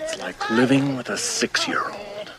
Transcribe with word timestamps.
It's 0.00 0.18
like 0.18 0.50
living 0.50 0.96
with 0.96 1.08
a 1.10 1.16
six 1.18 1.66
year 1.68 1.82
old. 1.84 2.32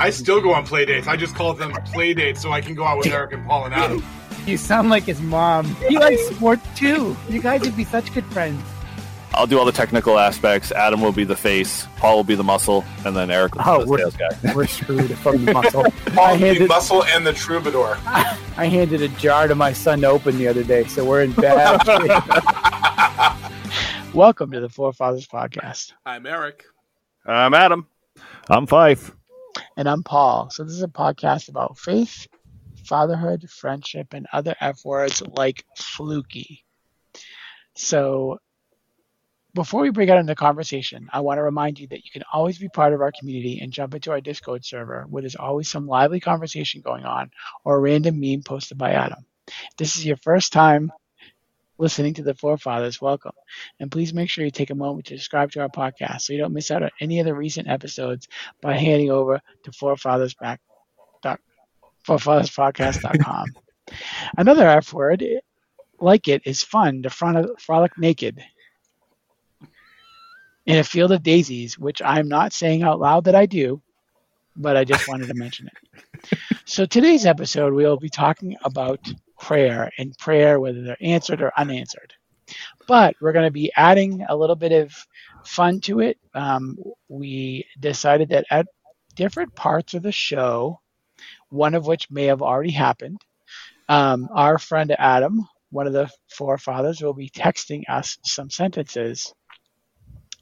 I 0.00 0.10
still 0.10 0.40
go 0.40 0.54
on 0.54 0.64
play 0.64 0.84
dates. 0.84 1.06
I 1.06 1.16
just 1.16 1.34
call 1.34 1.52
them 1.54 1.72
play 1.92 2.14
dates 2.14 2.40
so 2.40 2.52
I 2.52 2.60
can 2.60 2.74
go 2.74 2.84
out 2.84 2.98
with 2.98 3.08
Eric 3.08 3.32
and 3.32 3.46
Paul 3.46 3.64
and 3.66 3.74
Adam. 3.74 4.02
You 4.46 4.56
sound 4.56 4.88
like 4.90 5.02
his 5.04 5.20
mom. 5.20 5.66
He 5.88 5.98
likes 5.98 6.24
sport 6.28 6.60
too. 6.76 7.16
You 7.28 7.42
guys 7.42 7.60
would 7.62 7.76
be 7.76 7.84
such 7.84 8.12
good 8.14 8.24
friends. 8.26 8.62
I'll 9.34 9.46
do 9.46 9.58
all 9.58 9.64
the 9.66 9.72
technical 9.72 10.18
aspects. 10.18 10.72
Adam 10.72 11.02
will 11.02 11.12
be 11.12 11.24
the 11.24 11.36
face. 11.36 11.86
Paul 11.96 12.16
will 12.16 12.24
be 12.24 12.34
the 12.34 12.42
muscle, 12.44 12.84
and 13.04 13.14
then 13.14 13.30
Eric 13.30 13.54
will 13.56 13.62
Oh, 13.66 13.78
be 13.78 13.84
the 13.84 13.90
we're- 13.90 14.02
sales 14.02 14.16
guy. 14.16 14.54
We're 14.54 14.66
screwed 14.66 15.18
from 15.18 15.44
the 15.44 15.52
muscle. 15.60 15.84
I 15.84 15.90
Paul 16.10 16.36
the 16.38 16.66
muscle 16.66 17.04
and 17.04 17.26
the 17.26 17.32
troubadour. 17.34 17.98
I 18.56 18.66
handed 18.66 19.02
a 19.02 19.08
jar 19.08 19.46
to 19.46 19.54
my 19.54 19.72
son 19.74 20.00
to 20.00 20.06
open 20.08 20.38
the 20.38 20.48
other 20.48 20.64
day, 20.64 20.84
so 20.84 21.04
we're 21.04 21.22
in 21.22 21.32
bad 21.32 21.84
shape. 21.84 22.84
Welcome 24.14 24.52
to 24.52 24.60
the 24.60 24.70
Forefathers 24.70 25.28
Podcast. 25.28 25.92
I'm 26.04 26.24
Eric. 26.24 26.64
I'm 27.26 27.52
Adam. 27.52 27.86
I'm 28.48 28.66
Fife. 28.66 29.12
And 29.76 29.88
I'm 29.88 30.02
Paul. 30.02 30.48
So 30.50 30.64
this 30.64 30.72
is 30.72 30.82
a 30.82 30.88
podcast 30.88 31.50
about 31.50 31.78
faith, 31.78 32.26
fatherhood, 32.84 33.48
friendship, 33.50 34.14
and 34.14 34.26
other 34.32 34.56
F 34.60 34.84
words 34.84 35.22
like 35.36 35.64
fluky. 35.76 36.64
So 37.76 38.40
before 39.54 39.82
we 39.82 39.90
break 39.90 40.08
out 40.08 40.18
into 40.18 40.34
conversation, 40.34 41.08
I 41.12 41.20
want 41.20 41.38
to 41.38 41.42
remind 41.42 41.78
you 41.78 41.86
that 41.88 42.04
you 42.04 42.10
can 42.10 42.24
always 42.32 42.58
be 42.58 42.68
part 42.70 42.94
of 42.94 43.02
our 43.02 43.12
community 43.12 43.60
and 43.60 43.72
jump 43.72 43.94
into 43.94 44.10
our 44.10 44.20
Discord 44.20 44.64
server 44.64 45.04
where 45.08 45.22
there's 45.22 45.36
always 45.36 45.68
some 45.68 45.86
lively 45.86 46.18
conversation 46.18 46.80
going 46.80 47.04
on 47.04 47.30
or 47.64 47.76
a 47.76 47.80
random 47.80 48.18
meme 48.18 48.42
posted 48.42 48.78
by 48.78 48.92
Adam. 48.92 49.24
If 49.46 49.76
this 49.76 49.96
is 49.96 50.06
your 50.06 50.16
first 50.16 50.52
time 50.52 50.92
listening 51.78 52.14
to 52.14 52.22
the 52.22 52.34
forefathers, 52.34 53.00
welcome. 53.00 53.32
And 53.80 53.90
please 53.90 54.12
make 54.12 54.28
sure 54.28 54.44
you 54.44 54.50
take 54.50 54.70
a 54.70 54.74
moment 54.74 55.06
to 55.06 55.16
subscribe 55.16 55.52
to 55.52 55.60
our 55.60 55.68
podcast 55.68 56.22
so 56.22 56.32
you 56.32 56.38
don't 56.38 56.52
miss 56.52 56.70
out 56.70 56.82
on 56.82 56.90
any 57.00 57.20
of 57.20 57.26
the 57.26 57.34
recent 57.34 57.68
episodes 57.68 58.28
by 58.60 58.76
heading 58.76 59.10
over 59.10 59.40
to 59.64 59.70
forefathersback 59.70 60.58
dot 61.22 61.40
forefatherspodcast.com. 62.06 63.46
Another 64.36 64.68
F 64.68 64.92
word 64.92 65.24
like 66.00 66.28
it 66.28 66.42
is 66.44 66.62
fun 66.62 67.02
to 67.02 67.10
front 67.10 67.60
frolic 67.60 67.96
naked 67.98 68.42
in 70.66 70.78
a 70.78 70.84
field 70.84 71.12
of 71.12 71.22
daisies, 71.22 71.78
which 71.78 72.02
I'm 72.04 72.28
not 72.28 72.52
saying 72.52 72.82
out 72.82 73.00
loud 73.00 73.24
that 73.24 73.34
I 73.34 73.46
do, 73.46 73.80
but 74.54 74.76
I 74.76 74.84
just 74.84 75.08
wanted 75.08 75.28
to 75.28 75.34
mention 75.34 75.68
it. 75.68 76.38
So 76.64 76.84
today's 76.84 77.24
episode, 77.24 77.72
we'll 77.72 77.96
be 77.96 78.10
talking 78.10 78.54
about 78.62 79.00
prayer 79.38 79.90
and 79.98 80.16
prayer, 80.18 80.60
whether 80.60 80.82
they're 80.82 80.96
answered 81.00 81.42
or 81.42 81.52
unanswered. 81.56 82.14
But 82.86 83.14
we're 83.20 83.32
going 83.32 83.46
to 83.46 83.50
be 83.50 83.72
adding 83.76 84.24
a 84.28 84.36
little 84.36 84.56
bit 84.56 84.72
of 84.72 84.94
fun 85.44 85.80
to 85.82 86.00
it. 86.00 86.18
Um, 86.34 86.78
we 87.08 87.66
decided 87.78 88.30
that 88.30 88.46
at 88.50 88.66
different 89.14 89.54
parts 89.54 89.94
of 89.94 90.02
the 90.02 90.12
show, 90.12 90.80
one 91.50 91.74
of 91.74 91.86
which 91.86 92.10
may 92.10 92.24
have 92.24 92.42
already 92.42 92.70
happened, 92.70 93.20
um, 93.88 94.28
our 94.32 94.58
friend 94.58 94.94
Adam, 94.98 95.46
one 95.70 95.86
of 95.86 95.92
the 95.92 96.10
forefathers, 96.30 97.02
will 97.02 97.14
be 97.14 97.30
texting 97.30 97.82
us 97.88 98.18
some 98.24 98.50
sentences 98.50 99.34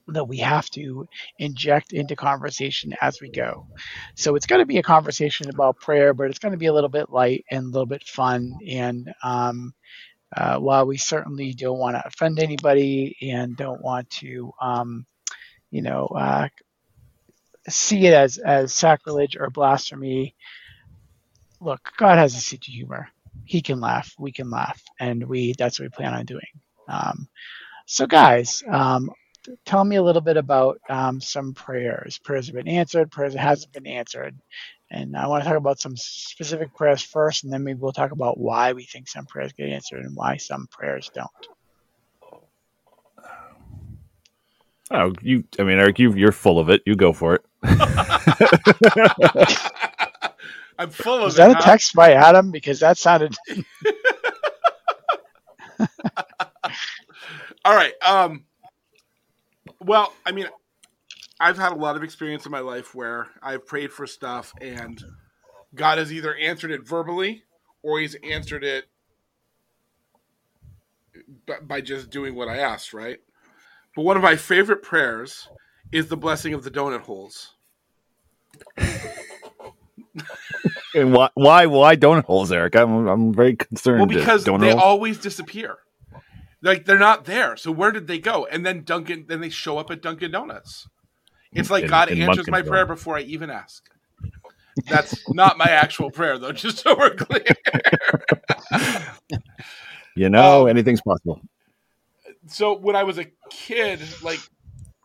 that 0.09 0.25
we 0.29 0.39
have 0.39 0.69
to 0.71 1.07
inject 1.39 1.93
into 1.93 2.17
conversation 2.17 2.95
as 3.01 3.21
we 3.21 3.31
go. 3.31 3.67
So 4.15 4.37
it's 4.37 4.47
going 4.47 4.61
to 4.61 4.67
be 4.67 4.79
a 4.79 4.83
conversation 4.83 5.49
about 5.49 5.81
prayer, 5.81 6.15
but 6.15 6.31
it's 6.31 6.39
going 6.39 6.53
to 6.53 6.59
be 6.59 6.67
a 6.67 6.73
little 6.73 6.89
bit 6.91 7.11
light 7.11 7.45
and 7.51 7.65
a 7.65 7.71
little 7.71 7.87
bit 7.87 8.05
fun. 8.05 8.59
And 8.69 9.13
um, 9.23 9.75
uh, 10.37 10.59
while 10.59 10.87
we 10.87 10.97
certainly 10.97 11.55
don't 11.55 11.79
want 11.79 11.97
to 11.97 12.07
offend 12.07 12.39
anybody 12.39 13.17
and 13.23 13.57
don't 13.57 13.83
want 13.83 14.09
to, 14.11 14.53
um, 14.61 15.07
you 15.71 15.83
know, 15.83 16.07
uh, 16.07 16.49
see 17.69 18.07
it 18.07 18.15
as 18.15 18.39
as 18.39 18.73
sacrilege 18.73 19.37
or 19.37 19.51
blasphemy, 19.51 20.35
look, 21.61 21.93
God 21.97 22.19
has 22.19 22.35
a 22.35 22.41
sense 22.41 22.69
of 22.69 22.73
humor. 22.73 23.09
He 23.45 23.61
can 23.61 23.81
laugh, 23.81 24.13
we 24.19 24.33
can 24.33 24.51
laugh, 24.51 24.81
and 25.01 25.27
we 25.29 25.55
that's 25.59 25.79
what 25.79 25.87
we 25.87 25.91
plan 25.91 26.15
on 26.15 26.25
doing. 26.27 26.43
Um, 26.89 27.29
so, 27.87 28.07
guys, 28.07 28.63
um, 28.69 29.11
tell 29.65 29.85
me 29.85 29.97
a 29.97 30.03
little 30.03 30.23
bit 30.23 30.37
about 30.37 30.81
um, 30.89 31.21
some 31.21 31.55
prayers. 31.55 32.19
Prayers 32.19 32.47
have 32.47 32.55
been 32.55 32.69
answered, 32.69 33.11
prayers 33.11 33.35
that 33.35 33.41
hasn't 33.41 33.73
been 33.73 33.87
answered. 33.87 34.37
And 34.91 35.17
I 35.17 35.27
want 35.27 35.43
to 35.43 35.49
talk 35.49 35.59
about 35.59 35.81
some 35.81 35.97
specific 35.97 36.75
prayers 36.75 37.03
first, 37.03 37.45
and 37.45 37.53
then 37.53 37.65
maybe 37.65 37.81
we'll 37.81 37.93
talk 37.93 38.13
about 38.13 38.39
why 38.39 38.73
we 38.73 38.85
think 38.85 39.09
some 39.09 39.27
prayers 39.27 39.53
get 39.53 39.69
answered 39.69 40.05
and 40.05 40.15
why 40.15 40.37
some 40.37 40.69
prayers 40.71 41.11
don't. 41.13 41.29
Oh, 44.91 45.13
you. 45.21 45.45
I 45.59 45.65
mean, 45.65 45.81
Eric, 45.81 45.99
you 45.99 46.15
you're 46.15 46.31
full 46.31 46.61
of 46.61 46.71
it. 46.71 46.83
You 46.87 46.95
go 46.95 47.13
for 47.13 47.35
it. 47.35 47.43
I'm 50.79 50.91
full 50.91 51.17
of 51.17 51.23
Was 51.23 51.35
it. 51.35 51.39
that 51.39 51.51
a 51.51 51.55
huh? 51.55 51.61
text 51.61 51.95
by 51.95 52.13
Adam? 52.13 52.53
Because 52.53 52.81
that 52.81 52.99
sounded. 52.99 53.35
All 57.65 57.75
right. 57.75 57.95
Um. 58.07 58.45
Well, 59.87 60.13
I 60.27 60.33
mean, 60.33 60.49
I've 61.39 61.57
had 61.57 61.71
a 61.71 61.77
lot 61.77 61.95
of 61.95 62.03
experience 62.03 62.45
in 62.45 62.51
my 62.51 62.59
life 62.59 62.93
where 62.93 63.29
I've 63.41 63.67
prayed 63.67 63.93
for 63.93 64.05
stuff 64.05 64.53
and 64.61 65.01
God 65.77 65.99
has 65.99 66.13
either 66.13 66.35
answered 66.35 66.73
it 66.73 66.85
verbally 66.85 67.45
or 67.85 68.01
He's 68.01 68.17
answered 68.17 68.65
it 68.65 68.87
by 71.63 71.81
just 71.81 72.11
doing 72.11 72.35
what 72.35 72.49
I 72.49 72.59
asked. 72.59 72.93
Right. 72.93 73.19
But 73.95 74.03
one 74.03 74.17
of 74.17 74.25
my 74.25 74.35
favorite 74.35 74.83
prayers 74.83 75.49
is 75.93 76.09
the 76.09 76.17
blessing 76.17 76.53
of 76.53 76.65
the 76.65 76.71
donut 76.71 77.03
holes. 77.03 77.55
And 80.97 81.13
why 81.13 81.29
why 81.35 81.67
why 81.67 81.95
donut 81.95 82.25
holes, 82.25 82.51
Eric? 82.51 82.75
I'm 82.75 83.07
I'm 83.07 83.33
very 83.33 83.55
concerned. 83.55 83.99
Well, 83.99 84.07
because 84.07 84.45
they 84.45 84.73
always 84.73 85.19
disappear. 85.19 85.77
Like 86.67 86.85
they're 86.85 86.99
not 86.99 87.25
there. 87.27 87.57
So 87.57 87.71
where 87.71 87.93
did 87.93 88.09
they 88.09 88.19
go? 88.19 88.45
And 88.47 88.67
then 88.67 88.83
Dunkin' 88.83 89.27
then 89.29 89.41
they 89.41 89.51
show 89.51 89.79
up 89.79 89.91
at 89.91 90.03
Dunkin' 90.03 90.33
Donuts. 90.33 90.89
It's 91.53 91.71
like 91.71 91.85
In- 91.85 91.91
God 91.91 92.09
in 92.11 92.21
answers 92.21 92.49
my 92.49 92.61
Munkinsville. 92.61 92.69
prayer 92.69 92.87
before 92.87 93.17
I 93.17 93.21
even 93.21 93.51
ask. 93.51 93.89
That's 94.91 95.17
not 95.31 95.57
my 95.57 95.67
actual 95.67 96.11
prayer 96.11 96.39
though, 96.39 96.53
just 96.65 96.79
so 96.79 96.97
we're 96.99 97.15
clear. 97.15 97.45
you 100.17 100.29
know 100.29 100.63
um, 100.63 100.69
anything's 100.69 101.01
possible. 101.01 101.41
so 102.47 102.77
when 102.77 102.97
I 102.97 103.05
was 103.05 103.19
a 103.19 103.27
kid, 103.51 104.01
like 104.23 104.41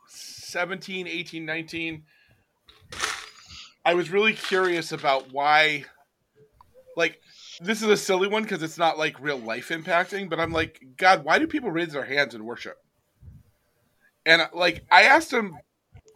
17, 0.08 1.08
18, 1.08 1.46
19, 1.46 2.04
I 3.86 3.94
was 3.94 4.10
really 4.10 4.34
curious 4.34 4.92
about 4.92 5.32
why 5.32 5.86
like 6.98 7.22
this 7.60 7.82
is 7.82 7.90
a 7.90 7.98
silly 7.98 8.28
one 8.28 8.44
because 8.44 8.64
it's 8.64 8.78
not 8.78 8.98
like 8.98 9.20
real 9.20 9.38
life 9.38 9.70
impacting, 9.70 10.30
but 10.30 10.40
I'm 10.40 10.52
like, 10.52 10.82
God, 10.98 11.24
why 11.24 11.40
do 11.40 11.48
people 11.48 11.72
raise 11.72 11.94
their 11.94 12.06
hands 12.06 12.36
in 12.36 12.46
worship? 12.46 12.78
And 14.26 14.44
uh, 14.44 14.48
like 14.54 14.86
I 14.92 15.04
asked 15.04 15.32
him, 15.32 15.58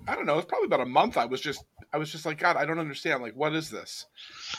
I 0.07 0.15
don't 0.15 0.25
know, 0.25 0.37
it's 0.37 0.47
probably 0.47 0.67
about 0.67 0.81
a 0.81 0.85
month. 0.85 1.17
I 1.17 1.25
was 1.25 1.41
just 1.41 1.63
I 1.91 1.97
was 1.97 2.11
just 2.11 2.25
like, 2.25 2.37
God, 2.37 2.55
I 2.55 2.65
don't 2.65 2.79
understand. 2.79 3.21
Like, 3.21 3.35
what 3.35 3.53
is 3.53 3.69
this? 3.69 4.05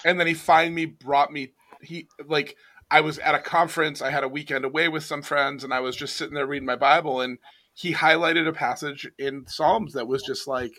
And 0.04 0.18
then 0.18 0.26
he 0.26 0.34
finally 0.34 0.86
brought 0.86 1.32
me 1.32 1.52
he 1.80 2.08
like 2.26 2.56
I 2.90 3.00
was 3.00 3.18
at 3.18 3.34
a 3.34 3.40
conference, 3.40 4.00
I 4.00 4.10
had 4.10 4.24
a 4.24 4.28
weekend 4.28 4.64
away 4.64 4.88
with 4.88 5.04
some 5.04 5.22
friends, 5.22 5.64
and 5.64 5.72
I 5.74 5.80
was 5.80 5.96
just 5.96 6.16
sitting 6.16 6.34
there 6.34 6.46
reading 6.46 6.66
my 6.66 6.76
Bible, 6.76 7.20
and 7.20 7.38
he 7.74 7.92
highlighted 7.92 8.46
a 8.46 8.52
passage 8.52 9.10
in 9.18 9.46
Psalms 9.46 9.92
that 9.94 10.06
was 10.06 10.22
just 10.22 10.46
like, 10.46 10.72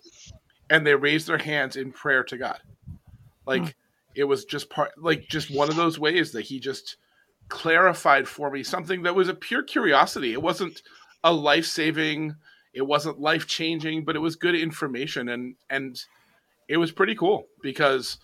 and 0.70 0.86
they 0.86 0.96
raised 0.96 1.28
their 1.28 1.38
hands 1.38 1.76
in 1.76 1.92
prayer 1.92 2.24
to 2.24 2.38
God. 2.38 2.60
Like 3.46 3.76
it 4.18 4.24
was 4.24 4.46
just 4.46 4.70
part 4.70 4.92
like 4.98 5.28
just 5.30 5.52
one 5.52 5.70
of 5.70 5.76
those 5.76 6.00
ways 6.00 6.32
that 6.32 6.42
he 6.42 6.60
just 6.60 6.98
clarified 7.50 8.28
for 8.28 8.50
me 8.52 8.64
something 8.64 9.04
that 9.04 9.16
was 9.16 9.30
a 9.30 9.34
pure 9.34 9.64
curiosity. 9.64 10.34
It 10.34 10.42
wasn't 10.42 10.82
a 11.24 11.32
life 11.32 11.66
saving, 11.66 12.36
it 12.74 12.82
wasn't 12.82 13.20
life 13.20 13.48
changing, 13.48 14.04
but 14.04 14.16
it 14.16 14.20
was 14.20 14.36
good 14.36 14.56
information 14.56 15.30
and 15.30 15.56
and 15.70 16.02
it 16.68 16.78
was 16.78 16.92
pretty 16.92 17.16
cool 17.16 17.46
because 17.62 18.18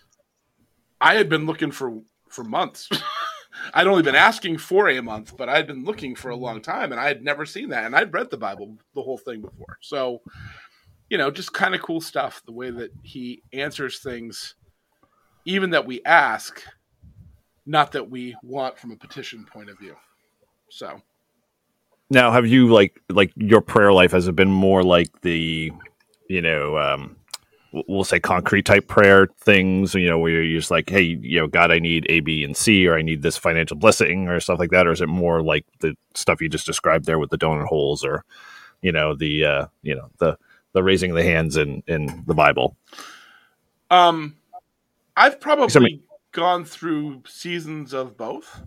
I 1.00 1.13
had 1.13 1.30
been 1.30 1.45
looking 1.45 1.72
for 1.72 2.01
for 2.28 2.44
months. 2.44 2.90
I'd 3.75 3.86
only 3.86 4.01
been 4.01 4.16
asking 4.16 4.57
for 4.57 4.90
a 4.90 5.00
month, 5.00 5.38
but 5.38 5.48
I'd 5.48 5.68
been 5.68 5.86
looking 5.86 6.16
for 6.16 6.30
a 6.30 6.36
long 6.36 6.60
time 6.60 6.92
and 6.92 7.00
I 7.00 7.07
had 7.07 7.24
never 7.24 7.45
seen 7.45 7.69
that. 7.69 7.86
And 7.86 7.95
I'd 7.95 8.12
read 8.12 8.31
the 8.31 8.38
Bible, 8.38 8.78
the 8.95 9.04
whole 9.04 9.19
thing 9.19 9.42
before. 9.42 9.78
So, 9.80 10.22
you 11.07 11.19
know, 11.19 11.30
just 11.30 11.54
kind 11.54 11.75
of 11.75 11.84
cool 11.84 12.01
stuff. 12.01 12.42
The 12.48 12.51
way 12.51 12.72
that 12.72 12.90
he 13.04 13.44
answers 13.54 14.00
things, 14.00 14.56
even 15.45 15.72
that 15.72 15.86
we 15.86 16.04
ask, 16.06 16.62
not 17.66 17.92
that 17.94 18.10
we 18.10 18.36
want 18.44 18.78
from 18.78 18.92
a 18.92 18.95
petition 18.95 19.45
point 19.45 19.69
of 19.69 19.80
view. 19.80 19.95
So, 20.69 21.01
Now, 22.10 22.31
have 22.31 22.45
you 22.48 22.68
like 22.72 23.00
like 23.10 23.31
your 23.36 23.62
prayer 23.62 23.94
life 23.94 24.12
has 24.12 24.28
it 24.28 24.36
been 24.36 24.51
more 24.51 24.84
like 24.84 25.22
the, 25.22 25.72
you 26.30 26.42
know, 26.42 26.78
um, 26.78 27.16
we'll 27.88 28.04
say 28.04 28.19
concrete 28.19 28.66
type 28.66 28.88
prayer 28.88 29.28
things, 29.40 29.95
you 29.95 30.07
know, 30.07 30.19
where 30.19 30.44
you're 30.44 30.60
just 30.60 30.72
like, 30.72 30.90
hey, 30.90 31.01
you 31.01 31.40
know, 31.40 31.48
God, 31.48 31.72
I 31.72 31.80
need 31.80 32.06
A, 32.10 32.19
B, 32.19 32.44
and 32.44 32.56
C, 32.56 32.88
or 32.88 32.98
I 32.98 33.01
need 33.01 33.22
this 33.24 33.38
financial 33.38 33.78
blessing, 33.78 34.28
or 34.28 34.40
stuff 34.40 34.60
like 34.60 34.72
that, 34.72 34.88
or 34.88 34.92
is 34.92 35.01
it 35.01 35.10
more 35.10 35.42
like 35.42 35.66
the 35.80 35.95
stuff 36.13 36.42
you 36.42 36.50
just 36.50 36.66
described 36.68 37.06
there 37.06 37.19
with 37.19 37.31
the 37.31 37.38
donut 37.38 37.66
holes, 37.66 38.06
or, 38.06 38.24
you 38.81 38.92
know, 38.92 39.16
the, 39.16 39.45
uh, 39.45 39.66
you 39.81 39.95
know, 39.95 40.10
the 40.19 40.38
the 40.74 40.84
raising 40.84 41.12
of 41.12 41.18
the 41.18 41.24
hands 41.24 41.57
in 41.57 41.84
in 41.88 42.24
the 42.28 42.34
Bible. 42.36 42.75
Um, 43.90 44.36
I've 45.15 45.39
probably 45.39 46.01
gone 46.31 46.65
through 46.65 47.24
seasons 47.27 47.94
of 47.94 48.18
both. 48.18 48.62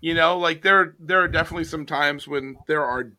You 0.00 0.14
know, 0.14 0.38
like 0.38 0.62
there 0.62 0.94
there 1.00 1.20
are 1.20 1.28
definitely 1.28 1.64
some 1.64 1.86
times 1.86 2.28
when 2.28 2.56
there 2.66 2.84
are 2.84 3.12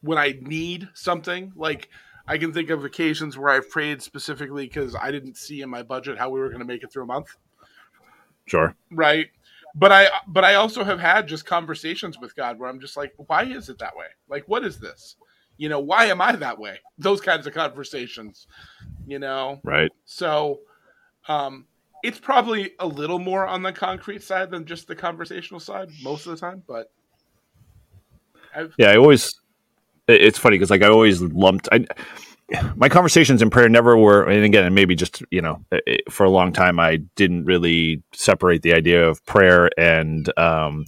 when 0.00 0.18
I 0.18 0.38
need 0.40 0.88
something. 0.94 1.52
Like 1.54 1.90
I 2.26 2.38
can 2.38 2.52
think 2.52 2.70
of 2.70 2.84
occasions 2.84 3.36
where 3.36 3.50
I've 3.50 3.68
prayed 3.68 4.00
specifically 4.02 4.66
because 4.66 4.94
I 4.94 5.10
didn't 5.10 5.36
see 5.36 5.60
in 5.60 5.68
my 5.68 5.82
budget 5.82 6.16
how 6.18 6.30
we 6.30 6.40
were 6.40 6.48
going 6.48 6.60
to 6.60 6.64
make 6.66 6.82
it 6.82 6.90
through 6.92 7.02
a 7.04 7.06
month. 7.06 7.28
Sure. 8.46 8.74
right 8.90 9.28
but 9.74 9.90
i 9.90 10.06
but 10.28 10.44
i 10.44 10.54
also 10.56 10.84
have 10.84 11.00
had 11.00 11.26
just 11.26 11.46
conversations 11.46 12.18
with 12.20 12.36
god 12.36 12.58
where 12.58 12.68
i'm 12.68 12.78
just 12.78 12.94
like 12.94 13.14
why 13.26 13.42
is 13.42 13.70
it 13.70 13.78
that 13.78 13.96
way 13.96 14.04
like 14.28 14.44
what 14.46 14.62
is 14.64 14.78
this 14.78 15.16
you 15.56 15.70
know 15.70 15.80
why 15.80 16.04
am 16.04 16.20
i 16.20 16.30
that 16.36 16.58
way 16.58 16.78
those 16.98 17.22
kinds 17.22 17.46
of 17.46 17.54
conversations 17.54 18.46
you 19.06 19.18
know 19.18 19.60
Right. 19.64 19.90
so 20.04 20.60
um 21.26 21.64
it's 22.04 22.20
probably 22.20 22.72
a 22.80 22.86
little 22.86 23.18
more 23.18 23.46
on 23.46 23.62
the 23.62 23.72
concrete 23.72 24.22
side 24.22 24.50
than 24.50 24.66
just 24.66 24.88
the 24.88 24.96
conversational 24.96 25.60
side 25.60 25.90
most 26.02 26.26
of 26.26 26.32
the 26.32 26.38
time 26.38 26.62
but 26.68 26.90
I've, 28.54 28.74
Yeah, 28.78 28.90
I 28.90 28.96
always. 28.96 29.34
It's 30.08 30.38
funny 30.38 30.56
because 30.56 30.70
like 30.70 30.82
I 30.82 30.88
always 30.88 31.22
lumped. 31.22 31.68
I 31.72 31.86
my 32.76 32.88
conversations 32.88 33.42
in 33.42 33.50
prayer 33.50 33.68
never 33.68 33.96
were, 33.96 34.24
and 34.24 34.44
again, 34.44 34.64
and 34.64 34.74
maybe 34.74 34.94
just 34.94 35.22
you 35.30 35.42
know, 35.42 35.64
it, 35.72 36.12
for 36.12 36.24
a 36.24 36.30
long 36.30 36.52
time 36.52 36.80
I 36.80 36.98
didn't 37.16 37.44
really 37.46 38.02
separate 38.12 38.62
the 38.62 38.74
idea 38.74 39.08
of 39.08 39.24
prayer 39.26 39.70
and. 39.78 40.36
um 40.38 40.86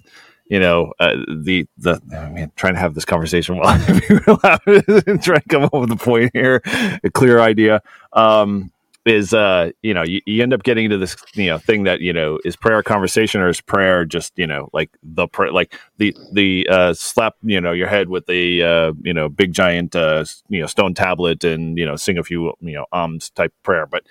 you 0.49 0.61
know 0.61 0.93
uh, 1.01 1.17
the 1.43 1.67
the 1.79 2.01
I 2.17 2.31
mean, 2.31 2.53
trying 2.57 2.75
to 2.75 2.81
have 2.81 2.95
this 2.95 3.05
conversation 3.05 3.57
while 3.59 3.79
trying 3.85 5.21
to 5.23 5.43
come 5.49 5.65
up 5.65 5.75
with 5.75 5.91
a 5.91 5.97
point 5.97 6.31
here, 6.35 6.63
a 7.03 7.11
clear 7.11 7.41
idea. 7.41 7.83
Um, 8.13 8.71
is 9.07 9.33
uh 9.33 9.71
you 9.83 9.95
know 9.95 10.03
you, 10.03 10.21
you 10.27 10.43
end 10.43 10.53
up 10.53 10.65
getting 10.65 10.87
into 10.87 10.99
this 10.99 11.17
you 11.35 11.47
know 11.47 11.59
thing 11.59 11.85
that 11.85 12.01
you 12.01 12.13
know 12.13 12.39
is 12.45 12.57
prayer 12.57 12.83
conversation 12.83 13.41
or 13.41 13.49
is 13.49 13.61
prayer 13.61 14.05
just 14.05 14.33
you 14.37 14.47
know 14.47 14.69
like 14.73 14.91
the 15.03 15.29
prayer 15.29 15.53
like 15.53 15.79
the 15.99 16.15
the 16.33 16.67
uh 16.69 16.93
slap 16.93 17.35
you 17.43 17.61
know 17.61 17.73
your 17.73 17.87
head 17.87 18.09
with 18.09 18.29
a 18.29 18.63
uh 18.63 18.93
you 19.03 19.15
know 19.15 19.29
big 19.29 19.53
giant 19.53 19.95
uh 19.95 20.25
you 20.49 20.61
know 20.61 20.67
stone 20.67 20.93
tablet 20.93 21.45
and 21.45 21.79
you 21.79 21.87
know 21.87 21.95
sing 21.95 22.19
a 22.19 22.25
few 22.25 22.53
you 22.61 22.73
know 22.75 22.85
ums 22.93 23.31
type 23.31 23.55
prayer 23.63 23.87
but 23.87 24.05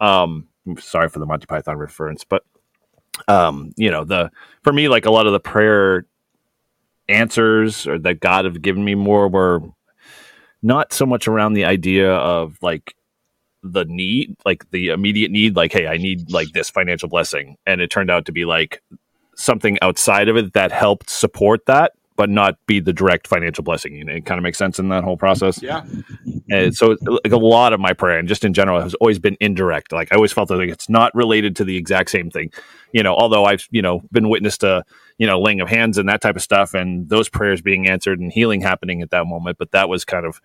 um 0.00 0.48
sorry 0.78 1.08
for 1.08 1.20
the 1.20 1.26
monty 1.26 1.46
python 1.46 1.76
reference 1.76 2.24
but 2.24 2.42
um 3.28 3.72
you 3.76 3.90
know 3.90 4.04
the 4.04 4.30
for 4.64 4.72
me 4.72 4.88
like 4.88 5.06
a 5.06 5.10
lot 5.10 5.26
of 5.26 5.32
the 5.32 5.40
prayer 5.40 6.04
answers 7.08 7.86
or 7.86 7.96
that 7.98 8.18
god 8.18 8.44
have 8.44 8.60
given 8.60 8.84
me 8.84 8.96
more 8.96 9.28
were 9.28 9.60
not 10.64 10.92
so 10.92 11.06
much 11.06 11.28
around 11.28 11.52
the 11.52 11.64
idea 11.64 12.12
of 12.12 12.56
like 12.62 12.94
the 13.62 13.84
need, 13.84 14.36
like 14.44 14.70
the 14.70 14.88
immediate 14.88 15.30
need, 15.30 15.56
like, 15.56 15.72
hey, 15.72 15.86
I 15.86 15.96
need 15.96 16.30
like 16.32 16.48
this 16.52 16.70
financial 16.70 17.08
blessing. 17.08 17.56
And 17.66 17.80
it 17.80 17.90
turned 17.90 18.10
out 18.10 18.26
to 18.26 18.32
be 18.32 18.44
like 18.44 18.82
something 19.36 19.78
outside 19.82 20.28
of 20.28 20.36
it 20.36 20.52
that 20.54 20.72
helped 20.72 21.10
support 21.10 21.66
that, 21.66 21.92
but 22.16 22.28
not 22.28 22.58
be 22.66 22.80
the 22.80 22.92
direct 22.92 23.26
financial 23.26 23.64
blessing. 23.64 23.94
You 23.94 24.04
know, 24.04 24.14
it 24.14 24.26
kind 24.26 24.38
of 24.38 24.42
makes 24.42 24.58
sense 24.58 24.78
in 24.78 24.88
that 24.90 25.04
whole 25.04 25.16
process. 25.16 25.62
yeah 25.62 25.82
And 26.50 26.74
so, 26.74 26.96
like 27.02 27.32
a 27.32 27.36
lot 27.36 27.72
of 27.72 27.80
my 27.80 27.92
prayer, 27.92 28.18
and 28.18 28.28
just 28.28 28.44
in 28.44 28.52
general, 28.52 28.80
has 28.80 28.94
always 28.94 29.18
been 29.18 29.36
indirect. 29.40 29.92
Like 29.92 30.12
I 30.12 30.16
always 30.16 30.32
felt 30.32 30.50
like 30.50 30.68
it's 30.68 30.88
not 30.88 31.14
related 31.14 31.56
to 31.56 31.64
the 31.64 31.76
exact 31.76 32.10
same 32.10 32.30
thing. 32.30 32.52
You 32.92 33.02
know, 33.02 33.14
although 33.14 33.44
I've 33.44 33.66
you 33.70 33.82
know 33.82 34.02
been 34.12 34.28
witness 34.28 34.58
to 34.58 34.84
you 35.18 35.26
know 35.26 35.40
laying 35.40 35.60
of 35.60 35.68
hands 35.68 35.98
and 35.98 36.08
that 36.08 36.20
type 36.20 36.36
of 36.36 36.42
stuff, 36.42 36.74
and 36.74 37.08
those 37.08 37.28
prayers 37.28 37.62
being 37.62 37.88
answered 37.88 38.20
and 38.20 38.32
healing 38.32 38.60
happening 38.60 39.02
at 39.02 39.10
that 39.10 39.26
moment. 39.26 39.58
But 39.58 39.70
that 39.72 39.88
was 39.88 40.04
kind 40.04 40.26
of, 40.26 40.40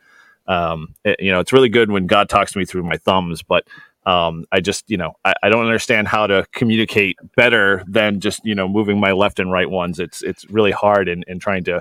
um, 0.47 0.95
it- 1.05 1.19
you 1.19 1.31
know, 1.31 1.39
it's 1.39 1.53
really 1.53 1.69
good 1.69 1.91
when 1.91 2.07
God 2.07 2.29
talks 2.29 2.53
to 2.53 2.59
me 2.59 2.65
through 2.65 2.83
my 2.83 2.97
thumbs, 2.97 3.43
but. 3.43 3.65
Um, 4.05 4.45
I 4.53 4.61
just, 4.61 4.89
you 4.89 4.97
know, 4.97 5.15
I, 5.25 5.33
I 5.43 5.49
don't 5.49 5.65
understand 5.65 6.07
how 6.07 6.27
to 6.27 6.45
communicate 6.53 7.17
better 7.35 7.83
than 7.87 8.21
just, 8.21 8.39
you 8.45 8.55
know, 8.55 8.67
moving 8.67 8.99
my 8.99 9.11
left 9.11 9.37
and 9.37 9.51
right 9.51 9.69
ones. 9.69 9.99
It's, 9.99 10.23
it's 10.23 10.49
really 10.49 10.71
hard 10.71 11.09
in, 11.09 11.23
in 11.27 11.39
trying 11.39 11.65
to, 11.65 11.75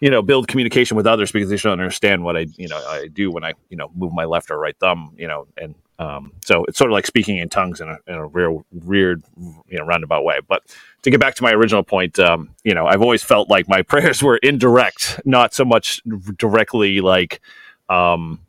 you 0.00 0.10
know 0.10 0.22
build 0.22 0.48
communication 0.48 0.96
with 0.96 1.08
others 1.08 1.32
because 1.32 1.50
they 1.50 1.56
don't 1.58 1.74
understand 1.80 2.24
what 2.24 2.36
I 2.36 2.46
you 2.58 2.68
know 2.68 2.78
I 2.78 3.08
do 3.08 3.32
when 3.32 3.44
I 3.44 3.54
you 3.70 3.78
know 3.78 3.90
move 3.96 4.14
my 4.14 4.26
left 4.26 4.50
or 4.52 4.58
right 4.58 4.76
thumb 4.80 5.14
you 5.18 5.28
know 5.28 5.48
and 5.58 5.76
um, 6.00 6.32
so 6.44 6.64
it's 6.66 6.78
sort 6.78 6.92
of 6.92 6.94
like 6.94 7.08
speaking 7.08 7.38
in 7.38 7.48
tongues 7.48 7.80
in 7.80 7.88
a, 7.88 7.98
in 8.06 8.14
a 8.16 8.26
real 8.26 8.66
weird 8.72 9.24
you 9.38 9.78
know 9.78 9.84
roundabout 9.86 10.24
way. 10.24 10.40
But 10.48 10.62
to 11.02 11.10
get 11.10 11.20
back 11.20 11.34
to 11.36 11.42
my 11.42 11.52
original 11.52 11.82
point, 11.84 12.20
um, 12.20 12.50
you 12.64 12.74
know 12.74 12.86
I've 12.86 13.02
always 13.02 13.24
felt 13.24 13.50
like 13.50 13.68
my 13.68 13.82
prayers 13.92 14.22
were 14.22 14.38
indirect, 14.38 15.20
not 15.26 15.54
so 15.54 15.64
much 15.64 16.02
directly 16.38 17.00
like 17.00 17.40
um, 17.88 18.40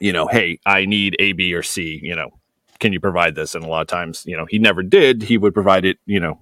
you 0.00 0.12
know 0.12 0.26
hey 0.26 0.58
I 0.66 0.84
need 0.86 1.16
A 1.18 1.32
B 1.32 1.54
or 1.54 1.62
C 1.62 2.00
you 2.02 2.14
know 2.14 2.30
can 2.80 2.92
you 2.92 3.00
provide 3.00 3.34
this? 3.34 3.54
And 3.54 3.64
a 3.64 3.68
lot 3.68 3.82
of 3.82 3.86
times 3.86 4.24
you 4.26 4.36
know 4.36 4.46
he 4.46 4.58
never 4.58 4.82
did. 4.82 5.22
He 5.22 5.38
would 5.38 5.54
provide 5.54 5.84
it 5.84 5.98
you 6.06 6.20
know 6.20 6.38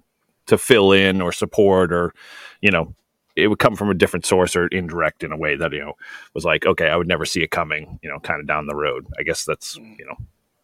to 0.47 0.59
fill 0.59 0.93
in 0.93 1.21
or 1.21 1.33
support 1.33 1.93
or 1.93 2.13
you 2.61 2.71
know 2.71 2.95
it 3.37 3.49
would 3.49 3.59
come 3.59 3.77
from 3.77 3.91
a 3.91 3.95
different 3.95 4.27
source 4.27 4.57
or 4.57 4.67
indirect 4.67 5.23
in 5.23 5.33
a 5.33 5.37
way 5.37 5.57
that 5.57 5.73
you 5.73 5.79
know 5.79 5.95
was 6.35 6.45
like 6.45 6.67
okay 6.67 6.89
i 6.89 6.97
would 6.97 7.09
never 7.09 7.25
see 7.25 7.43
it 7.43 7.51
coming 7.51 7.99
you 8.03 8.11
know 8.11 8.19
kind 8.21 8.41
of 8.41 8.47
down 8.47 8.67
the 8.67 8.75
road. 8.75 9.07
I 9.19 9.23
guess 9.23 9.45
that's 9.45 9.77
you 9.77 10.05
know 10.05 10.17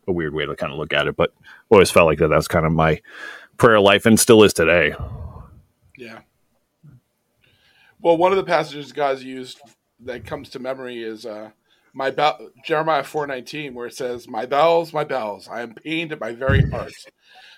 a 0.07 0.13
weird 0.13 0.35
way 0.35 0.47
to 0.47 0.57
kind 0.57 0.73
of 0.73 0.79
look 0.79 0.93
at 0.93 1.07
it 1.07 1.17
but 1.17 1.33
always 1.71 1.91
felt 1.91 2.07
like 2.07 2.19
that 2.19 2.29
that's 2.29 2.49
kind 2.49 2.67
of 2.67 2.73
my 2.73 3.01
prayer 3.59 3.81
life 3.81 4.07
and 4.07 4.19
still 4.19 4.43
is 4.43 4.55
today. 4.55 4.95
Yeah. 5.97 6.21
Well, 8.01 8.17
one 8.17 8.31
of 8.33 8.37
the 8.37 8.45
passages 8.45 8.93
guys 8.93 9.23
used 9.23 9.61
that 10.01 10.25
comes 10.27 10.49
to 10.51 10.59
memory 10.59 11.03
is 11.03 11.25
uh, 11.27 11.51
my 11.93 12.11
bell, 12.11 12.51
Jeremiah 12.65 13.05
four 13.05 13.27
nineteen, 13.27 13.75
where 13.75 13.87
it 13.87 13.95
says, 13.95 14.29
"My 14.29 14.47
bells, 14.47 14.93
my 14.93 15.05
bells, 15.05 15.49
I 15.49 15.63
am 15.63 15.75
pained 15.75 16.13
at 16.13 16.21
my 16.21 16.33
very 16.33 16.69
heart. 16.71 16.93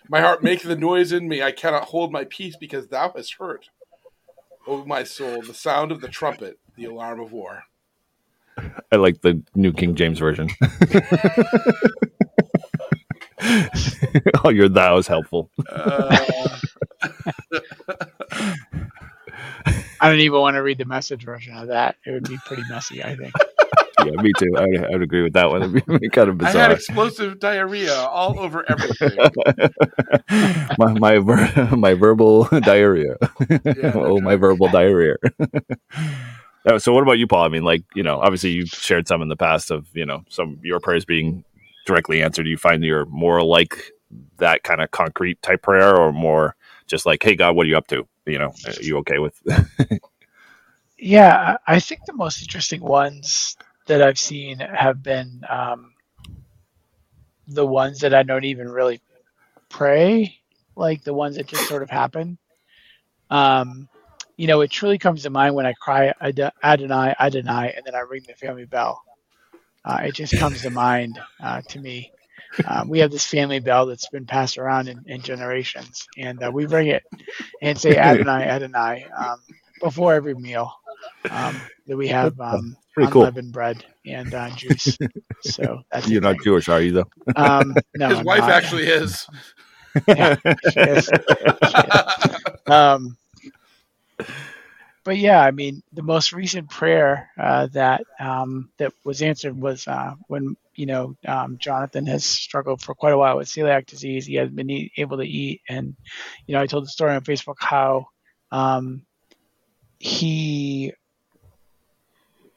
My 0.08 0.20
heart 0.20 0.42
maketh 0.42 0.66
the 0.68 0.76
noise 0.76 1.12
in 1.12 1.28
me. 1.28 1.42
I 1.42 1.52
cannot 1.52 1.84
hold 1.84 2.12
my 2.12 2.24
peace 2.24 2.56
because 2.56 2.88
thou 2.88 3.12
hast 3.14 3.34
heard, 3.34 3.68
O 4.66 4.84
my 4.84 5.04
soul, 5.04 5.42
the 5.42 5.54
sound 5.54 5.92
of 5.92 6.00
the 6.00 6.08
trumpet, 6.08 6.58
the 6.76 6.84
alarm 6.86 7.20
of 7.20 7.32
war." 7.32 7.64
i 8.92 8.96
like 8.96 9.22
the 9.22 9.40
new 9.54 9.72
king 9.72 9.94
james 9.94 10.18
version 10.18 10.48
oh 14.44 14.50
your 14.50 14.68
thou 14.68 14.98
is 14.98 15.06
helpful 15.06 15.50
Uh, 15.70 16.58
I 20.00 20.08
don't 20.08 20.20
even 20.20 20.40
want 20.40 20.54
to 20.54 20.62
read 20.62 20.78
the 20.78 20.84
message 20.84 21.24
version 21.24 21.54
of 21.56 21.68
that. 21.68 21.96
It 22.06 22.12
would 22.12 22.28
be 22.28 22.38
pretty 22.46 22.62
messy, 22.68 23.02
I 23.04 23.16
think. 23.16 23.32
yeah 24.06 24.22
me 24.22 24.32
too 24.38 24.50
i 24.56 24.66
would, 24.66 24.84
I 24.84 24.88
would 24.90 25.02
agree 25.02 25.22
with 25.22 25.34
that 25.34 25.50
one 25.50 25.62
it'd 25.62 26.00
be 26.00 26.08
kind 26.08 26.30
of 26.30 26.38
bizarre. 26.38 26.56
I 26.56 26.62
had 26.62 26.72
explosive 26.72 27.38
diarrhea 27.38 27.94
all 27.94 28.38
over 28.40 28.64
everything. 28.66 29.18
my 30.78 30.92
my, 30.94 31.18
ver- 31.18 31.76
my 31.76 31.94
verbal 31.94 32.44
diarrhea 32.62 33.16
Yeah, 33.50 33.92
oh 33.94 34.20
my 34.20 34.36
verbal 34.36 34.68
diarrhea 34.68 35.16
Oh, 36.66 36.78
so 36.78 36.92
what 36.92 37.02
about 37.02 37.18
you 37.18 37.26
paul 37.26 37.44
i 37.44 37.48
mean 37.48 37.64
like 37.64 37.84
you 37.94 38.02
know 38.02 38.20
obviously 38.20 38.50
you've 38.50 38.68
shared 38.68 39.08
some 39.08 39.22
in 39.22 39.28
the 39.28 39.36
past 39.36 39.70
of 39.70 39.86
you 39.94 40.06
know 40.06 40.24
some 40.28 40.58
your 40.62 40.80
prayers 40.80 41.04
being 41.04 41.44
directly 41.86 42.22
answered 42.22 42.44
do 42.44 42.50
you 42.50 42.58
find 42.58 42.82
you're 42.84 43.06
more 43.06 43.42
like 43.42 43.92
that 44.38 44.62
kind 44.62 44.80
of 44.80 44.90
concrete 44.90 45.40
type 45.42 45.62
prayer 45.62 45.96
or 45.96 46.12
more 46.12 46.56
just 46.86 47.06
like 47.06 47.22
hey 47.22 47.34
god 47.34 47.56
what 47.56 47.66
are 47.66 47.68
you 47.68 47.76
up 47.76 47.86
to 47.88 48.06
you 48.30 48.38
know 48.38 48.54
are 48.66 48.82
you 48.82 48.98
okay 48.98 49.18
with 49.18 49.40
Yeah, 50.98 51.58
I 51.66 51.76
I 51.76 51.80
think 51.80 52.04
the 52.06 52.14
most 52.14 52.42
interesting 52.42 52.82
ones 52.82 53.56
that 53.86 54.02
I've 54.02 54.18
seen 54.18 54.60
have 54.60 55.02
been 55.02 55.42
um, 55.48 55.94
the 57.48 57.66
ones 57.66 58.00
that 58.00 58.14
I 58.14 58.22
don't 58.24 58.44
even 58.44 58.68
really 58.70 59.02
pray, 59.70 60.36
like 60.76 61.04
the 61.04 61.14
ones 61.14 61.36
that 61.36 61.48
just 61.48 61.66
sort 61.66 61.82
of 61.82 61.90
happen. 61.90 62.38
Um, 63.30 63.88
you 64.36 64.46
know, 64.48 64.62
it 64.62 64.70
truly 64.70 64.98
comes 64.98 65.22
to 65.24 65.30
mind 65.30 65.54
when 65.54 65.66
I 65.66 65.74
cry 65.74 66.14
Ad- 66.20 66.52
Adonai, 66.64 67.14
Adonai, 67.20 67.74
and 67.76 67.84
then 67.86 67.94
I 67.94 68.00
ring 68.00 68.24
the 68.26 68.34
family 68.34 68.66
bell. 68.66 69.02
Uh, 69.84 70.00
it 70.04 70.12
just 70.14 70.36
comes 70.36 70.62
to 70.62 70.70
mind 70.70 71.20
uh, 71.42 71.62
to 71.68 71.80
me. 71.80 72.12
Um, 72.64 72.88
we 72.88 72.98
have 73.00 73.10
this 73.10 73.26
family 73.26 73.60
bell 73.60 73.86
that's 73.86 74.08
been 74.08 74.26
passed 74.26 74.58
around 74.58 74.88
in, 74.88 75.02
in 75.06 75.22
generations, 75.22 76.06
and 76.16 76.42
uh, 76.42 76.50
we 76.52 76.66
ring 76.66 76.88
it 76.88 77.02
and 77.62 77.78
say 77.78 77.96
Adonai, 77.96 78.44
Adonai 78.44 79.06
um, 79.16 79.38
before 79.80 80.14
every 80.14 80.34
meal 80.34 80.72
um, 81.30 81.68
that 81.86 81.96
we 81.96 82.08
have 82.08 82.38
um, 82.40 82.76
pretty 82.94 83.10
cool 83.10 83.32
bread 83.52 83.84
and 84.06 84.34
uh, 84.34 84.50
juice. 84.50 84.98
So 85.42 85.82
that's 85.90 86.10
you're 86.10 86.20
not 86.20 86.38
jewish 86.40 86.68
are 86.68 86.80
you 86.80 86.92
though 86.92 87.10
Um, 87.36 87.80
no, 87.94 88.06
His 88.08 88.20
I'm 88.20 88.24
wife 88.24 88.48
not. 88.48 88.50
actually 88.50 88.84
is. 88.84 89.26
Yeah, 90.14 90.30
she 90.60 90.80
is. 90.82 91.10
Um, 92.66 93.16
but 95.04 95.16
yeah, 95.16 95.40
I 95.40 95.50
mean, 95.50 95.82
the 95.92 96.02
most 96.02 96.32
recent 96.32 96.68
prayer 96.70 97.30
uh, 97.38 97.66
that 97.72 98.02
um, 98.18 98.70
that 98.78 98.92
was 99.04 99.22
answered 99.22 99.58
was 99.58 99.88
uh, 99.88 100.14
when 100.28 100.56
you 100.74 100.86
know 100.86 101.16
um, 101.26 101.56
Jonathan 101.58 102.06
has 102.06 102.24
struggled 102.24 102.82
for 102.82 102.94
quite 102.94 103.12
a 103.14 103.18
while 103.18 103.36
with 103.38 103.48
celiac 103.48 103.86
disease. 103.86 104.26
He 104.26 104.34
hasn't 104.34 104.56
been 104.56 104.70
e- 104.70 104.92
able 104.96 105.18
to 105.18 105.24
eat, 105.26 105.62
and 105.68 105.96
you 106.46 106.54
know, 106.54 106.60
I 106.60 106.66
told 106.66 106.84
the 106.84 106.88
story 106.88 107.14
on 107.14 107.22
Facebook 107.22 107.56
how 107.60 108.06
um, 108.52 109.06
he 109.98 110.92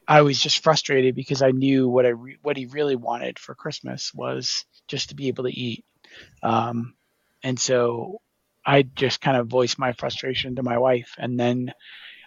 I 0.07 0.21
was 0.21 0.39
just 0.39 0.63
frustrated 0.63 1.15
because 1.15 1.41
I 1.41 1.51
knew 1.51 1.87
what 1.87 2.05
I 2.05 2.09
re- 2.09 2.37
what 2.41 2.57
he 2.57 2.65
really 2.65 2.95
wanted 2.95 3.39
for 3.39 3.55
Christmas 3.55 4.13
was 4.13 4.65
just 4.87 5.09
to 5.09 5.15
be 5.15 5.29
able 5.29 5.45
to 5.45 5.59
eat, 5.59 5.85
um, 6.43 6.95
and 7.43 7.59
so 7.59 8.21
I 8.65 8.83
just 8.83 9.21
kind 9.21 9.37
of 9.37 9.47
voiced 9.47 9.79
my 9.79 9.93
frustration 9.93 10.55
to 10.55 10.63
my 10.63 10.77
wife, 10.77 11.15
and 11.17 11.39
then 11.39 11.73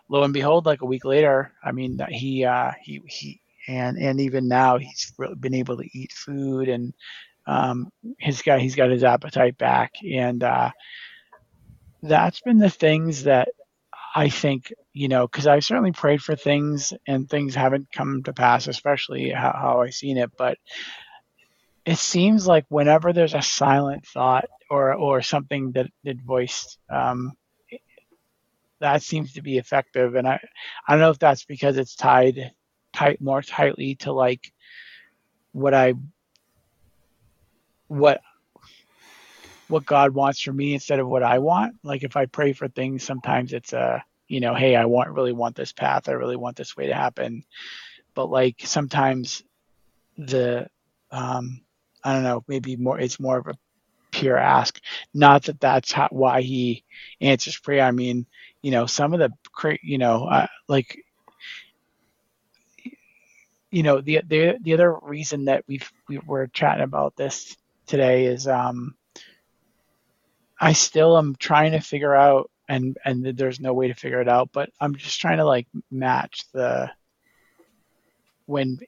lo 0.08 0.22
and 0.22 0.34
behold, 0.34 0.66
like 0.66 0.82
a 0.82 0.86
week 0.86 1.04
later, 1.04 1.52
I 1.62 1.72
mean, 1.72 1.98
he 2.08 2.44
uh, 2.44 2.72
he 2.82 3.02
he 3.06 3.40
and 3.68 3.98
and 3.98 4.20
even 4.20 4.48
now 4.48 4.78
he's 4.78 5.12
been 5.40 5.54
able 5.54 5.76
to 5.76 5.98
eat 5.98 6.12
food 6.12 6.68
and 6.68 6.94
um, 7.46 7.90
his 8.18 8.42
guy 8.42 8.58
he's 8.58 8.74
got 8.74 8.90
his 8.90 9.04
appetite 9.04 9.56
back, 9.58 9.94
and 10.04 10.42
uh, 10.42 10.70
that's 12.02 12.40
been 12.40 12.58
the 12.58 12.70
things 12.70 13.24
that 13.24 13.48
I 14.14 14.28
think 14.28 14.72
you 14.92 15.08
know 15.08 15.26
because 15.26 15.46
I've 15.46 15.64
certainly 15.64 15.92
prayed 15.92 16.22
for 16.22 16.36
things 16.36 16.92
and 17.06 17.28
things 17.28 17.54
haven't 17.54 17.92
come 17.92 18.22
to 18.24 18.32
pass, 18.32 18.66
especially 18.66 19.30
how, 19.30 19.52
how 19.52 19.82
I've 19.82 19.94
seen 19.94 20.16
it, 20.18 20.30
but 20.36 20.58
it 21.84 21.98
seems 21.98 22.46
like 22.46 22.64
whenever 22.68 23.12
there's 23.12 23.34
a 23.34 23.42
silent 23.42 24.06
thought 24.06 24.48
or 24.68 24.94
or 24.94 25.22
something 25.22 25.72
that 25.72 25.86
that 26.04 26.20
voiced 26.20 26.78
um, 26.90 27.32
that 28.80 29.02
seems 29.02 29.32
to 29.34 29.42
be 29.42 29.58
effective. 29.58 30.14
And 30.14 30.26
i 30.26 30.40
i 30.86 30.92
don't 30.92 31.00
know 31.00 31.10
if 31.10 31.18
that's 31.18 31.44
because 31.44 31.76
it's 31.76 31.94
tied 31.94 32.52
tight 32.92 33.20
more 33.20 33.42
tightly 33.42 33.94
to 33.96 34.12
like 34.12 34.52
what 35.52 35.74
i 35.74 35.94
what 37.88 38.20
what 39.68 39.84
god 39.84 40.12
wants 40.12 40.40
for 40.40 40.52
me 40.52 40.74
instead 40.74 40.98
of 41.00 41.08
what 41.08 41.22
i 41.22 41.38
want. 41.38 41.76
Like 41.82 42.02
if 42.04 42.16
i 42.16 42.26
pray 42.26 42.52
for 42.52 42.68
things 42.68 43.04
sometimes 43.04 43.52
it's 43.52 43.72
a 43.72 44.04
you 44.28 44.40
know 44.40 44.54
hey 44.54 44.76
i 44.76 44.84
want 44.84 45.10
really 45.10 45.32
want 45.32 45.56
this 45.56 45.72
path. 45.72 46.08
I 46.08 46.12
really 46.12 46.36
want 46.36 46.56
this 46.56 46.76
way 46.76 46.86
to 46.86 46.94
happen. 46.94 47.44
But 48.14 48.30
like 48.30 48.56
sometimes 48.64 49.42
the 50.18 50.68
um 51.10 51.60
i 52.02 52.14
don't 52.14 52.22
know 52.22 52.42
maybe 52.48 52.76
more 52.76 52.98
it's 52.98 53.20
more 53.20 53.38
of 53.38 53.46
a 53.46 53.54
pure 54.16 54.38
ask. 54.38 54.80
Not 55.12 55.44
that 55.44 55.60
that's 55.60 55.92
how, 55.92 56.08
why 56.10 56.40
he 56.40 56.84
answers 57.20 57.58
prayer. 57.58 57.84
I 57.84 57.90
mean 57.90 58.26
you 58.66 58.72
know 58.72 58.86
some 58.86 59.14
of 59.14 59.20
the 59.20 59.78
you 59.80 59.96
know 59.96 60.24
uh, 60.24 60.48
like 60.66 61.04
you 63.70 63.84
know 63.84 64.00
the 64.00 64.22
the 64.26 64.56
the 64.60 64.72
other 64.72 64.92
reason 65.02 65.44
that 65.44 65.62
we've 65.68 65.88
we 66.08 66.18
were 66.26 66.48
chatting 66.48 66.82
about 66.82 67.14
this 67.14 67.56
today 67.86 68.24
is 68.24 68.48
um 68.48 68.96
I 70.60 70.72
still 70.72 71.16
am 71.16 71.36
trying 71.38 71.70
to 71.72 71.80
figure 71.80 72.12
out 72.12 72.50
and 72.68 72.98
and 73.04 73.24
there's 73.24 73.60
no 73.60 73.72
way 73.72 73.86
to 73.86 73.94
figure 73.94 74.20
it 74.20 74.28
out 74.28 74.50
but 74.52 74.70
I'm 74.80 74.96
just 74.96 75.20
trying 75.20 75.38
to 75.38 75.44
like 75.44 75.68
match 75.92 76.42
the 76.52 76.90
when 78.46 78.80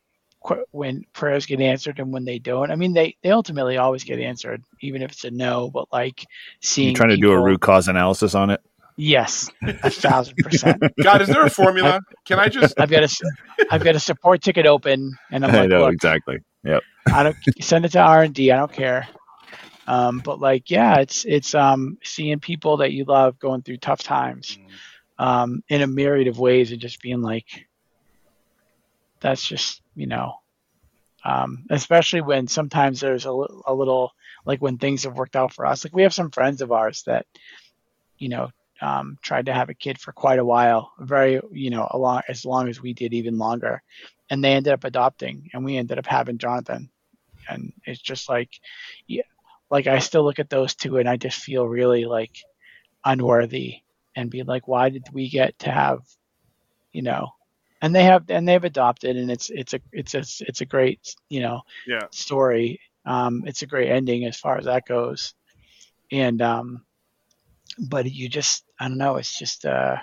when 0.72 1.04
prayers 1.12 1.46
get 1.46 1.60
answered 1.60 2.00
and 2.00 2.12
when 2.12 2.24
they 2.24 2.38
don't. 2.38 2.70
I 2.70 2.76
mean, 2.76 2.94
they, 2.94 3.16
they 3.22 3.32
ultimately 3.32 3.76
always 3.76 4.04
get 4.04 4.20
answered, 4.20 4.62
even 4.80 5.02
if 5.02 5.10
it's 5.10 5.24
a 5.24 5.32
no. 5.32 5.68
But 5.68 5.92
like 5.92 6.24
seeing, 6.60 6.90
you 6.90 6.94
trying 6.94 7.10
people, 7.10 7.30
to 7.30 7.34
do 7.36 7.40
a 7.40 7.42
root 7.42 7.60
cause 7.60 7.88
analysis 7.88 8.36
on 8.36 8.50
it. 8.50 8.62
Yes, 9.00 9.48
a 9.62 9.90
thousand 9.90 10.34
percent. 10.38 10.82
God, 11.04 11.22
is 11.22 11.28
there 11.28 11.46
a 11.46 11.50
formula? 11.50 12.00
Can 12.24 12.40
I 12.40 12.48
just? 12.48 12.80
I've 12.80 12.90
got 12.90 13.04
a, 13.04 13.24
I've 13.70 13.84
got 13.84 13.94
a 13.94 14.00
support 14.00 14.42
ticket 14.42 14.66
open, 14.66 15.16
and 15.30 15.44
I'm 15.44 15.52
like, 15.52 15.62
I 15.62 15.66
know 15.66 15.86
exactly. 15.86 16.38
Yep. 16.64 16.82
I 17.06 17.22
don't 17.22 17.36
send 17.60 17.84
it 17.84 17.92
to 17.92 18.00
R 18.00 18.24
and 18.24 18.34
D. 18.34 18.50
I 18.50 18.56
don't 18.56 18.72
care. 18.72 19.06
Um, 19.86 20.18
but 20.18 20.40
like, 20.40 20.68
yeah, 20.72 20.96
it's 20.96 21.24
it's 21.24 21.54
um, 21.54 21.98
seeing 22.02 22.40
people 22.40 22.78
that 22.78 22.90
you 22.90 23.04
love 23.04 23.38
going 23.38 23.62
through 23.62 23.76
tough 23.76 24.02
times, 24.02 24.58
um, 25.16 25.62
in 25.68 25.80
a 25.80 25.86
myriad 25.86 26.26
of 26.26 26.40
ways, 26.40 26.72
and 26.72 26.80
just 26.80 27.00
being 27.00 27.22
like, 27.22 27.68
that's 29.20 29.46
just 29.46 29.80
you 29.94 30.08
know, 30.08 30.40
um, 31.24 31.66
especially 31.70 32.20
when 32.20 32.48
sometimes 32.48 32.98
there's 32.98 33.26
a, 33.26 33.30
a 33.30 33.72
little 33.72 34.12
like 34.44 34.60
when 34.60 34.76
things 34.76 35.04
have 35.04 35.16
worked 35.16 35.36
out 35.36 35.52
for 35.52 35.66
us. 35.66 35.84
Like 35.84 35.94
we 35.94 36.02
have 36.02 36.12
some 36.12 36.32
friends 36.32 36.62
of 36.62 36.72
ours 36.72 37.04
that, 37.06 37.26
you 38.18 38.28
know, 38.28 38.50
um, 38.80 39.16
tried 39.22 39.46
to 39.46 39.52
have 39.54 39.68
a 39.70 39.74
kid 39.74 39.98
for 40.00 40.12
quite 40.12 40.38
a 40.38 40.44
while, 40.44 40.92
very 41.00 41.40
you 41.52 41.70
know, 41.70 41.86
a 41.90 41.98
long, 41.98 42.22
as 42.28 42.44
long 42.44 42.68
as 42.68 42.80
we 42.80 42.92
did, 42.94 43.14
even 43.14 43.38
longer, 43.38 43.82
and 44.30 44.42
they 44.44 44.52
ended 44.54 44.72
up 44.72 44.84
adopting, 44.84 45.48
and 45.52 45.64
we 45.64 45.76
ended 45.76 45.98
up 45.98 46.06
having 46.06 46.38
Jonathan, 46.38 46.90
and 47.48 47.72
it's 47.84 48.00
just 48.00 48.28
like, 48.28 48.50
yeah, 49.08 49.22
like 49.70 49.86
I 49.86 49.98
still 50.00 50.24
look 50.24 50.38
at 50.38 50.50
those 50.50 50.74
two, 50.74 50.98
and 50.98 51.08
I 51.08 51.16
just 51.16 51.40
feel 51.40 51.66
really 51.68 52.04
like 52.04 52.36
unworthy, 53.04 53.78
and 54.16 54.30
be 54.30 54.42
like, 54.42 54.68
why 54.68 54.90
did 54.90 55.06
we 55.12 55.28
get 55.30 55.58
to 55.60 55.70
have, 55.70 56.00
you 56.92 57.02
know, 57.02 57.28
and 57.82 57.94
they 57.94 58.04
have 58.04 58.24
and 58.30 58.48
they've 58.48 58.64
adopted, 58.64 59.16
and 59.16 59.30
it's 59.30 59.50
it's 59.50 59.74
a 59.74 59.80
it's 59.92 60.14
a 60.14 60.20
it's 60.46 60.60
a 60.60 60.66
great 60.66 61.00
you 61.28 61.40
know 61.40 61.62
Yeah. 61.86 62.06
story. 62.10 62.80
Um, 63.06 63.44
it's 63.46 63.62
a 63.62 63.66
great 63.66 63.90
ending 63.90 64.24
as 64.24 64.38
far 64.38 64.58
as 64.58 64.64
that 64.66 64.86
goes, 64.86 65.34
and 66.12 66.40
um, 66.42 66.84
but 67.78 68.10
you 68.10 68.28
just 68.28 68.64
I 68.78 68.88
don't 68.88 68.98
know. 68.98 69.16
It's 69.16 69.38
just 69.38 69.64
uh, 69.64 69.96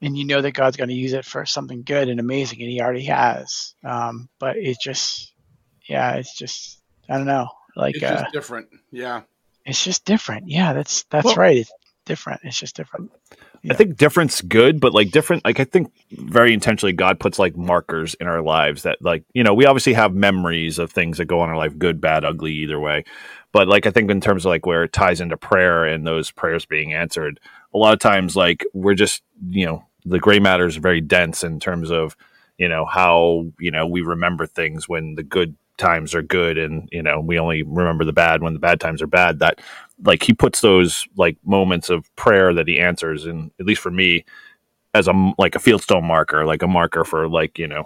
and 0.00 0.16
you 0.16 0.24
know 0.26 0.40
that 0.42 0.52
God's 0.52 0.76
going 0.76 0.88
to 0.90 0.94
use 0.94 1.12
it 1.12 1.24
for 1.24 1.46
something 1.46 1.82
good 1.82 2.08
and 2.08 2.20
amazing, 2.20 2.60
and 2.60 2.70
He 2.70 2.80
already 2.80 3.04
has. 3.04 3.74
Um, 3.84 4.28
but 4.38 4.56
it's 4.56 4.82
just, 4.82 5.32
yeah, 5.88 6.14
it's 6.14 6.36
just 6.36 6.80
I 7.08 7.16
don't 7.16 7.26
know. 7.26 7.48
Like 7.76 7.96
It's 7.96 8.04
uh, 8.04 8.24
different. 8.32 8.68
Yeah. 8.90 9.22
it's 9.64 9.82
just 9.82 10.04
different. 10.04 10.48
Yeah, 10.48 10.72
that's 10.72 11.04
that's 11.04 11.24
Well- 11.26 11.36
right. 11.36 11.58
It's 11.58 11.72
different. 12.04 12.40
It's 12.44 12.58
just 12.58 12.76
different. 12.76 13.10
I 13.70 13.72
think 13.72 13.96
difference 13.96 14.42
good, 14.42 14.78
but 14.78 14.92
like 14.92 15.10
different, 15.10 15.42
like 15.46 15.58
I 15.58 15.64
think 15.64 15.90
very 16.12 16.52
intentionally 16.52 16.92
God 16.92 17.18
puts 17.18 17.38
like 17.38 17.56
markers 17.56 18.12
in 18.20 18.26
our 18.26 18.42
lives 18.42 18.82
that 18.82 19.00
like, 19.00 19.24
you 19.32 19.42
know, 19.42 19.54
we 19.54 19.64
obviously 19.64 19.94
have 19.94 20.12
memories 20.14 20.78
of 20.78 20.92
things 20.92 21.16
that 21.16 21.24
go 21.24 21.40
on 21.40 21.48
in 21.48 21.52
our 21.52 21.56
life, 21.56 21.78
good, 21.78 21.98
bad, 21.98 22.26
ugly, 22.26 22.52
either 22.52 22.78
way. 22.78 23.04
But 23.54 23.68
like 23.68 23.86
I 23.86 23.92
think 23.92 24.10
in 24.10 24.20
terms 24.20 24.44
of 24.44 24.50
like 24.50 24.66
where 24.66 24.82
it 24.82 24.92
ties 24.92 25.20
into 25.20 25.36
prayer 25.36 25.84
and 25.84 26.04
those 26.04 26.32
prayers 26.32 26.66
being 26.66 26.92
answered, 26.92 27.38
a 27.72 27.78
lot 27.78 27.94
of 27.94 28.00
times 28.00 28.34
like 28.34 28.66
we're 28.74 28.94
just, 28.94 29.22
you 29.48 29.64
know, 29.64 29.84
the 30.04 30.18
gray 30.18 30.40
matter 30.40 30.66
is 30.66 30.74
very 30.76 31.00
dense 31.00 31.44
in 31.44 31.60
terms 31.60 31.92
of, 31.92 32.16
you 32.58 32.68
know, 32.68 32.84
how, 32.84 33.46
you 33.60 33.70
know, 33.70 33.86
we 33.86 34.02
remember 34.02 34.44
things 34.44 34.88
when 34.88 35.14
the 35.14 35.22
good 35.22 35.56
times 35.76 36.16
are 36.16 36.22
good 36.22 36.58
and, 36.58 36.88
you 36.90 37.00
know, 37.00 37.20
we 37.20 37.38
only 37.38 37.62
remember 37.62 38.04
the 38.04 38.12
bad 38.12 38.42
when 38.42 38.54
the 38.54 38.58
bad 38.58 38.80
times 38.80 39.00
are 39.00 39.06
bad. 39.06 39.38
That 39.38 39.60
like 40.02 40.24
he 40.24 40.34
puts 40.34 40.60
those 40.60 41.06
like 41.16 41.36
moments 41.44 41.90
of 41.90 42.12
prayer 42.16 42.52
that 42.54 42.66
he 42.66 42.80
answers 42.80 43.24
and 43.24 43.52
at 43.60 43.66
least 43.66 43.80
for 43.80 43.92
me 43.92 44.24
as 44.94 45.06
a 45.06 45.32
like 45.38 45.54
a 45.54 45.60
fieldstone 45.60 46.04
marker 46.04 46.44
like 46.46 46.62
a 46.62 46.68
marker 46.68 47.04
for 47.04 47.28
like 47.28 47.58
you 47.58 47.66
know 47.66 47.84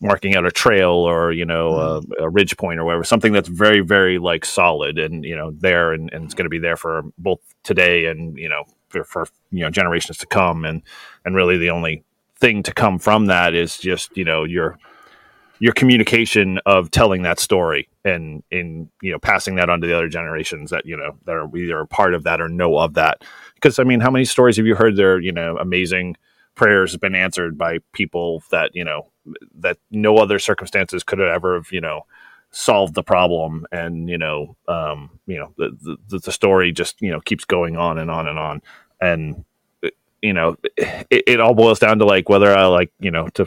marking 0.00 0.34
out 0.34 0.46
a 0.46 0.50
trail 0.50 0.92
or 0.92 1.32
you 1.32 1.44
know 1.44 1.76
a, 1.76 2.00
mm-hmm. 2.00 2.22
a 2.22 2.28
ridge 2.28 2.56
point 2.56 2.80
or 2.80 2.84
whatever 2.84 3.04
something 3.04 3.32
that's 3.32 3.48
very 3.48 3.80
very 3.80 4.18
like 4.18 4.44
solid 4.44 4.98
and 4.98 5.24
you 5.24 5.36
know 5.36 5.50
there 5.52 5.92
and, 5.92 6.10
and 6.12 6.24
it's 6.24 6.34
going 6.34 6.46
to 6.46 6.50
be 6.50 6.58
there 6.58 6.76
for 6.76 7.02
both 7.18 7.40
today 7.62 8.06
and 8.06 8.38
you 8.38 8.48
know 8.48 8.64
for, 8.90 9.04
for 9.04 9.26
you 9.50 9.60
know 9.60 9.70
generations 9.70 10.18
to 10.18 10.26
come. 10.26 10.64
And 10.64 10.82
and 11.24 11.34
really 11.34 11.56
the 11.56 11.70
only 11.70 12.04
thing 12.38 12.62
to 12.64 12.74
come 12.74 12.98
from 12.98 13.26
that 13.26 13.54
is 13.54 13.78
just 13.78 14.14
you 14.16 14.24
know 14.24 14.44
your 14.44 14.78
your 15.58 15.72
communication 15.72 16.58
of 16.66 16.90
telling 16.90 17.22
that 17.22 17.38
story 17.38 17.88
and 18.04 18.42
in 18.50 18.90
you 19.00 19.12
know 19.12 19.18
passing 19.18 19.54
that 19.56 19.70
on 19.70 19.80
to 19.80 19.86
the 19.86 19.96
other 19.96 20.08
generations 20.08 20.70
that 20.70 20.84
you 20.84 20.96
know 20.96 21.16
that 21.24 21.32
are 21.36 21.56
either 21.56 21.80
a 21.80 21.86
part 21.86 22.14
of 22.14 22.24
that 22.24 22.40
or 22.40 22.48
know 22.48 22.76
of 22.78 22.94
that. 22.94 23.24
Because 23.54 23.78
i 23.78 23.84
mean 23.84 24.00
how 24.00 24.10
many 24.10 24.24
stories 24.24 24.56
have 24.56 24.66
you 24.66 24.74
heard 24.74 24.96
they're 24.96 25.20
you 25.20 25.32
know 25.32 25.56
amazing 25.58 26.16
prayers 26.54 26.92
have 26.92 27.00
been 27.00 27.14
answered 27.14 27.56
by 27.56 27.78
people 27.92 28.42
that 28.50 28.74
you 28.74 28.84
know 28.84 29.10
that 29.54 29.78
no 29.90 30.16
other 30.18 30.38
circumstances 30.38 31.02
could 31.02 31.18
have 31.18 31.28
ever 31.28 31.54
have 31.54 31.72
you 31.72 31.80
know 31.80 32.02
solved 32.50 32.94
the 32.94 33.02
problem 33.02 33.64
and 33.70 34.08
you 34.08 34.18
know 34.18 34.56
um 34.68 35.10
you 35.26 35.38
know 35.38 35.52
the 35.56 35.96
the, 36.08 36.18
the 36.18 36.32
story 36.32 36.72
just 36.72 37.00
you 37.00 37.10
know 37.10 37.20
keeps 37.20 37.44
going 37.44 37.76
on 37.76 37.98
and 37.98 38.10
on 38.10 38.26
and 38.26 38.38
on 38.38 38.60
and 39.00 39.44
you 40.20 40.32
know 40.32 40.56
it, 40.76 41.24
it 41.26 41.40
all 41.40 41.54
boils 41.54 41.78
down 41.78 41.98
to 41.98 42.04
like 42.04 42.28
whether 42.28 42.52
i 42.54 42.66
like 42.66 42.92
you 42.98 43.10
know 43.10 43.28
to 43.28 43.46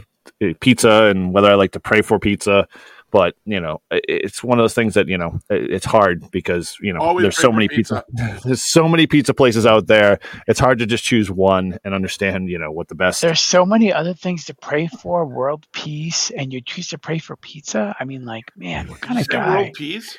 pizza 0.60 1.06
and 1.06 1.34
whether 1.34 1.50
I 1.50 1.56
like 1.56 1.72
to 1.72 1.80
pray 1.80 2.02
for 2.02 2.20
pizza. 2.20 2.68
But 3.14 3.36
you 3.46 3.60
know, 3.60 3.80
it's 3.92 4.44
one 4.44 4.58
of 4.58 4.64
those 4.64 4.74
things 4.74 4.96
that 4.96 5.08
you 5.08 5.20
know 5.20 5.40
it's 5.52 5.86
hard 5.86 6.32
because 6.32 6.76
you 6.82 6.92
know 6.92 7.00
Always 7.00 7.22
there's 7.26 7.38
so 7.38 7.52
many 7.52 7.68
pizza. 7.68 8.04
there's 8.44 8.64
so 8.64 8.88
many 8.88 9.06
pizza 9.06 9.36
places 9.36 9.68
out 9.68 9.86
there. 9.86 10.18
It's 10.48 10.60
hard 10.60 10.80
to 10.80 10.88
just 10.88 11.04
choose 11.04 11.30
one 11.30 11.78
and 11.86 11.94
understand 11.94 12.50
you 12.50 12.58
know 12.58 12.72
what 12.72 12.88
the 12.88 12.96
best. 12.96 13.22
There's 13.22 13.40
so 13.40 13.68
many 13.68 13.94
other 13.94 14.16
things 14.16 14.46
to 14.46 14.56
pray 14.56 14.88
for, 14.88 15.28
world 15.28 15.68
peace, 15.74 16.32
and 16.32 16.52
you 16.52 16.60
choose 16.60 16.88
to 16.88 16.98
pray 16.98 17.20
for 17.20 17.36
pizza. 17.36 17.96
I 18.00 18.04
mean, 18.06 18.26
like, 18.26 18.52
man, 18.58 18.88
what 18.88 19.02
kind 19.02 19.20
Did 19.20 19.28
of 19.28 19.30
guy? 19.30 19.62
world 19.62 19.74
peace? 19.76 20.18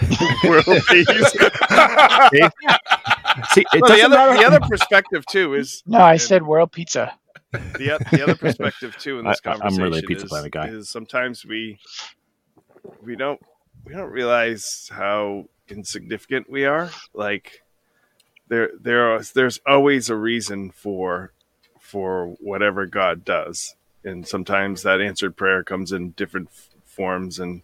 world 0.44 0.64
peace. 0.88 1.06
See, 3.50 3.66
it 3.74 3.82
Well, 3.82 3.94
the 3.94 4.02
other 4.02 4.16
matter. 4.16 4.36
the 4.38 4.46
other 4.46 4.60
perspective 4.60 5.26
too 5.26 5.52
is 5.52 5.82
No, 5.86 5.98
I 6.00 6.16
said 6.16 6.44
world 6.46 6.72
pizza. 6.72 7.12
The, 7.52 7.98
the 8.12 8.22
other 8.22 8.36
perspective 8.36 8.96
too 8.98 9.18
in 9.18 9.24
this 9.28 9.40
I- 9.44 9.50
I'm 9.50 9.58
conversation 9.60 9.82
really 9.82 9.98
a 10.00 10.02
Pizza 10.02 10.24
is, 10.24 10.30
Planet 10.30 10.52
guy. 10.52 10.68
is 10.68 10.88
sometimes 10.90 11.44
we 11.44 11.78
we 13.02 13.16
don't 13.16 13.40
we 13.84 13.94
don't 13.94 14.10
realize 14.10 14.88
how 14.92 15.46
insignificant 15.68 16.50
we 16.50 16.64
are. 16.64 16.90
Like 17.14 17.62
there 18.48 18.70
there 18.80 19.12
are 19.14 19.22
there's 19.34 19.60
always 19.66 20.10
a 20.10 20.16
reason 20.16 20.70
for 20.70 21.32
for 21.78 22.36
whatever 22.40 22.86
God 22.86 23.24
does, 23.24 23.74
and 24.04 24.26
sometimes 24.26 24.82
that 24.82 25.00
answered 25.00 25.36
prayer 25.36 25.62
comes 25.64 25.92
in 25.92 26.10
different 26.12 26.48
f- 26.52 26.68
forms 26.84 27.38
and 27.38 27.62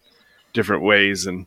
different 0.53 0.83
ways, 0.83 1.25
and 1.25 1.45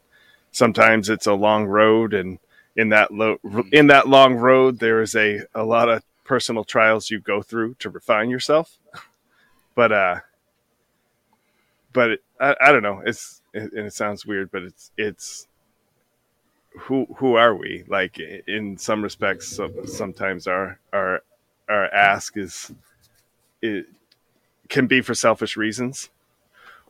sometimes 0.52 1.09
it's 1.09 1.26
a 1.26 1.35
long 1.35 1.66
road, 1.66 2.14
and 2.14 2.38
in 2.76 2.88
that 2.90 3.12
lo- 3.12 3.40
in 3.73 3.88
that 3.88 4.09
long 4.09 4.35
road 4.37 4.78
there 4.78 5.02
is 5.02 5.14
a 5.14 5.40
a 5.54 5.64
lot 5.64 5.88
of 5.88 6.02
personal 6.30 6.62
trials 6.62 7.10
you 7.10 7.18
go 7.18 7.42
through 7.42 7.75
to 7.80 7.90
refine 7.90 8.30
yourself. 8.30 8.78
but 9.75 9.90
uh, 9.90 10.20
but 11.92 12.10
it, 12.12 12.22
I, 12.40 12.54
I 12.60 12.70
don't 12.70 12.84
know. 12.84 13.02
It's 13.04 13.42
it, 13.52 13.72
and 13.72 13.88
it 13.88 13.94
sounds 13.94 14.25
weird, 14.25 14.52
but 14.52 14.62
it's 14.62 14.92
it's 14.96 15.49
who 16.82 17.04
who 17.16 17.34
are 17.34 17.52
we? 17.52 17.82
Like 17.88 18.20
in 18.46 18.78
some 18.78 19.02
respects, 19.02 19.49
so, 19.49 19.72
sometimes 19.87 20.46
our 20.46 20.78
our 20.92 21.22
our 21.68 21.87
ask 21.87 22.37
is 22.37 22.70
it 23.60 23.87
can 24.68 24.87
be 24.87 25.00
for 25.00 25.16
selfish 25.16 25.56
reasons, 25.56 26.10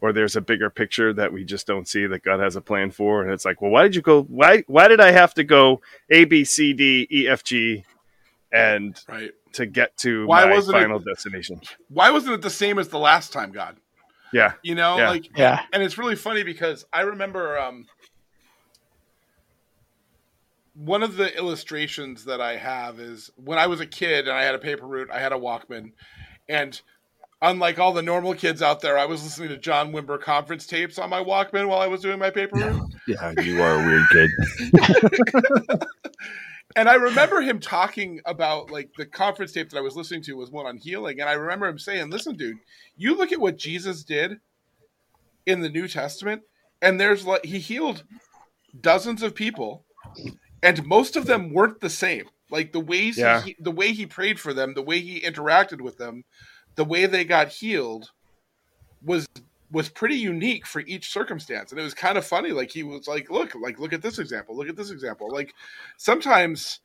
or 0.03 0.13
there's 0.13 0.37
a 0.37 0.43
bigger 0.43 0.69
picture 0.69 1.15
that 1.15 1.33
we 1.33 1.45
just 1.45 1.67
don't 1.67 1.89
see 1.89 2.07
that 2.07 2.23
God 2.23 2.41
has 2.41 2.57
a 2.57 2.61
plan 2.61 2.91
for, 2.91 3.23
and 3.23 3.33
it's 3.33 3.47
like, 3.47 3.63
well, 3.63 3.71
why 3.71 3.85
did 3.85 3.95
you 3.95 4.03
go? 4.03 4.25
Why 4.25 4.65
why 4.67 4.87
did 4.89 5.01
I 5.01 5.13
have 5.13 5.33
to 5.33 5.45
go 5.45 5.81
A 6.11 6.27
B 6.27 6.45
C 6.45 6.75
D 6.75 7.09
E 7.11 7.27
F 7.27 7.43
G, 7.43 7.87
and 8.53 8.99
Right. 9.09 9.31
to 9.53 9.67
get 9.67 9.97
to 9.99 10.27
Why 10.27 10.45
my 10.47 10.53
wasn't 10.53 10.77
it- 10.79 10.81
final 10.83 10.99
destination? 10.99 11.61
Why 11.89 12.11
wasn't 12.11 12.35
it 12.35 12.43
the 12.43 12.51
same 12.51 12.79
as 12.79 12.89
the 12.89 12.99
last 12.99 13.33
time, 13.33 13.53
God? 13.53 13.77
Yeah, 14.33 14.53
You 14.63 14.75
know, 14.77 14.97
Yeah. 14.99 15.09
like 15.11 15.37
Yeah. 15.37 15.63
and 15.73 15.83
it's 15.83 15.99
really 15.99 16.15
funny 16.17 16.43
because 16.45 16.85
I 16.93 17.01
remember 17.03 17.59
um, 17.59 17.87
one 20.75 21.03
of 21.03 21.17
the 21.17 21.37
illustrations 21.37 22.25
that 22.27 22.41
I 22.41 22.57
have 22.57 23.01
is 23.01 23.31
when 23.37 23.59
I 23.59 23.67
was 23.67 23.81
a 23.81 23.87
kid 23.87 24.29
and 24.29 24.37
I 24.37 24.43
had 24.45 24.55
a 24.55 24.59
paper 24.59 24.87
route, 24.87 25.11
I 25.13 25.19
had 25.21 25.33
a 25.33 25.37
Walkman, 25.37 25.93
and 26.49 26.81
unlike 27.43 27.79
all 27.81 27.93
the 27.93 28.03
normal 28.03 28.35
kids 28.35 28.63
out 28.63 28.81
there, 28.81 28.97
I 28.99 29.05
was 29.07 29.23
listening 29.25 29.49
to 29.49 29.57
John 29.59 29.93
Wimber 29.93 30.21
conference 30.21 30.65
tapes 30.67 30.97
on 30.99 31.11
my 31.11 31.23
Walkman 31.23 31.67
while 31.69 31.81
I 31.81 31.87
was 31.89 32.01
doing 32.01 32.19
my 32.21 32.31
paper 32.31 32.57
route. 32.57 32.83
Yeah, 33.09 33.33
you 33.43 33.61
are 33.63 33.83
a 33.83 33.87
weird 33.87 34.07
kid. 34.11 34.31
And 36.77 36.89
I 36.89 36.95
remember 36.95 37.41
him 37.41 37.59
talking 37.59 38.21
about 38.25 38.71
like 38.71 38.91
the 38.97 39.07
conference 39.07 39.53
tape 39.53 39.71
that 39.71 39.79
I 39.79 39.83
was 39.83 39.97
listening 39.97 40.23
to 40.23 40.35
was 40.37 40.51
one 40.51 40.67
on 40.67 40.77
healing, 40.77 41.21
and 41.21 41.29
I 41.29 41.33
remember 41.33 41.67
him 41.67 41.79
saying, 41.79 42.11
"Listen, 42.11 42.37
dude, 42.37 42.59
you 42.97 43.17
look 43.17 43.33
at 43.33 43.41
what 43.41 43.59
Jesus 43.59 44.05
did 44.05 44.41
in 45.47 45.61
the 45.61 45.69
New 45.69 45.89
Testament, 45.89 46.43
and 46.81 47.01
there's 47.01 47.27
like 47.27 47.45
he 47.45 47.59
healed 47.59 48.05
dozens 48.81 49.23
of 49.23 49.35
people, 49.35 49.85
and 50.63 50.87
most 50.87 51.17
of 51.17 51.27
them 51.27 51.53
weren't 51.53 51.81
the 51.81 51.91
same. 51.91 52.29
Like 52.51 52.73
the 52.73 52.81
ways 52.81 53.19
Yeah. 53.19 53.43
he, 53.43 53.57
the 53.59 53.71
way 53.71 53.93
he 53.93 54.07
prayed 54.07 54.39
for 54.39 54.53
them, 54.53 54.75
the 54.75 54.83
way 54.83 55.01
he 55.01 55.21
interacted 55.21 55.81
with 55.81 55.99
them, 55.99 56.25
the 56.77 56.85
way 56.85 57.07
they 57.07 57.25
got 57.25 57.49
healed 57.49 58.11
was 59.03 59.27
was 59.73 59.89
pretty 59.89 60.17
unique 60.17 60.67
for 60.67 60.81
each 60.81 61.11
circumstance 61.13 61.71
and 61.71 61.81
it 61.81 61.85
was 61.85 61.95
kind 61.95 62.19
of 62.19 62.25
funny 62.27 62.51
like 62.51 62.71
he 62.71 62.83
was 62.83 63.07
like 63.07 63.31
look 63.31 63.55
like 63.55 63.79
look 63.79 63.93
at 63.93 64.03
this 64.03 64.19
example 64.19 64.57
look 64.57 64.69
at 64.69 64.77
this 64.77 64.91
example. 64.91 65.29
Like 65.31 65.55
sometimes 65.97 66.81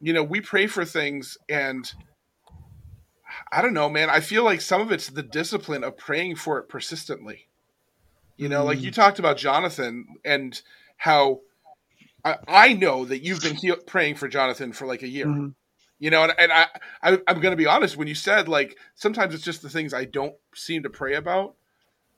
you 0.00 0.12
know 0.12 0.22
we 0.22 0.40
pray 0.40 0.66
for 0.66 0.84
things 0.84 1.36
and 1.48 1.92
i 3.52 3.60
don't 3.62 3.74
know 3.74 3.88
man 3.88 4.08
i 4.10 4.20
feel 4.20 4.44
like 4.44 4.60
some 4.60 4.80
of 4.80 4.90
it's 4.92 5.08
the 5.08 5.22
discipline 5.22 5.84
of 5.84 5.96
praying 5.96 6.36
for 6.36 6.58
it 6.58 6.68
persistently. 6.68 7.48
You 8.36 8.48
know 8.48 8.64
like 8.64 8.80
you 8.80 8.90
talked 8.90 9.18
about 9.18 9.36
jonathan 9.36 10.06
and 10.24 10.60
how 10.96 11.40
i, 12.24 12.36
I 12.48 12.72
know 12.72 13.04
that 13.04 13.22
you've 13.22 13.40
been 13.42 13.56
heal- 13.56 13.76
praying 13.86 14.14
for 14.14 14.28
jonathan 14.28 14.72
for 14.72 14.86
like 14.86 15.02
a 15.02 15.08
year. 15.08 15.26
Mhm. 15.26 15.54
you 15.98 16.10
know 16.10 16.22
and, 16.22 16.32
and 16.38 16.50
I, 16.52 16.66
I 17.02 17.18
i'm 17.28 17.40
going 17.40 17.52
to 17.52 17.56
be 17.56 17.66
honest 17.66 17.96
when 17.98 18.08
you 18.08 18.14
said 18.14 18.48
like 18.48 18.78
sometimes 18.94 19.34
it's 19.34 19.44
just 19.44 19.60
the 19.62 19.68
things 19.68 19.92
i 19.92 20.04
don't 20.06 20.34
seem 20.54 20.82
to 20.84 20.90
pray 20.90 21.14
about 21.14 21.54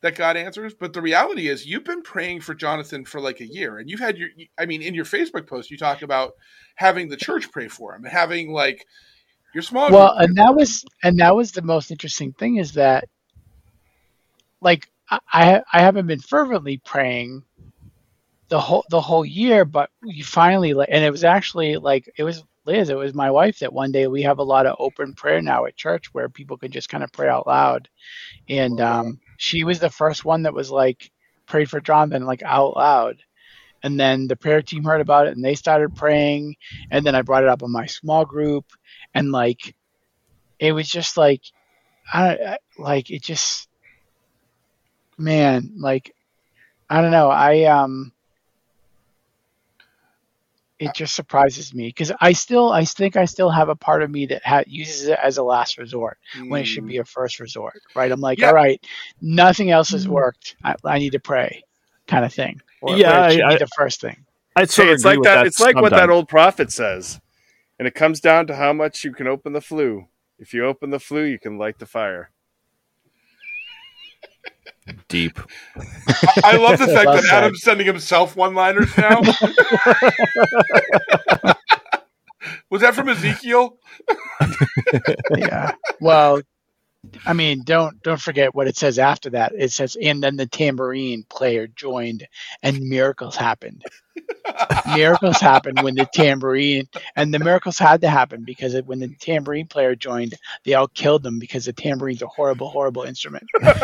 that 0.02 0.16
God 0.16 0.36
answers. 0.36 0.74
But 0.74 0.92
the 0.92 1.00
reality 1.00 1.48
is, 1.48 1.66
you've 1.66 1.84
been 1.84 2.02
praying 2.02 2.42
for 2.42 2.54
Jonathan 2.54 3.04
for 3.04 3.20
like 3.20 3.40
a 3.40 3.46
year, 3.46 3.78
and 3.78 3.88
you've 3.88 4.00
had 4.00 4.18
your. 4.18 4.28
I 4.58 4.66
mean, 4.66 4.82
in 4.82 4.94
your 4.94 5.04
Facebook 5.04 5.46
post, 5.46 5.70
you 5.70 5.78
talk 5.78 6.02
about 6.02 6.34
having 6.74 7.08
the 7.08 7.16
church 7.16 7.50
pray 7.50 7.68
for 7.68 7.94
him 7.94 8.04
and 8.04 8.12
having 8.12 8.52
like 8.52 8.86
your 9.54 9.62
small. 9.62 9.90
Well, 9.90 10.12
and 10.18 10.36
that 10.36 10.54
was 10.54 10.84
and 11.02 11.18
that 11.20 11.34
was 11.34 11.52
the 11.52 11.62
most 11.62 11.90
interesting 11.90 12.32
thing 12.32 12.56
is 12.56 12.72
that, 12.74 13.08
like, 14.60 14.90
I 15.08 15.18
I 15.32 15.62
I 15.72 15.80
haven't 15.80 16.06
been 16.06 16.20
fervently 16.20 16.78
praying 16.78 17.44
the 18.48 18.60
whole 18.60 18.84
the 18.90 19.00
whole 19.00 19.24
year, 19.24 19.64
but 19.64 19.90
you 20.02 20.24
finally 20.24 20.74
like, 20.74 20.88
and 20.90 21.04
it 21.04 21.10
was 21.10 21.24
actually 21.24 21.76
like 21.76 22.12
it 22.18 22.24
was 22.24 22.44
Liz, 22.64 22.90
it 22.90 22.96
was 22.96 23.12
my 23.12 23.30
wife 23.30 23.58
that 23.58 23.72
one 23.72 23.90
day 23.90 24.06
we 24.06 24.22
have 24.22 24.38
a 24.38 24.44
lot 24.44 24.66
of 24.66 24.76
open 24.78 25.14
prayer 25.14 25.42
now 25.42 25.64
at 25.64 25.74
church 25.74 26.14
where 26.14 26.28
people 26.28 26.56
can 26.56 26.70
just 26.70 26.88
kind 26.88 27.02
of 27.02 27.10
pray 27.10 27.28
out 27.28 27.46
loud, 27.46 27.88
and 28.48 28.80
um, 28.80 29.18
she 29.42 29.64
was 29.64 29.80
the 29.80 29.90
first 29.90 30.24
one 30.24 30.44
that 30.44 30.54
was 30.54 30.70
like 30.70 31.10
prayed 31.46 31.68
for 31.68 31.80
Jonathan 31.80 32.24
like 32.24 32.44
out 32.44 32.76
loud. 32.76 33.16
And 33.82 33.98
then 33.98 34.28
the 34.28 34.36
prayer 34.36 34.62
team 34.62 34.84
heard 34.84 35.00
about 35.00 35.26
it 35.26 35.34
and 35.34 35.44
they 35.44 35.56
started 35.56 35.96
praying. 35.96 36.54
And 36.92 37.04
then 37.04 37.16
I 37.16 37.22
brought 37.22 37.42
it 37.42 37.48
up 37.48 37.60
in 37.60 37.72
my 37.72 37.86
small 37.86 38.24
group. 38.24 38.66
And 39.12 39.32
like, 39.32 39.74
it 40.60 40.70
was 40.70 40.88
just 40.88 41.16
like, 41.16 41.42
I 42.12 42.58
like 42.78 43.10
it 43.10 43.24
just, 43.24 43.68
man, 45.18 45.72
like, 45.76 46.14
I 46.88 47.02
don't 47.02 47.10
know. 47.10 47.28
I, 47.28 47.64
um, 47.64 48.11
it 50.82 50.94
just 50.94 51.14
surprises 51.14 51.72
me 51.72 51.88
because 51.88 52.12
I 52.20 52.32
still, 52.32 52.72
I 52.72 52.84
think 52.84 53.16
I 53.16 53.24
still 53.24 53.50
have 53.50 53.68
a 53.68 53.76
part 53.76 54.02
of 54.02 54.10
me 54.10 54.26
that 54.26 54.44
ha- 54.44 54.64
uses 54.66 55.08
it 55.08 55.18
as 55.22 55.38
a 55.38 55.42
last 55.42 55.78
resort 55.78 56.18
when 56.48 56.62
it 56.62 56.64
should 56.66 56.86
be 56.86 56.96
mm. 56.96 57.00
a 57.00 57.04
first 57.04 57.40
resort, 57.40 57.80
right? 57.94 58.10
I'm 58.10 58.20
like, 58.20 58.38
Yeah. 58.38 58.48
all 58.48 58.54
right, 58.54 58.84
nothing 59.20 59.70
else 59.70 59.90
has 59.90 60.06
mm. 60.06 60.10
worked. 60.10 60.56
I, 60.64 60.74
I 60.84 60.98
need 60.98 61.12
to 61.12 61.20
pray, 61.20 61.62
kind 62.06 62.24
of 62.24 62.34
thing. 62.34 62.60
Or, 62.80 62.96
Yeah, 62.96 63.20
where 63.20 63.28
it 63.28 63.32
should 63.32 63.42
I- 63.42 63.48
be 63.48 63.54
I- 63.54 63.58
the 63.58 63.66
first 63.76 64.00
thing. 64.00 64.24
I 64.54 64.64
sort 64.66 64.88
Hey, 64.88 64.94
it's 64.94 65.04
like 65.04 65.22
that. 65.22 65.36
that. 65.36 65.46
It's 65.46 65.60
like 65.60 65.76
what 65.76 65.92
that 65.92 66.10
old 66.10 66.28
prophet 66.28 66.70
says, 66.72 67.20
and 67.78 67.88
it 67.88 67.94
comes 67.94 68.20
down 68.20 68.46
to 68.48 68.56
how 68.56 68.74
much 68.74 69.02
you 69.02 69.12
can 69.14 69.26
open 69.26 69.54
the 69.54 69.62
flue. 69.62 70.08
If 70.38 70.52
you 70.52 70.66
open 70.66 70.90
the 70.90 70.98
flue, 70.98 71.22
you 71.22 71.38
can 71.38 71.56
light 71.56 71.78
the 71.78 71.86
fire. 71.86 72.31
Deep. 75.08 75.38
I 76.44 76.56
love 76.56 76.78
the 76.78 76.86
fact 76.86 77.06
that 77.06 77.24
said. 77.24 77.34
Adam's 77.44 77.62
sending 77.62 77.86
himself 77.86 78.36
one-liners 78.36 78.96
now. 78.96 79.20
Was 82.70 82.80
that 82.80 82.94
from 82.94 83.08
Ezekiel? 83.08 83.78
yeah. 85.36 85.72
Well, 86.00 86.40
I 87.26 87.32
mean, 87.32 87.62
don't 87.64 88.00
don't 88.02 88.20
forget 88.20 88.54
what 88.54 88.68
it 88.68 88.76
says 88.76 88.98
after 88.98 89.30
that. 89.30 89.52
It 89.56 89.72
says, 89.72 89.96
and 90.00 90.22
then 90.22 90.36
the 90.36 90.46
tambourine 90.46 91.24
player 91.28 91.66
joined, 91.66 92.26
and 92.62 92.80
miracles 92.80 93.34
happened. 93.36 93.82
miracles 94.94 95.40
happened 95.40 95.82
when 95.82 95.96
the 95.96 96.06
tambourine, 96.14 96.88
and 97.16 97.34
the 97.34 97.40
miracles 97.40 97.78
had 97.78 98.02
to 98.02 98.08
happen 98.08 98.44
because 98.44 98.74
it, 98.74 98.86
when 98.86 99.00
the 99.00 99.08
tambourine 99.20 99.66
player 99.66 99.96
joined, 99.96 100.34
they 100.64 100.74
all 100.74 100.86
killed 100.88 101.24
them 101.24 101.38
because 101.40 101.64
the 101.64 101.72
tambourine's 101.72 102.22
a 102.22 102.26
horrible, 102.28 102.70
horrible 102.70 103.02
instrument. 103.02 103.44
There's 103.62 103.80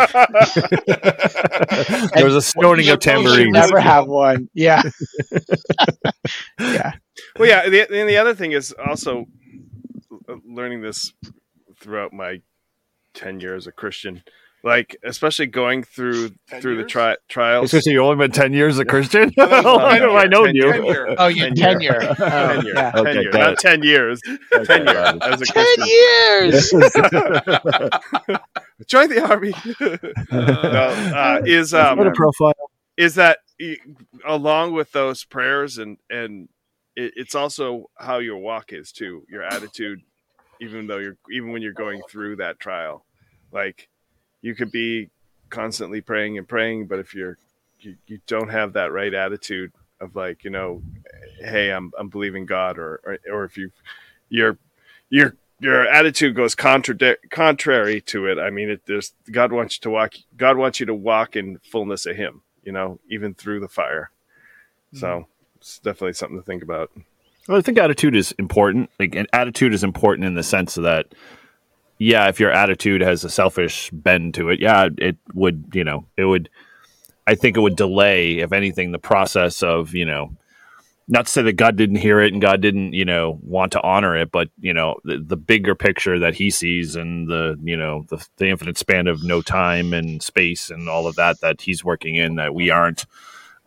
a 2.36 2.42
stoning 2.42 2.88
of 2.88 3.02
should 3.02 3.36
You 3.36 3.48
tambourines. 3.52 3.52
never 3.52 3.80
have 3.80 4.06
one. 4.06 4.48
Yeah. 4.54 4.82
yeah. 6.60 6.92
Well, 7.38 7.48
yeah. 7.48 7.68
The, 7.68 7.80
and 8.00 8.08
the 8.08 8.16
other 8.18 8.34
thing 8.34 8.52
is 8.52 8.72
also 8.72 9.26
uh, 10.28 10.36
learning 10.44 10.82
this 10.82 11.12
throughout 11.80 12.12
my 12.12 12.40
tenure 13.18 13.54
as 13.54 13.66
a 13.66 13.72
Christian, 13.72 14.22
like 14.62 14.96
especially 15.04 15.46
going 15.46 15.82
through 15.84 16.30
10 16.48 16.60
through 16.62 16.74
the 16.76 16.80
years? 16.82 16.90
tri- 16.92 17.16
trials. 17.28 17.66
Especially 17.66 17.92
you 17.92 18.02
only 18.02 18.16
been 18.16 18.30
ten 18.32 18.52
years 18.52 18.78
a 18.78 18.84
Christian. 18.84 19.30
think 19.30 19.50
How 19.50 19.62
long 19.76 19.96
have 19.96 20.10
I 20.10 20.24
known 20.24 20.54
you? 20.54 20.72
Tenure. 20.72 21.14
Oh, 21.18 21.26
you 21.28 21.54
Tenure. 21.54 22.00
tenure. 22.00 22.02
Oh, 22.20 22.62
Tenure, 22.62 22.72
yeah. 22.74 22.92
Okay, 22.94 23.12
tenure, 23.14 23.30
got 23.32 23.40
not 23.50 23.58
ten 23.58 23.82
years. 23.82 24.20
Tenure 24.64 25.18
as 25.22 25.40
a 25.42 25.46
Ten 25.46 25.66
years. 25.86 26.70
Join 28.86 29.08
the 29.10 29.20
army. 29.28 29.52
no, 30.32 31.12
uh, 31.16 31.40
is 31.44 31.74
um, 31.74 31.98
What 31.98 32.06
a 32.06 32.12
profile. 32.12 32.54
is 32.96 33.16
that 33.16 33.38
along 34.26 34.72
with 34.72 34.92
those 34.92 35.24
prayers 35.24 35.78
and 35.78 35.98
and 36.10 36.48
it, 36.94 37.12
it's 37.16 37.34
also 37.34 37.90
how 37.98 38.18
your 38.18 38.36
walk 38.38 38.72
is 38.72 38.92
too 38.92 39.24
your 39.28 39.42
attitude 39.42 40.00
even 40.60 40.86
though 40.86 40.98
you're 40.98 41.16
even 41.32 41.50
when 41.50 41.60
you're 41.60 41.72
going 41.72 42.00
through 42.08 42.36
that 42.36 42.60
trial 42.60 43.04
like 43.52 43.88
you 44.42 44.54
could 44.54 44.70
be 44.70 45.10
constantly 45.50 46.00
praying 46.00 46.36
and 46.38 46.48
praying 46.48 46.86
but 46.86 46.98
if 46.98 47.14
you're 47.14 47.38
you, 47.80 47.96
you 48.06 48.18
don't 48.26 48.50
have 48.50 48.74
that 48.74 48.92
right 48.92 49.14
attitude 49.14 49.72
of 50.00 50.14
like 50.14 50.44
you 50.44 50.50
know 50.50 50.82
hey 51.40 51.70
i'm 51.70 51.90
i'm 51.98 52.08
believing 52.08 52.44
god 52.46 52.78
or 52.78 53.00
or, 53.04 53.18
or 53.32 53.44
if 53.44 53.56
you 53.56 53.70
your 54.28 54.58
your 55.08 55.34
your 55.60 55.86
attitude 55.86 56.36
goes 56.36 56.54
contradic- 56.54 57.30
contrary 57.30 58.00
to 58.00 58.26
it 58.26 58.38
i 58.38 58.50
mean 58.50 58.68
it 58.70 58.82
there's 58.86 59.14
god 59.30 59.52
wants 59.52 59.76
you 59.76 59.80
to 59.80 59.90
walk 59.90 60.14
god 60.36 60.56
wants 60.56 60.80
you 60.80 60.86
to 60.86 60.94
walk 60.94 61.34
in 61.34 61.58
fullness 61.64 62.04
of 62.04 62.16
him 62.16 62.42
you 62.68 62.72
know 62.72 63.00
even 63.08 63.32
through 63.32 63.60
the 63.60 63.68
fire. 63.68 64.10
So 64.92 65.06
mm-hmm. 65.06 65.30
it's 65.56 65.78
definitely 65.78 66.12
something 66.12 66.38
to 66.38 66.44
think 66.44 66.62
about. 66.62 66.90
Well, 67.48 67.56
I 67.56 67.62
think 67.62 67.78
attitude 67.78 68.14
is 68.14 68.32
important. 68.32 68.90
Like, 69.00 69.16
attitude 69.32 69.72
is 69.72 69.82
important 69.82 70.26
in 70.26 70.34
the 70.34 70.42
sense 70.42 70.74
that 70.74 71.06
yeah, 71.98 72.28
if 72.28 72.40
your 72.40 72.50
attitude 72.50 73.00
has 73.00 73.24
a 73.24 73.30
selfish 73.30 73.90
bend 73.92 74.34
to 74.34 74.50
it, 74.50 74.60
yeah, 74.60 74.88
it 74.98 75.16
would, 75.34 75.70
you 75.72 75.84
know, 75.84 76.06
it 76.16 76.24
would. 76.24 76.48
I 77.26 77.34
think 77.34 77.56
it 77.56 77.60
would 77.60 77.76
delay, 77.76 78.38
if 78.38 78.52
anything, 78.52 78.92
the 78.92 78.98
process 78.98 79.62
of 79.62 79.94
you 79.94 80.06
know 80.06 80.36
not 81.10 81.24
to 81.24 81.32
say 81.32 81.42
that 81.42 81.54
God 81.54 81.76
didn't 81.76 81.96
hear 81.96 82.20
it 82.20 82.34
and 82.34 82.42
God 82.42 82.60
didn't, 82.60 82.92
you 82.92 83.04
know, 83.04 83.38
want 83.42 83.72
to 83.72 83.82
honor 83.82 84.14
it, 84.14 84.30
but 84.30 84.50
you 84.60 84.74
know, 84.74 84.96
the, 85.04 85.18
the 85.18 85.36
bigger 85.38 85.74
picture 85.74 86.18
that 86.18 86.34
He 86.34 86.50
sees 86.50 86.96
and 86.96 87.26
the, 87.26 87.58
you 87.62 87.76
know, 87.76 88.04
the, 88.10 88.24
the 88.36 88.48
infinite 88.48 88.76
span 88.76 89.06
of 89.06 89.24
no 89.24 89.40
time 89.40 89.94
and 89.94 90.22
space 90.22 90.68
and 90.68 90.86
all 90.88 91.06
of 91.06 91.16
that 91.16 91.40
that 91.40 91.62
He's 91.62 91.82
working 91.82 92.16
in 92.16 92.34
that 92.34 92.54
we 92.54 92.68
aren't, 92.68 93.06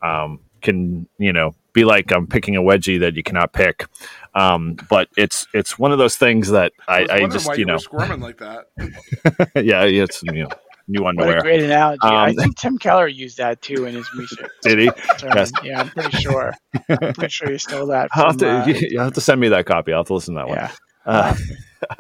um, 0.04 0.40
can 0.62 1.08
you 1.18 1.34
know 1.34 1.56
be 1.74 1.84
like 1.86 2.12
I'm 2.12 2.28
picking 2.28 2.56
a 2.56 2.62
wedgie 2.62 3.00
that 3.00 3.16
you 3.16 3.24
cannot 3.24 3.54
pick. 3.54 3.86
Um, 4.34 4.78
but 4.90 5.10
it's 5.18 5.48
it's 5.54 5.78
one 5.78 5.92
of 5.92 5.98
those 5.98 6.16
things 6.16 6.50
that 6.52 6.74
I, 6.88 7.02
was 7.02 7.10
I, 7.12 7.28
just 7.28 7.48
why 7.48 7.56
you 7.56 7.66
know 7.66 7.74
were 7.74 7.80
squirming 7.80 8.20
like 8.22 8.38
that. 8.38 8.66
yeah 9.56 9.84
it's 9.84 10.24
you 10.24 10.44
know 10.44 10.50
new 10.88 11.04
What 11.04 11.18
a 11.18 11.42
great 11.42 11.62
analogy. 11.62 12.00
I 12.04 12.30
Um, 12.30 12.36
think 12.36 12.58
Tim 12.58 12.78
Keller 12.78 13.08
used 13.08 13.38
that 13.38 13.62
too 13.62 13.86
in 13.86 13.96
his 13.96 14.10
music. 14.16 14.46
Did 14.62 14.80
he? 14.80 14.92
sermon. 15.18 15.38
Yes. 15.38 15.52
Yeah, 15.64 15.82
I'm 15.82 15.90
pretty 15.90 16.18
sure. 16.18 16.54
I'm 16.90 17.14
pretty 17.14 17.30
sure 17.30 17.52
you 17.52 17.58
stole 17.58 17.86
that. 17.88 18.10
I'll 18.14 18.28
have 18.28 18.38
to, 18.38 18.50
uh, 18.50 18.66
you 18.68 19.00
have 19.00 19.14
to 19.14 19.22
send 19.22 19.40
me 19.40 19.50
that 19.50 19.66
copy. 19.66 19.94
I'll 19.94 20.00
have 20.00 20.08
to 20.08 20.14
listen 20.16 20.36
to 20.36 20.40
that 20.40 20.48
one. 20.48 20.58
yeah. 20.58 20.72
Uh, 21.04 21.36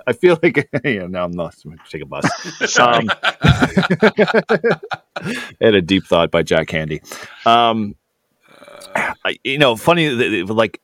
I 0.05 0.13
feel 0.13 0.37
like 0.43 0.69
yeah, 0.83 1.07
now 1.07 1.23
I'm 1.25 1.31
not 1.31 1.55
I'm 1.65 1.71
gonna 1.71 1.81
take 1.89 2.03
a 2.03 2.05
bus. 2.05 2.23
Sorry. 2.71 2.99
Um, 2.99 3.09
I 3.41 4.69
had 5.59 5.75
a 5.75 5.81
deep 5.81 6.05
thought 6.05 6.29
by 6.31 6.43
Jack 6.43 6.67
Handey. 6.67 7.01
Um, 7.47 7.95
I, 7.95 8.00
you 9.43 9.57
know, 9.57 9.75
funny, 9.75 10.09
like 10.09 10.81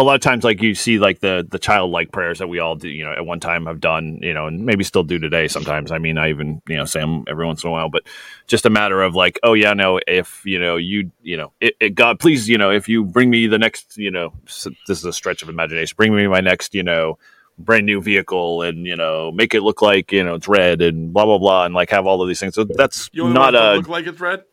a 0.00 0.04
lot 0.04 0.14
of 0.14 0.22
times, 0.22 0.44
like 0.44 0.62
you 0.62 0.74
see, 0.74 0.98
like 0.98 1.20
the 1.20 1.46
the 1.48 1.58
childlike 1.58 2.10
prayers 2.10 2.38
that 2.38 2.48
we 2.48 2.58
all 2.58 2.74
do, 2.74 2.88
you 2.88 3.04
know, 3.04 3.12
at 3.12 3.26
one 3.26 3.38
time 3.38 3.66
have 3.66 3.80
done, 3.80 4.18
you 4.22 4.32
know, 4.32 4.46
and 4.46 4.64
maybe 4.64 4.82
still 4.82 5.02
do 5.02 5.18
today. 5.18 5.46
Sometimes, 5.46 5.92
I 5.92 5.98
mean, 5.98 6.16
I 6.16 6.30
even 6.30 6.62
you 6.66 6.76
know 6.76 6.86
say 6.86 7.00
them 7.00 7.24
every 7.28 7.46
once 7.46 7.62
in 7.62 7.68
a 7.68 7.70
while, 7.70 7.90
but 7.90 8.04
just 8.46 8.64
a 8.64 8.70
matter 8.70 9.02
of 9.02 9.14
like, 9.14 9.38
oh 9.42 9.52
yeah, 9.52 9.74
no, 9.74 10.00
if 10.08 10.42
you 10.46 10.58
know 10.58 10.76
you 10.76 11.10
you 11.22 11.36
know, 11.36 11.52
it, 11.60 11.74
it, 11.80 11.94
God, 11.94 12.18
please, 12.18 12.48
you 12.48 12.56
know, 12.56 12.70
if 12.70 12.88
you 12.88 13.04
bring 13.04 13.28
me 13.28 13.46
the 13.46 13.58
next, 13.58 13.98
you 13.98 14.10
know, 14.10 14.32
this 14.44 14.68
is 14.88 15.04
a 15.04 15.12
stretch 15.12 15.42
of 15.42 15.50
imagination, 15.50 15.94
bring 15.96 16.16
me 16.16 16.26
my 16.26 16.40
next, 16.40 16.74
you 16.74 16.82
know 16.82 17.18
brand 17.58 17.84
new 17.84 18.00
vehicle 18.00 18.62
and 18.62 18.86
you 18.86 18.96
know 18.96 19.30
make 19.30 19.54
it 19.54 19.60
look 19.60 19.82
like 19.82 20.12
you 20.12 20.24
know 20.24 20.34
it's 20.34 20.48
red 20.48 20.80
and 20.80 21.12
blah 21.12 21.26
blah 21.26 21.36
blah 21.36 21.66
and 21.66 21.74
like 21.74 21.90
have 21.90 22.06
all 22.06 22.22
of 22.22 22.28
these 22.28 22.40
things 22.40 22.54
so 22.54 22.64
that's 22.64 23.10
You 23.12 23.28
not 23.28 23.54
a 23.54 23.74
look 23.74 23.88
like 23.88 24.06
it's 24.06 24.18
red. 24.18 24.44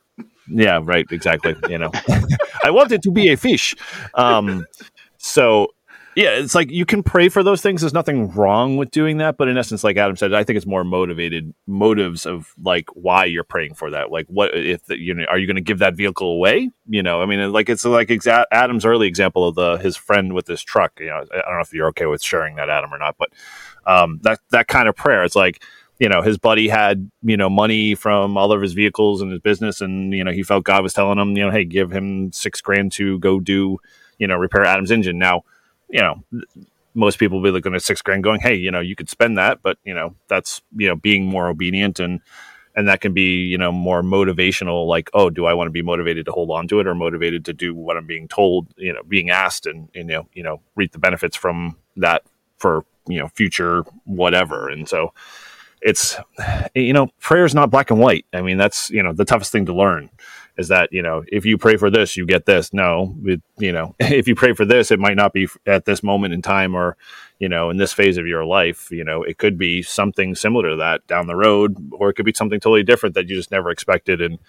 Yeah 0.50 0.80
right 0.84 1.06
exactly 1.12 1.56
you 1.70 1.78
know. 1.78 1.92
I 2.64 2.72
wanted 2.72 3.02
to 3.04 3.12
be 3.12 3.30
a 3.30 3.38
fish. 3.38 3.76
Um 4.14 4.66
so 5.18 5.68
yeah 6.16 6.30
it's 6.32 6.56
like 6.56 6.72
you 6.72 6.86
can 6.86 7.04
pray 7.04 7.30
for 7.30 7.44
those 7.44 7.62
things. 7.62 7.82
There's 7.82 7.94
nothing 7.94 8.32
wrong 8.32 8.78
with 8.78 8.92
doing 8.92 9.18
that 9.18 9.38
but 9.38 9.48
in 9.48 9.58
essence 9.58 9.84
like 9.84 9.98
adam 9.98 10.16
said 10.16 10.34
i 10.34 10.44
think 10.44 10.58
it's 10.58 10.66
more 10.66 10.84
motivated 10.84 11.54
motives 11.68 12.26
of 12.26 12.54
like 12.64 12.88
why 12.94 13.26
you're 13.26 13.44
praying 13.44 13.76
for 13.76 13.92
that. 13.92 14.12
Like 14.12 14.26
what 14.28 14.56
if 14.56 14.86
the, 14.86 14.98
you 14.98 15.14
know 15.14 15.26
are 15.30 15.38
you 15.38 15.46
going 15.48 15.56
to 15.56 15.62
give 15.62 15.80
that 15.80 15.96
vehicle 15.96 16.32
away? 16.32 16.72
You 16.88 17.04
know 17.04 17.22
i 17.22 17.26
mean 17.26 17.52
like 17.52 17.70
it's 17.70 17.86
like 17.86 18.08
exa- 18.08 18.46
adam's 18.52 18.86
early 18.86 19.08
example 19.08 19.48
of 19.48 19.56
the 19.56 19.78
his 19.78 19.96
friend 19.96 20.34
with 20.34 20.48
his 20.48 20.64
truck 20.64 21.00
you 21.00 21.08
know 21.08 21.24
i 21.32 21.42
don't 21.42 21.56
know 21.56 21.62
if 21.62 21.74
you're 21.74 21.88
okay 21.90 22.06
with 22.06 22.24
sharing 22.24 22.56
that 22.56 22.70
adam 22.70 22.94
or 22.94 22.98
not 22.98 23.16
but 23.18 23.30
um 23.86 24.20
that 24.24 24.40
that 24.52 24.68
kind 24.68 24.88
of 24.88 24.96
prayer. 24.96 25.24
It's 25.24 25.36
like 25.36 25.62
you 26.00 26.10
know 26.10 26.22
his 26.22 26.38
buddy 26.38 26.68
had 26.68 27.10
you 27.24 27.38
know 27.38 27.50
money 27.50 27.96
from 27.96 28.38
all 28.38 28.52
of 28.52 28.62
his 28.62 28.74
vehicles 28.74 29.22
and 29.22 29.32
his 29.32 29.42
business 29.42 29.82
and 29.82 30.14
you 30.14 30.24
know 30.24 30.32
he 30.32 30.44
felt 30.44 30.64
god 30.64 30.84
was 30.84 30.94
telling 30.94 31.18
him 31.18 31.36
you 31.36 31.44
know 31.44 31.52
hey 31.52 31.66
give 31.66 31.92
him 31.92 32.32
six 32.32 32.62
grand 32.62 32.92
to 32.92 33.20
go 33.20 33.40
do 33.40 33.78
you 34.18 34.28
know 34.28 34.36
repair 34.36 34.64
adam's 34.66 34.92
engine 34.92 35.18
now 35.18 35.44
you 35.90 36.00
know 36.00 36.24
most 36.94 37.20
people 37.20 37.38
will 37.38 37.44
be 37.44 37.52
looking 37.52 37.76
at 37.76 37.82
six 37.82 38.02
grand 38.02 38.24
going 38.24 38.40
hey 38.40 38.56
you 38.56 38.72
know 38.72 38.80
you 38.80 38.96
could 38.96 39.10
spend 39.10 39.38
that 39.38 39.62
but 39.62 39.78
you 39.84 39.94
know 39.94 40.16
that's 40.28 40.62
you 40.76 40.88
know 40.88 40.96
being 40.96 41.26
more 41.26 41.48
obedient 41.48 42.00
and 42.00 42.22
and 42.76 42.88
that 42.88 43.02
can 43.02 43.14
be 43.14 43.46
you 43.46 43.58
know 43.58 43.72
more 43.72 44.02
motivational 44.02 44.88
like 44.88 45.10
oh 45.14 45.30
do 45.30 45.46
i 45.46 45.54
want 45.54 45.68
to 45.68 45.72
be 45.72 45.82
motivated 45.82 46.26
to 46.26 46.32
hold 46.32 46.52
on 46.52 46.68
to 46.68 46.80
it 46.80 46.88
or 46.88 46.96
motivated 46.96 47.44
to 47.46 47.54
do 47.54 47.74
what 47.74 47.98
i'm 47.98 48.06
being 48.06 48.28
told 48.28 48.68
you 48.78 48.94
know 48.94 49.02
being 49.04 49.30
asked 49.30 49.66
and 49.66 49.90
you 49.94 50.04
know 50.04 50.28
you 50.34 50.44
know 50.44 50.62
reap 50.76 50.92
the 50.92 51.00
benefits 51.00 51.36
from 51.36 51.76
that 51.96 52.24
for 52.58 52.86
you 53.08 53.20
know 53.20 53.28
future 53.30 53.84
whatever 54.06 54.70
and 54.70 54.88
so 54.88 55.14
it's 55.82 56.18
you 56.76 56.94
know 56.94 57.08
prayer 57.20 57.46
is 57.46 57.56
not 57.56 57.70
black 57.70 57.92
and 57.92 58.00
white. 58.00 58.26
I 58.34 58.42
mean 58.42 58.58
that's 58.58 58.90
you 58.90 59.04
know 59.04 59.14
the 59.14 59.26
toughest 59.26 59.52
thing 59.52 59.66
to 59.68 59.74
learn 59.74 60.10
is 60.58 60.70
that 60.70 60.92
you 60.92 61.02
know 61.02 61.24
if 61.28 61.46
you 61.46 61.58
pray 61.58 61.78
for 61.78 61.90
this 61.90 62.18
you 62.18 62.26
get 62.26 62.46
this. 62.46 62.74
No 62.74 63.16
it, 63.24 63.42
you 63.58 63.72
know 63.72 63.96
if 64.00 64.28
you 64.28 64.36
pray 64.36 64.54
for 64.54 64.66
this 64.66 64.92
it 64.92 65.00
might 65.00 65.18
not 65.18 65.34
be 65.34 65.48
at 65.66 65.86
this 65.86 66.04
moment 66.04 66.34
in 66.34 66.42
time 66.42 66.76
or 66.76 66.98
you 67.40 67.50
know 67.50 67.70
in 67.70 67.78
this 67.78 67.94
phase 67.94 68.18
of 68.18 68.28
your 68.28 68.46
life. 68.46 68.90
You 68.92 69.04
know 69.04 69.24
it 69.24 69.38
could 69.38 69.58
be 69.58 69.82
something 69.82 70.36
similar 70.36 70.72
to 70.72 70.76
that 70.78 71.06
down 71.08 71.28
the 71.28 71.36
road 71.36 71.78
or 71.92 72.10
it 72.10 72.14
could 72.14 72.26
be 72.26 72.34
something 72.34 72.60
totally 72.60 72.84
different 72.84 73.16
that 73.16 73.30
you 73.30 73.36
just 73.36 73.52
never 73.52 73.70
expected 73.70 74.22
and 74.22 74.40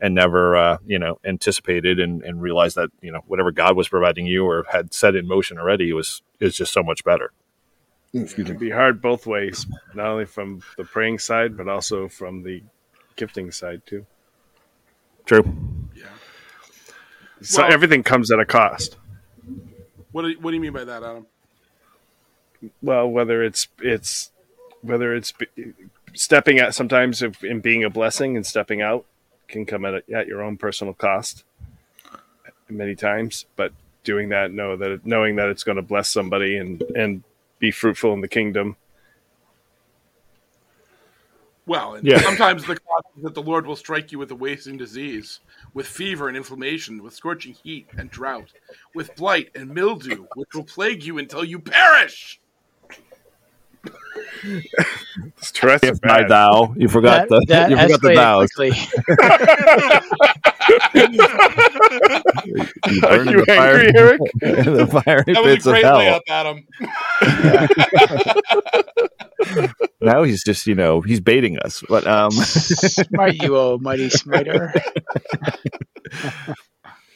and 0.00 0.14
never 0.14 0.56
uh, 0.56 0.78
you 0.86 0.98
know 0.98 1.18
anticipated 1.24 1.98
and, 1.98 2.22
and 2.22 2.40
realized 2.40 2.76
that 2.76 2.90
you 3.00 3.12
know 3.12 3.20
whatever 3.26 3.50
god 3.50 3.76
was 3.76 3.88
providing 3.88 4.26
you 4.26 4.44
or 4.46 4.64
had 4.70 4.94
set 4.94 5.16
in 5.16 5.26
motion 5.26 5.58
already 5.58 5.92
was 5.92 6.22
is 6.40 6.56
just 6.56 6.72
so 6.72 6.82
much 6.82 7.04
better 7.04 7.32
It 8.12 8.34
can 8.34 8.56
be 8.56 8.70
hard 8.70 9.02
both 9.02 9.26
ways, 9.26 9.66
not 9.94 10.06
only 10.06 10.24
from 10.24 10.62
the 10.76 10.84
praying 10.84 11.18
side, 11.18 11.56
but 11.56 11.68
also 11.68 12.08
from 12.08 12.42
the 12.42 12.62
gifting 13.16 13.50
side 13.50 13.82
too. 13.86 14.06
true 15.26 15.44
Yeah. 15.94 16.06
So 17.42 17.62
Well- 17.62 17.72
everything 17.72 18.02
comes 18.02 18.30
at 18.30 18.40
a 18.40 18.46
cost. 18.46 18.96
What 20.12 20.22
do 20.22 20.28
you, 20.30 20.40
what 20.40 20.50
do 20.50 20.54
you 20.56 20.60
mean 20.60 20.72
by 20.72 20.84
that, 20.84 21.02
Adam? 21.02 21.26
Well, 22.82 23.08
whether 23.08 23.42
it's 23.42 23.68
it's 23.80 24.30
whether 24.80 25.14
it's 25.14 25.32
stepping 26.14 26.60
out 26.60 26.74
sometimes 26.74 27.22
if, 27.22 27.44
in 27.44 27.60
being 27.60 27.84
a 27.84 27.90
blessing 27.90 28.36
and 28.36 28.46
stepping 28.46 28.80
out 28.80 29.04
can 29.48 29.66
come 29.66 29.84
at, 29.84 29.94
a, 29.94 30.14
at 30.14 30.26
your 30.26 30.42
own 30.42 30.56
personal 30.56 30.94
cost 30.94 31.44
many 32.68 32.94
times, 32.94 33.46
but 33.56 33.72
doing 34.02 34.30
that 34.30 34.52
know 34.52 34.76
that 34.76 35.04
knowing 35.04 35.36
that 35.36 35.48
it's 35.50 35.62
going 35.62 35.76
to 35.76 35.82
bless 35.82 36.08
somebody 36.08 36.56
and 36.56 36.80
and 36.96 37.22
be 37.58 37.70
fruitful 37.70 38.12
in 38.12 38.20
the 38.20 38.28
kingdom. 38.28 38.76
Well, 41.66 41.96
and 41.96 42.06
Yeah. 42.06 42.20
sometimes 42.20 42.64
the 42.64 42.80
cost 42.80 43.06
is 43.18 43.24
that 43.24 43.34
the 43.34 43.42
Lord 43.42 43.66
will 43.66 43.76
strike 43.76 44.10
you 44.10 44.18
with 44.18 44.30
a 44.30 44.34
wasting 44.34 44.78
disease, 44.78 45.40
with 45.74 45.86
fever 45.86 46.26
and 46.28 46.36
inflammation, 46.36 47.02
with 47.02 47.12
scorching 47.12 47.52
heat 47.52 47.88
and 47.98 48.10
drought, 48.10 48.54
with 48.94 49.14
blight 49.16 49.50
and 49.54 49.74
mildew, 49.74 50.26
which 50.34 50.48
will 50.54 50.64
plague 50.64 51.04
you 51.04 51.18
until 51.18 51.44
you 51.44 51.58
perish. 51.58 52.40
Tourette's 55.52 55.84
are 55.84 55.92
if 55.92 55.98
my 56.04 56.22
thou 56.28 56.74
you 56.76 56.88
forgot 56.88 57.28
the 57.28 57.44
that 57.48 57.70
you 57.70 57.76
forgot 57.76 58.00
the 58.00 58.08
escalated 58.08 58.16
thous 58.16 58.52
quickly. 58.52 58.72
You 62.86 63.00
Are 63.06 63.24
you 63.24 63.44
the 63.44 63.52
angry, 63.52 63.92
fire- 63.92 63.92
Eric? 63.96 64.20
the 64.40 64.86
fiery 65.04 65.32
That 65.34 65.42
was 65.42 65.54
pits 65.54 65.66
a 65.66 65.68
of 65.70 65.72
great 65.72 65.84
hell. 65.84 65.98
layup, 65.98 66.20
Adam. 66.28 66.66
Now 70.00 70.22
he's 70.24 70.42
just, 70.44 70.66
you 70.66 70.74
know, 70.74 71.00
he's 71.00 71.20
baiting 71.20 71.58
us. 71.58 71.82
But 71.88 72.06
um, 72.06 72.30
Smart 72.32 73.34
you, 73.42 73.56
oh 73.56 73.78
mighty 73.80 74.08
smiter. 74.10 74.72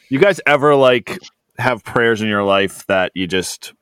you 0.09 0.19
guys 0.19 0.41
ever 0.47 0.75
like 0.75 1.19
have 1.59 1.85
prayers 1.85 2.23
in 2.23 2.29
your 2.29 2.43
life 2.45 2.87
that 2.87 3.12
you 3.15 3.27
just 3.27 3.73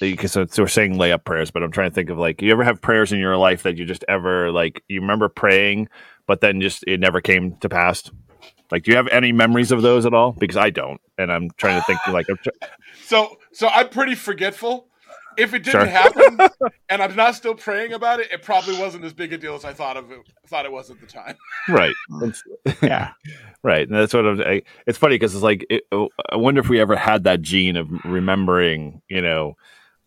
because 0.00 0.32
so, 0.32 0.46
so 0.46 0.62
we're 0.62 0.68
saying 0.68 0.94
layup 0.94 1.24
prayers, 1.24 1.50
but 1.50 1.62
I'm 1.62 1.70
trying 1.70 1.90
to 1.90 1.94
think 1.94 2.10
of 2.10 2.18
like 2.18 2.42
you 2.42 2.50
ever 2.52 2.64
have 2.64 2.80
prayers 2.80 3.12
in 3.12 3.18
your 3.18 3.36
life 3.36 3.62
that 3.64 3.76
you 3.76 3.84
just 3.84 4.04
ever 4.08 4.50
like 4.50 4.82
you 4.88 5.00
remember 5.00 5.28
praying, 5.28 5.88
but 6.26 6.40
then 6.40 6.60
just 6.60 6.84
it 6.86 6.98
never 7.00 7.20
came 7.20 7.56
to 7.56 7.68
pass. 7.68 8.10
Like, 8.70 8.84
do 8.84 8.92
you 8.92 8.96
have 8.96 9.08
any 9.08 9.32
memories 9.32 9.72
of 9.72 9.82
those 9.82 10.06
at 10.06 10.14
all? 10.14 10.32
Because 10.32 10.56
I 10.56 10.70
don't, 10.70 11.00
and 11.18 11.30
I'm 11.32 11.50
trying 11.56 11.80
to 11.80 11.84
think 11.86 11.98
like 12.08 12.26
I'm 12.30 12.36
tr- 12.36 12.50
So, 13.04 13.36
so 13.52 13.68
I'm 13.68 13.88
pretty 13.88 14.14
forgetful. 14.14 14.86
If 15.36 15.54
it 15.54 15.62
didn't 15.62 15.82
Sure. 15.82 15.86
happen, 15.86 16.38
and 16.88 17.00
I'm 17.02 17.14
not 17.16 17.34
still 17.34 17.54
praying 17.54 17.92
about 17.92 18.20
it, 18.20 18.30
it 18.32 18.42
probably 18.42 18.78
wasn't 18.78 19.04
as 19.04 19.12
big 19.12 19.32
a 19.32 19.38
deal 19.38 19.54
as 19.54 19.64
I 19.64 19.72
thought 19.72 19.96
of 19.96 20.10
it. 20.10 20.18
Thought 20.48 20.64
it 20.66 20.72
was 20.72 20.90
at 20.90 21.00
the 21.00 21.06
time. 21.06 21.36
right. 21.68 21.94
Yeah. 22.82 23.12
Right, 23.62 23.86
and 23.88 23.96
that's 23.96 24.12
what 24.14 24.26
I'm. 24.26 24.40
I, 24.40 24.62
it's 24.86 24.98
funny 24.98 25.14
because 25.16 25.34
it's 25.34 25.42
like 25.44 25.64
it, 25.70 25.84
oh, 25.92 26.08
I 26.30 26.36
wonder 26.36 26.60
if 26.60 26.68
we 26.68 26.80
ever 26.80 26.96
had 26.96 27.24
that 27.24 27.42
gene 27.42 27.76
of 27.76 27.88
remembering, 28.04 29.02
you 29.08 29.20
know, 29.20 29.56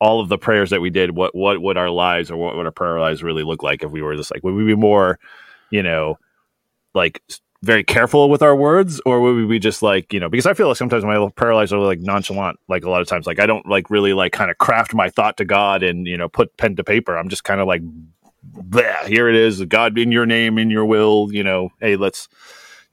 all 0.03 0.19
of 0.19 0.29
the 0.29 0.37
prayers 0.37 0.69
that 0.71 0.81
we 0.81 0.89
did. 0.89 1.11
What 1.15 1.33
what 1.35 1.61
would 1.61 1.77
our 1.77 1.89
lives 1.89 2.29
or 2.29 2.37
what 2.37 2.55
would 2.55 2.65
our 2.65 2.71
prayer 2.71 2.99
lives 2.99 3.23
really 3.23 3.43
look 3.43 3.63
like 3.63 3.83
if 3.83 3.91
we 3.91 4.01
were 4.01 4.15
just 4.15 4.33
like 4.33 4.43
would 4.43 4.53
we 4.55 4.65
be 4.65 4.75
more, 4.75 5.17
you 5.71 5.83
know, 5.83 6.19
like 6.93 7.21
very 7.63 7.83
careful 7.85 8.29
with 8.29 8.41
our 8.41 8.55
words, 8.55 8.99
or 9.05 9.21
would 9.21 9.35
we 9.35 9.45
be 9.45 9.59
just 9.59 9.81
like 9.81 10.11
you 10.11 10.19
know? 10.19 10.27
Because 10.29 10.45
I 10.45 10.53
feel 10.53 10.67
like 10.67 10.77
sometimes 10.77 11.05
my 11.05 11.29
prayer 11.35 11.55
lives 11.55 11.71
are 11.71 11.79
like 11.79 11.99
nonchalant. 11.99 12.59
Like 12.67 12.83
a 12.83 12.89
lot 12.89 13.01
of 13.01 13.07
times, 13.07 13.25
like 13.25 13.39
I 13.39 13.45
don't 13.45 13.65
like 13.65 13.89
really 13.89 14.13
like 14.13 14.33
kind 14.33 14.51
of 14.51 14.57
craft 14.57 14.93
my 14.93 15.09
thought 15.09 15.37
to 15.37 15.45
God 15.45 15.83
and 15.83 16.05
you 16.05 16.17
know 16.17 16.27
put 16.27 16.57
pen 16.57 16.75
to 16.75 16.83
paper. 16.83 17.17
I'm 17.17 17.29
just 17.29 17.45
kind 17.45 17.61
of 17.61 17.67
like, 17.67 17.81
"Bleh, 18.51 19.07
here 19.07 19.29
it 19.29 19.35
is, 19.35 19.63
God 19.65 19.97
in 19.97 20.11
your 20.11 20.25
name, 20.25 20.57
in 20.57 20.69
your 20.69 20.85
will. 20.85 21.29
You 21.31 21.43
know, 21.43 21.69
hey, 21.79 21.95
let's 21.95 22.27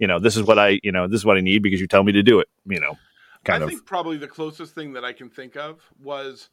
you 0.01 0.07
know, 0.07 0.19
this 0.19 0.37
is 0.37 0.43
what 0.45 0.59
I, 0.59 0.81
you 0.83 0.91
know, 0.91 1.07
this 1.07 1.21
is 1.21 1.25
what 1.25 1.37
I 1.37 1.41
need 1.41 1.63
because 1.63 1.81
you 1.81 1.87
tell 1.87 2.03
me 2.03 2.13
to 2.13 2.23
do 2.23 2.41
it, 2.41 2.49
you 2.67 2.81
know, 2.81 2.97
kind 3.45 3.63
I 3.63 3.65
of. 3.65 3.71
think 3.71 3.85
probably 3.85 4.17
the 4.17 4.27
closest 4.27 4.75
thing 4.75 4.95
that 4.95 5.05
I 5.05 5.13
can 5.13 5.29
think 5.29 5.57
of 5.57 5.83
was 6.03 6.49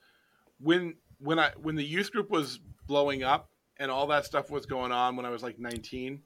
when 0.59 0.95
when 1.19 1.39
I 1.39 1.51
when 1.61 1.75
the 1.75 1.83
youth 1.83 2.11
group 2.11 2.29
was 2.29 2.59
blowing 2.87 3.23
up 3.23 3.49
and 3.77 3.91
all 3.91 4.07
that 4.07 4.25
stuff 4.25 4.49
was 4.49 4.65
going 4.65 4.91
on 4.91 5.15
when 5.15 5.25
I 5.25 5.29
was 5.29 5.43
like 5.43 5.59
19, 5.59 6.21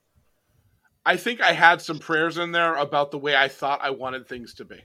I 1.06 1.18
think 1.18 1.42
I 1.42 1.54
had 1.54 1.82
some 1.82 2.00
prayers 2.00 2.38
in 2.38 2.52
there 2.52 2.76
about 2.76 3.12
the 3.12 3.18
way 3.18 3.36
I 3.36 3.48
thought 3.48 3.80
I 3.82 3.90
wanted 3.90 4.28
things 4.28 4.54
to 4.56 4.66
be. 4.66 4.80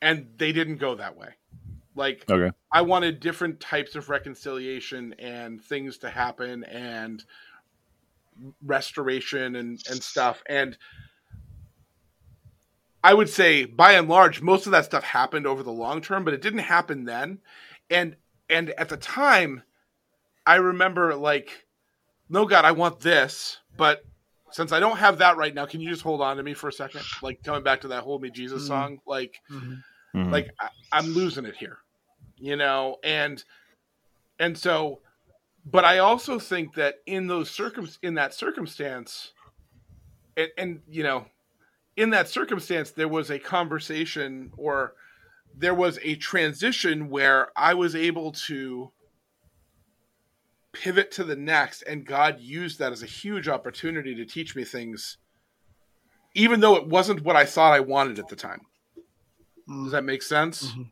And 0.00 0.28
they 0.36 0.52
didn't 0.52 0.76
go 0.76 0.94
that 0.96 1.16
way. 1.16 1.28
Like 1.94 2.24
Okay. 2.30 2.54
I 2.72 2.82
wanted 2.82 3.20
different 3.20 3.60
types 3.60 3.94
of 3.94 4.08
reconciliation 4.08 5.14
and 5.18 5.60
things 5.62 5.98
to 5.98 6.10
happen 6.10 6.64
and 6.64 7.22
restoration 8.64 9.56
and, 9.56 9.80
and 9.90 10.02
stuff. 10.02 10.42
And 10.48 10.76
I 13.04 13.14
would 13.14 13.28
say 13.28 13.64
by 13.64 13.92
and 13.92 14.08
large, 14.08 14.40
most 14.40 14.66
of 14.66 14.72
that 14.72 14.84
stuff 14.84 15.02
happened 15.02 15.46
over 15.46 15.62
the 15.62 15.72
long 15.72 16.00
term, 16.00 16.24
but 16.24 16.34
it 16.34 16.40
didn't 16.40 16.60
happen 16.60 17.04
then. 17.04 17.40
And 17.92 18.16
and 18.48 18.70
at 18.70 18.88
the 18.88 18.96
time, 18.96 19.62
I 20.46 20.56
remember 20.56 21.14
like, 21.14 21.66
no 22.28 22.46
God, 22.46 22.64
I 22.64 22.72
want 22.72 23.00
this, 23.00 23.58
but 23.76 24.04
since 24.50 24.72
I 24.72 24.80
don't 24.80 24.98
have 24.98 25.18
that 25.18 25.36
right 25.36 25.54
now, 25.54 25.66
can 25.66 25.80
you 25.80 25.90
just 25.90 26.02
hold 26.02 26.20
on 26.20 26.36
to 26.36 26.42
me 26.42 26.54
for 26.54 26.68
a 26.68 26.72
second? 26.72 27.02
Like 27.22 27.42
coming 27.44 27.62
back 27.62 27.82
to 27.82 27.88
that 27.88 28.02
"Hold 28.02 28.22
Me, 28.22 28.30
Jesus" 28.30 28.64
Mm. 28.64 28.68
song, 28.68 28.98
like 29.06 29.40
Mhm. 29.50 30.32
like 30.32 30.50
I, 30.60 30.68
I'm 30.90 31.14
losing 31.14 31.44
it 31.44 31.56
here, 31.56 31.78
you 32.36 32.56
know, 32.56 32.96
and 33.04 33.42
and 34.38 34.56
so, 34.56 35.00
but 35.64 35.84
I 35.84 35.98
also 35.98 36.38
think 36.38 36.74
that 36.74 36.96
in 37.06 37.26
those 37.26 37.50
circum 37.50 37.88
in 38.02 38.14
that 38.14 38.34
circumstance, 38.34 39.32
and, 40.36 40.48
and 40.58 40.80
you 40.88 41.02
know, 41.02 41.26
in 41.96 42.10
that 42.10 42.28
circumstance, 42.28 42.90
there 42.90 43.08
was 43.08 43.30
a 43.30 43.38
conversation 43.38 44.50
or 44.56 44.94
there 45.56 45.74
was 45.74 45.98
a 46.02 46.16
transition 46.16 47.08
where 47.08 47.48
I 47.56 47.74
was 47.74 47.94
able 47.94 48.32
to 48.32 48.92
pivot 50.72 51.10
to 51.12 51.24
the 51.24 51.36
next, 51.36 51.82
and 51.82 52.06
God 52.06 52.40
used 52.40 52.78
that 52.78 52.92
as 52.92 53.02
a 53.02 53.06
huge 53.06 53.48
opportunity 53.48 54.14
to 54.14 54.24
teach 54.24 54.56
me 54.56 54.64
things, 54.64 55.18
even 56.34 56.60
though 56.60 56.76
it 56.76 56.88
wasn't 56.88 57.22
what 57.22 57.36
I 57.36 57.44
thought 57.44 57.74
I 57.74 57.80
wanted 57.80 58.18
at 58.18 58.28
the 58.28 58.36
time. 58.36 58.62
Does 59.68 59.92
that 59.92 60.04
make 60.04 60.22
sense? 60.22 60.72
Mhm. 60.72 60.90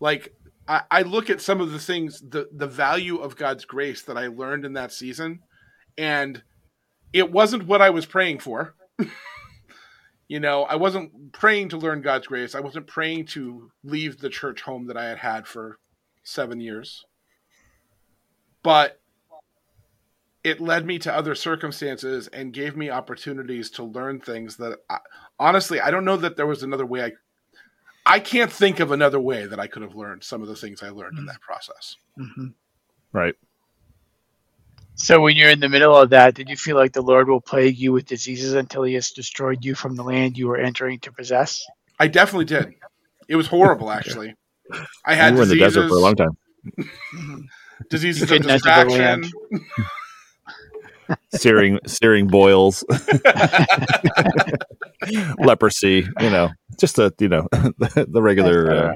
Like 0.00 0.34
I, 0.68 0.82
I 0.90 1.02
look 1.02 1.30
at 1.30 1.40
some 1.40 1.60
of 1.60 1.72
the 1.72 1.78
things, 1.78 2.20
the 2.20 2.48
the 2.52 2.66
value 2.66 3.18
of 3.18 3.36
God's 3.36 3.64
grace 3.64 4.02
that 4.02 4.16
I 4.16 4.28
learned 4.28 4.64
in 4.64 4.74
that 4.74 4.92
season, 4.92 5.40
and 5.98 6.42
it 7.12 7.30
wasn't 7.30 7.66
what 7.66 7.82
I 7.82 7.90
was 7.90 8.06
praying 8.06 8.38
for. 8.38 8.74
you 10.32 10.40
know, 10.40 10.62
I 10.62 10.76
wasn't 10.76 11.34
praying 11.34 11.68
to 11.68 11.76
learn 11.76 12.00
God's 12.00 12.26
grace. 12.26 12.54
I 12.54 12.60
wasn't 12.60 12.86
praying 12.86 13.26
to 13.26 13.70
leave 13.84 14.16
the 14.16 14.30
church 14.30 14.62
home 14.62 14.86
that 14.86 14.96
I 14.96 15.04
had 15.04 15.18
had 15.18 15.46
for 15.46 15.78
seven 16.22 16.58
years. 16.58 17.04
But 18.62 18.98
it 20.42 20.58
led 20.58 20.86
me 20.86 20.98
to 21.00 21.14
other 21.14 21.34
circumstances 21.34 22.28
and 22.28 22.54
gave 22.54 22.78
me 22.78 22.88
opportunities 22.88 23.68
to 23.72 23.84
learn 23.84 24.20
things 24.20 24.56
that 24.56 24.78
I, 24.88 25.00
honestly 25.38 25.82
I 25.82 25.90
don't 25.90 26.06
know 26.06 26.16
that 26.16 26.38
there 26.38 26.46
was 26.46 26.62
another 26.62 26.86
way 26.86 27.04
I 27.04 27.12
I 28.06 28.18
can't 28.18 28.50
think 28.50 28.80
of 28.80 28.90
another 28.90 29.20
way 29.20 29.44
that 29.44 29.60
I 29.60 29.66
could 29.66 29.82
have 29.82 29.94
learned 29.94 30.24
some 30.24 30.40
of 30.40 30.48
the 30.48 30.56
things 30.56 30.82
I 30.82 30.88
learned 30.88 31.18
in 31.18 31.26
that 31.26 31.42
process. 31.42 31.96
Mhm. 32.18 32.54
Right. 33.12 33.34
So 34.94 35.20
when 35.20 35.36
you're 35.36 35.50
in 35.50 35.60
the 35.60 35.68
middle 35.68 35.96
of 35.96 36.10
that, 36.10 36.34
did 36.34 36.48
you 36.48 36.56
feel 36.56 36.76
like 36.76 36.92
the 36.92 37.02
Lord 37.02 37.28
will 37.28 37.40
plague 37.40 37.78
you 37.78 37.92
with 37.92 38.06
diseases 38.06 38.54
until 38.54 38.82
He 38.82 38.94
has 38.94 39.10
destroyed 39.10 39.64
you 39.64 39.74
from 39.74 39.96
the 39.96 40.02
land 40.02 40.36
you 40.36 40.48
were 40.48 40.58
entering 40.58 41.00
to 41.00 41.12
possess? 41.12 41.64
I 41.98 42.08
definitely 42.08 42.44
did. 42.46 42.74
It 43.28 43.36
was 43.36 43.46
horrible, 43.46 43.90
actually. 43.98 44.34
I 45.04 45.14
had 45.14 45.34
we 45.34 45.38
were 45.38 45.42
in 45.44 45.48
the 45.50 45.58
desert 45.58 45.88
for 45.88 45.96
a 45.96 46.00
long 46.00 46.16
time. 46.16 46.36
Diseases 47.90 48.22
of 48.22 48.28
couldn't 48.28 48.46
the 48.46 48.52
distraction. 48.54 49.24
Searing, 51.34 51.78
searing 51.86 52.28
boils, 52.28 52.84
leprosy. 55.38 56.06
You 56.20 56.30
know, 56.30 56.50
just 56.78 56.98
a 56.98 57.12
you 57.18 57.28
know 57.28 57.48
the, 57.52 58.06
the 58.08 58.22
regular. 58.22 58.72
Uh, 58.72 58.94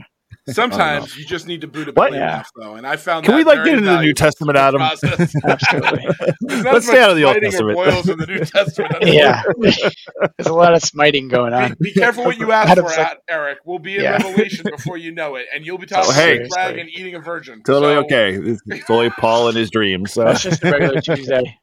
Sometimes 0.49 1.17
you 1.19 1.25
just 1.25 1.47
need 1.47 1.61
to 1.63 1.67
boot 1.67 1.89
a 1.89 1.93
What? 1.93 2.13
Yeah. 2.13 2.21
laugh, 2.37 2.51
though, 2.55 2.75
and 2.77 2.87
I 2.87 2.97
found. 2.97 3.25
That. 3.25 3.31
Can 3.31 3.37
we 3.37 3.45
like 3.45 3.65
get 3.65 3.75
into 3.79 3.91
the 3.91 4.01
New 4.01 4.15
Testament, 4.15 4.57
Adam? 4.57 4.81
Absolutely. 4.81 5.27
Let's 6.63 6.87
stay 6.87 7.03
out 7.03 7.11
of 7.11 7.17
the 7.17 7.25
Old 7.25 7.37
Testament. 7.43 7.75
boils 7.77 8.09
in 8.09 8.19
the 8.19 8.27
New 8.27 8.39
Testament. 8.41 8.95
Yeah. 9.07 9.43
There's 9.59 10.47
a 10.47 10.53
lot 10.53 10.75
of 10.75 10.83
smiting 10.83 11.29
going 11.29 11.53
on. 11.53 11.75
be 11.81 11.93
careful 11.93 12.25
what 12.25 12.39
you 12.39 12.53
ask 12.53 12.71
Adam's 12.71 12.95
for, 12.95 13.01
like- 13.01 13.19
Eric. 13.29 13.59
We'll 13.65 13.79
be 13.79 13.97
in 13.97 14.03
Yeah. 14.03 14.13
Revelation 14.23 14.67
before 14.71 14.97
you 14.99 15.13
know 15.13 15.35
it, 15.37 15.47
and 15.55 15.65
you'll 15.67 15.79
be 15.79 15.87
talking 15.87 16.11
Oh, 16.11 16.15
hey. 16.15 16.37
about 16.39 16.49
brag 16.51 16.79
and 16.79 16.89
eating 16.91 17.15
a 17.15 17.21
virgin. 17.21 17.63
Totally 17.65 17.95
So- 17.95 18.01
okay. 18.05 18.35
It's, 18.35 18.63
it's 18.67 18.91
only 18.91 19.11
Paul 19.11 19.49
and 19.49 19.57
his 19.57 19.71
dreams. 19.71 20.13
So. 20.13 20.25
That's 20.25 20.43
just 20.43 20.63
a 20.65 20.71
regular 20.71 21.01
Tuesday. 21.01 21.59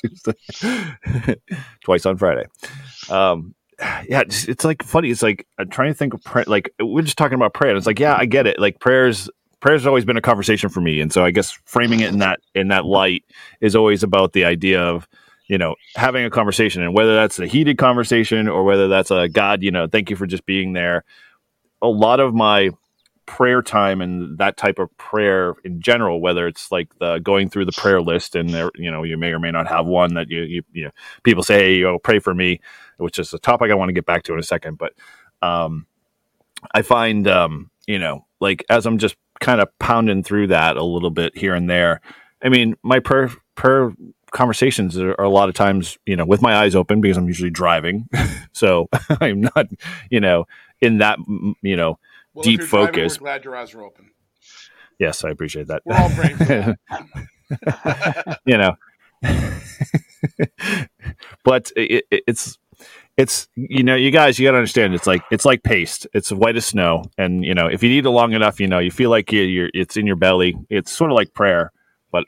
Tuesday. 0.00 1.36
Twice 1.84 2.06
on 2.06 2.16
Friday. 2.16 2.44
Um, 3.10 3.54
yeah, 4.08 4.20
it's, 4.20 4.48
it's 4.48 4.64
like 4.64 4.82
funny. 4.82 5.10
It's 5.10 5.22
like 5.22 5.46
I'm 5.58 5.68
trying 5.68 5.90
to 5.90 5.94
think 5.94 6.14
of 6.14 6.22
prayer. 6.24 6.44
Like 6.46 6.70
we're 6.80 7.02
just 7.02 7.18
talking 7.18 7.34
about 7.34 7.54
prayer. 7.54 7.70
And 7.70 7.78
it's 7.78 7.86
like, 7.86 8.00
yeah, 8.00 8.16
I 8.18 8.24
get 8.26 8.46
it. 8.46 8.58
Like 8.58 8.80
prayers, 8.80 9.28
prayers 9.60 9.86
always 9.86 10.04
been 10.04 10.16
a 10.16 10.22
conversation 10.22 10.68
for 10.68 10.80
me, 10.80 11.00
and 11.00 11.12
so 11.12 11.24
I 11.24 11.30
guess 11.30 11.50
framing 11.64 12.00
it 12.00 12.10
in 12.10 12.18
that 12.18 12.40
in 12.54 12.68
that 12.68 12.84
light 12.84 13.24
is 13.60 13.76
always 13.76 14.02
about 14.02 14.32
the 14.32 14.44
idea 14.44 14.82
of 14.82 15.08
you 15.48 15.58
know 15.58 15.74
having 15.94 16.24
a 16.24 16.30
conversation, 16.30 16.82
and 16.82 16.94
whether 16.94 17.14
that's 17.14 17.38
a 17.38 17.46
heated 17.46 17.78
conversation 17.78 18.48
or 18.48 18.64
whether 18.64 18.88
that's 18.88 19.10
a 19.10 19.28
God, 19.28 19.62
you 19.62 19.70
know, 19.70 19.86
thank 19.86 20.10
you 20.10 20.16
for 20.16 20.26
just 20.26 20.46
being 20.46 20.72
there. 20.72 21.04
A 21.82 21.88
lot 21.88 22.20
of 22.20 22.34
my 22.34 22.70
prayer 23.26 23.62
time 23.62 24.00
and 24.00 24.38
that 24.38 24.56
type 24.56 24.78
of 24.78 24.96
prayer 24.98 25.54
in 25.64 25.80
general, 25.80 26.20
whether 26.20 26.46
it's 26.46 26.72
like 26.72 26.88
the 26.98 27.18
going 27.18 27.50
through 27.50 27.66
the 27.66 27.72
prayer 27.72 28.00
list 28.02 28.34
and 28.34 28.50
there, 28.50 28.70
you 28.76 28.90
know, 28.90 29.02
you 29.02 29.16
may 29.16 29.32
or 29.32 29.38
may 29.38 29.50
not 29.50 29.68
have 29.68 29.86
one 29.86 30.14
that 30.14 30.30
you, 30.30 30.42
you, 30.42 30.62
you 30.72 30.84
know, 30.84 30.90
people 31.24 31.42
say, 31.42 31.58
Hey, 31.58 31.74
you 31.76 31.84
know, 31.84 31.98
pray 31.98 32.18
for 32.20 32.34
me, 32.34 32.60
which 32.98 33.18
is 33.18 33.32
a 33.34 33.38
topic 33.38 33.70
I 33.70 33.74
want 33.74 33.88
to 33.90 33.94
get 33.94 34.06
back 34.06 34.22
to 34.24 34.34
in 34.34 34.38
a 34.40 34.44
second. 34.44 34.78
But, 34.78 34.94
um, 35.42 35.86
I 36.74 36.82
find, 36.82 37.28
um, 37.28 37.70
you 37.86 37.98
know, 37.98 38.26
like 38.40 38.64
as 38.70 38.86
I'm 38.86 38.98
just 38.98 39.16
kind 39.40 39.60
of 39.60 39.68
pounding 39.78 40.22
through 40.22 40.48
that 40.48 40.76
a 40.76 40.84
little 40.84 41.10
bit 41.10 41.36
here 41.36 41.54
and 41.54 41.68
there, 41.68 42.00
I 42.42 42.48
mean, 42.48 42.76
my 42.82 43.00
prayer, 43.00 43.30
prayer 43.54 43.92
conversations 44.32 44.98
are, 44.98 45.14
a 45.14 45.28
lot 45.28 45.48
of 45.48 45.54
times, 45.54 45.98
you 46.06 46.16
know, 46.16 46.26
with 46.26 46.42
my 46.42 46.56
eyes 46.56 46.74
open 46.74 47.00
because 47.00 47.16
I'm 47.16 47.26
usually 47.26 47.50
driving. 47.50 48.08
so 48.52 48.88
I'm 49.20 49.42
not, 49.42 49.66
you 50.10 50.20
know, 50.20 50.46
in 50.80 50.98
that, 50.98 51.18
you 51.62 51.76
know, 51.76 51.98
Well, 52.36 52.42
Deep 52.42 52.60
you're 52.60 52.68
driving, 52.68 52.86
focus. 52.94 53.18
We're 53.18 53.24
glad 53.24 53.44
your 53.44 53.56
eyes 53.56 53.72
are 53.72 53.82
open. 53.82 54.10
yes, 54.98 55.24
I 55.24 55.30
appreciate 55.30 55.68
that. 55.68 55.80
We're 55.86 55.96
all 55.96 56.10
you 58.46 58.58
know. 58.58 58.76
But 61.44 61.72
it, 61.76 62.04
it, 62.10 62.24
it's 62.26 62.58
it's 63.16 63.48
you 63.54 63.82
know 63.82 63.94
you 63.94 64.10
guys 64.10 64.38
you 64.38 64.46
got 64.46 64.50
to 64.50 64.58
understand 64.58 64.94
it's 64.94 65.06
like 65.06 65.22
it's 65.30 65.46
like 65.46 65.62
paste. 65.62 66.06
It's 66.12 66.30
white 66.30 66.56
as 66.56 66.66
snow. 66.66 67.04
And 67.16 67.42
you 67.42 67.54
know 67.54 67.68
if 67.68 67.82
you 67.82 67.88
eat 67.88 68.04
it 68.04 68.10
long 68.10 68.34
enough 68.34 68.60
you 68.60 68.66
know 68.66 68.80
you 68.80 68.90
feel 68.90 69.08
like 69.08 69.32
you, 69.32 69.40
you're 69.40 69.70
it's 69.72 69.96
in 69.96 70.06
your 70.06 70.16
belly. 70.16 70.54
It's 70.68 70.92
sort 70.92 71.10
of 71.10 71.14
like 71.14 71.32
prayer. 71.32 71.72
But 72.12 72.24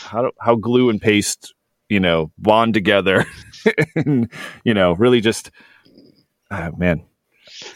how 0.00 0.22
do, 0.22 0.30
how 0.40 0.56
glue 0.56 0.90
and 0.90 1.00
paste 1.00 1.54
you 1.88 2.00
know 2.00 2.32
bond 2.36 2.74
together 2.74 3.26
and, 3.94 4.28
you 4.64 4.74
know 4.74 4.94
really 4.94 5.20
just 5.20 5.52
ah, 6.50 6.70
man 6.76 7.04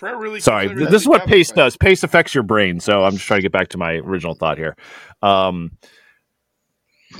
really. 0.01 0.41
sorry 0.41 0.73
this 0.73 1.03
is 1.03 1.09
what 1.09 1.27
pace 1.27 1.51
does 1.51 1.77
Pace 1.77 2.03
affects 2.03 2.35
your 2.35 2.43
brain 2.43 2.81
so 2.81 3.05
i'm 3.05 3.13
just 3.13 3.25
trying 3.25 3.39
to 3.39 3.43
get 3.43 3.53
back 3.53 3.69
to 3.69 3.79
my 3.79 3.95
original 3.95 4.35
thought 4.35 4.59
here 4.59 4.77
um 5.23 5.71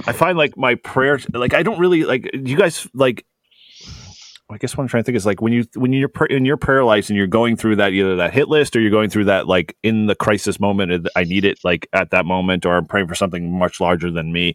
i 0.07 0.13
find 0.13 0.37
like 0.39 0.57
my 0.57 0.75
prayer 0.77 1.19
like 1.33 1.55
i 1.55 1.63
don't 1.63 1.79
really 1.79 2.05
like 2.05 2.31
you 2.35 2.57
guys 2.57 2.89
like 2.95 3.25
I 4.49 4.59
guess 4.59 4.77
what 4.77 4.85
I'm 4.85 4.89
trying 4.89 5.03
to 5.03 5.07
think 5.07 5.17
is 5.17 5.27
like 5.27 5.43
when 5.43 5.53
you 5.53 5.65
when 5.75 5.93
you're 5.93 6.11
in 6.31 6.45
your 6.45 6.57
prayer 6.57 6.85
life 6.85 7.09
and 7.09 7.17
you're 7.17 7.27
going 7.27 7.57
through 7.57 7.77
that 7.77 7.93
either 7.93 8.15
that 8.17 8.33
hit 8.33 8.49
list 8.49 8.77
or 8.77 8.81
you're 8.81 8.93
going 8.93 9.11
through 9.11 9.25
that 9.25 9.49
like 9.49 9.77
in 9.83 10.07
the 10.07 10.15
crisis 10.15 10.61
moment 10.61 11.09
I 11.17 11.25
need 11.25 11.45
it 11.45 11.59
like 11.65 11.89
at 11.93 12.11
that 12.11 12.27
moment 12.27 12.65
or 12.65 12.77
I'm 12.77 12.87
praying 12.87 13.09
for 13.09 13.17
something 13.17 13.59
much 13.59 13.81
larger 13.81 14.09
than 14.09 14.33
me. 14.33 14.55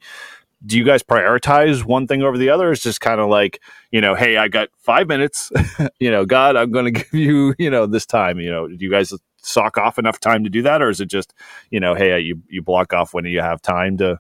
Do 0.66 0.78
you 0.78 0.84
guys 0.84 1.02
prioritize 1.02 1.84
one 1.84 2.06
thing 2.06 2.22
over 2.22 2.38
the 2.38 2.50
other? 2.50 2.72
It's 2.72 2.84
just 2.84 3.02
kind 3.02 3.20
of 3.20 3.30
like 3.30 3.62
you 3.92 4.02
know, 4.02 4.16
hey, 4.16 4.38
I 4.38 4.48
got 4.48 4.70
five 4.78 5.08
minutes. 5.08 5.52
you 6.00 6.12
know, 6.12 6.26
God, 6.26 6.56
I'm 6.56 6.72
going 6.72 6.86
to 6.94 7.04
give 7.04 7.14
you 7.14 7.56
you 7.58 7.70
know 7.70 7.86
this 7.86 8.06
time. 8.06 8.40
You 8.40 8.52
know, 8.52 8.68
do 8.68 8.78
you 8.80 8.92
guys 8.92 9.14
sock 9.38 9.78
off 9.78 9.98
enough 9.98 10.20
time 10.20 10.44
to 10.44 10.50
do 10.50 10.62
that, 10.62 10.82
or 10.82 10.90
is 10.90 11.02
it 11.02 11.08
just 11.08 11.34
you 11.70 11.80
know, 11.80 11.96
hey, 11.96 12.20
you 12.20 12.42
you 12.48 12.62
block 12.62 12.94
off 12.94 13.14
when 13.14 13.26
you 13.26 13.42
have 13.42 13.62
time 13.62 13.98
to 13.98 14.20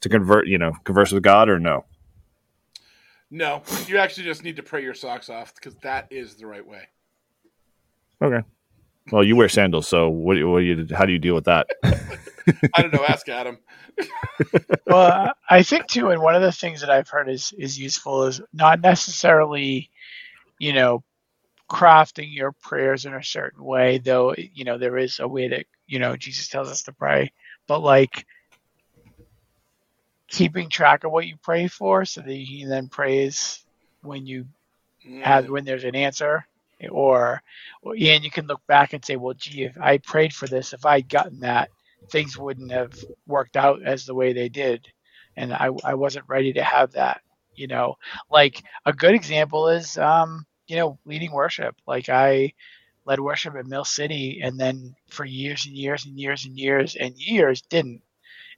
to 0.00 0.08
convert 0.08 0.46
you 0.46 0.58
know 0.58 0.72
converse 0.84 1.12
with 1.12 1.22
God 1.22 1.48
or 1.48 1.58
no? 1.58 1.84
No, 3.30 3.62
you 3.86 3.98
actually 3.98 4.24
just 4.24 4.42
need 4.42 4.56
to 4.56 4.62
pray 4.62 4.82
your 4.82 4.94
socks 4.94 5.30
off 5.30 5.54
because 5.54 5.76
that 5.82 6.08
is 6.10 6.34
the 6.34 6.46
right 6.46 6.66
way. 6.66 6.88
Okay. 8.22 8.44
Well, 9.12 9.24
you 9.24 9.36
wear 9.36 9.48
sandals, 9.48 9.88
so 9.88 10.08
what? 10.08 10.42
What 10.44 10.60
do 10.60 10.64
you? 10.64 10.86
How 10.94 11.04
do 11.04 11.12
you 11.12 11.18
deal 11.18 11.34
with 11.34 11.44
that? 11.44 11.68
I 12.74 12.82
don't 12.82 12.92
know. 12.92 13.04
Ask 13.06 13.28
Adam. 13.28 13.58
well, 14.86 15.32
I 15.48 15.62
think 15.62 15.86
too, 15.86 16.10
and 16.10 16.22
one 16.22 16.34
of 16.34 16.42
the 16.42 16.52
things 16.52 16.80
that 16.80 16.90
I've 16.90 17.08
heard 17.08 17.28
is 17.28 17.52
is 17.58 17.78
useful 17.78 18.24
is 18.24 18.40
not 18.52 18.80
necessarily, 18.80 19.90
you 20.58 20.72
know, 20.72 21.02
crafting 21.68 22.34
your 22.34 22.52
prayers 22.52 23.04
in 23.04 23.14
a 23.14 23.22
certain 23.22 23.64
way. 23.64 23.98
Though 23.98 24.34
you 24.36 24.64
know 24.64 24.78
there 24.78 24.98
is 24.98 25.18
a 25.20 25.28
way 25.28 25.48
that 25.48 25.66
you 25.86 25.98
know 25.98 26.16
Jesus 26.16 26.48
tells 26.48 26.68
us 26.68 26.82
to 26.84 26.92
pray, 26.92 27.32
but 27.66 27.80
like 27.80 28.26
keeping 30.30 30.68
track 30.68 31.04
of 31.04 31.12
what 31.12 31.26
you 31.26 31.36
pray 31.42 31.66
for 31.66 32.04
so 32.04 32.20
that 32.20 32.34
you 32.34 32.60
can 32.60 32.70
then 32.70 32.88
praise 32.88 33.64
when 34.02 34.26
you 34.26 34.46
have 35.22 35.46
mm. 35.46 35.50
when 35.50 35.64
there's 35.64 35.84
an 35.84 35.96
answer 35.96 36.46
or, 36.88 37.42
or 37.82 37.94
and 37.94 38.24
you 38.24 38.30
can 38.30 38.46
look 38.46 38.64
back 38.66 38.92
and 38.92 39.04
say 39.04 39.16
well 39.16 39.34
gee 39.34 39.64
if 39.64 39.76
i 39.78 39.98
prayed 39.98 40.32
for 40.32 40.46
this 40.46 40.72
if 40.72 40.86
i'd 40.86 41.08
gotten 41.08 41.40
that 41.40 41.68
things 42.10 42.36
wouldn't 42.38 42.72
have 42.72 42.92
worked 43.26 43.56
out 43.56 43.82
as 43.84 44.04
the 44.04 44.14
way 44.14 44.32
they 44.32 44.48
did. 44.48 44.86
And 45.36 45.52
i, 45.54 45.70
I 45.84 45.94
wasn't 45.94 46.28
ready 46.28 46.52
to 46.54 46.62
have 46.62 46.92
that 46.92 47.20
you 47.56 47.66
know. 47.66 47.96
Like 48.30 48.62
a 48.86 48.92
good 48.92 49.14
example 49.14 49.68
is 49.68 49.98
um 49.98 50.46
you 50.66 50.76
know 50.76 50.98
leading 51.04 51.32
worship. 51.32 51.76
Like 51.86 52.08
i 52.08 52.52
led 53.06 53.20
worship 53.20 53.56
at 53.56 53.66
mill 53.66 53.84
city 53.84 54.40
and 54.42 54.58
then 54.60 54.94
for 55.10 55.24
years 55.24 55.66
and 55.66 55.76
years 55.76 56.06
and 56.06 56.18
years 56.18 56.44
and 56.46 56.56
years 56.58 56.96
and 56.96 57.14
years 57.18 57.62
didn't. 57.62 58.02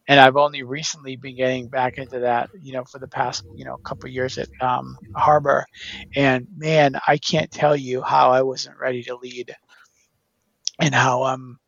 And 0.08 0.18
I've 0.20 0.36
only 0.36 0.62
recently 0.64 1.16
been 1.16 1.36
getting 1.36 1.68
back 1.68 1.98
into 1.98 2.20
that, 2.20 2.50
you 2.60 2.72
know, 2.72 2.84
for 2.84 2.98
the 2.98 3.08
past, 3.08 3.44
you 3.54 3.64
know, 3.64 3.76
couple 3.78 4.08
years 4.10 4.36
at 4.38 4.48
um, 4.60 4.98
Harbor, 5.14 5.66
and 6.16 6.46
man, 6.56 6.96
I 7.06 7.18
can't 7.18 7.50
tell 7.52 7.76
you 7.76 8.02
how 8.02 8.30
I 8.32 8.42
wasn't 8.42 8.78
ready 8.78 9.02
to 9.04 9.16
lead, 9.16 9.54
and 10.80 10.94
how 10.94 11.24
um, 11.24 11.58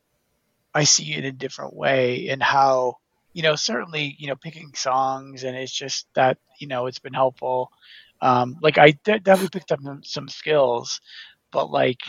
I 0.74 0.84
see 0.84 1.12
it 1.12 1.20
in 1.20 1.24
a 1.26 1.32
different 1.32 1.74
way, 1.74 2.28
and 2.28 2.42
how, 2.42 2.98
you 3.32 3.42
know, 3.42 3.56
certainly, 3.56 4.16
you 4.18 4.28
know, 4.28 4.36
picking 4.36 4.72
songs, 4.74 5.44
and 5.44 5.56
it's 5.56 5.72
just 5.72 6.06
that, 6.14 6.38
you 6.58 6.66
know, 6.66 6.86
it's 6.86 6.98
been 6.98 7.14
helpful. 7.14 7.70
Um, 8.20 8.58
like 8.62 8.78
I 8.78 8.92
de- 9.04 9.20
definitely 9.20 9.58
picked 9.58 9.72
up 9.72 9.80
some 10.04 10.28
skills, 10.28 11.00
but 11.52 11.70
like 11.70 12.00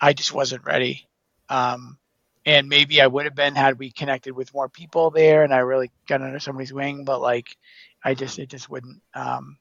I 0.00 0.12
just 0.12 0.32
wasn't 0.32 0.64
ready. 0.64 1.08
Um, 1.48 1.98
and 2.44 2.68
maybe 2.68 3.00
I 3.00 3.06
would 3.06 3.24
have 3.24 3.34
been 3.34 3.54
had 3.54 3.78
we 3.78 3.90
connected 3.90 4.32
with 4.34 4.54
more 4.54 4.68
people 4.68 5.10
there 5.10 5.42
and 5.42 5.52
I 5.52 5.58
really 5.58 5.90
got 6.06 6.22
under 6.22 6.38
somebody's 6.38 6.72
wing, 6.72 7.04
but 7.04 7.20
like 7.20 7.56
I 8.04 8.14
just 8.14 8.38
it 8.38 8.48
just 8.48 8.70
wouldn't. 8.70 9.00
Um, 9.14 9.58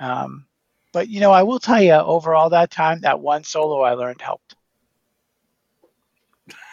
um, 0.00 0.46
but 0.92 1.08
you 1.08 1.20
know, 1.20 1.32
I 1.32 1.42
will 1.42 1.58
tell 1.58 1.82
you, 1.82 1.92
over 1.92 2.34
all 2.34 2.50
that 2.50 2.70
time, 2.70 3.00
that 3.02 3.20
one 3.20 3.44
solo 3.44 3.82
I 3.82 3.92
learned 3.92 4.22
helped. 4.22 4.54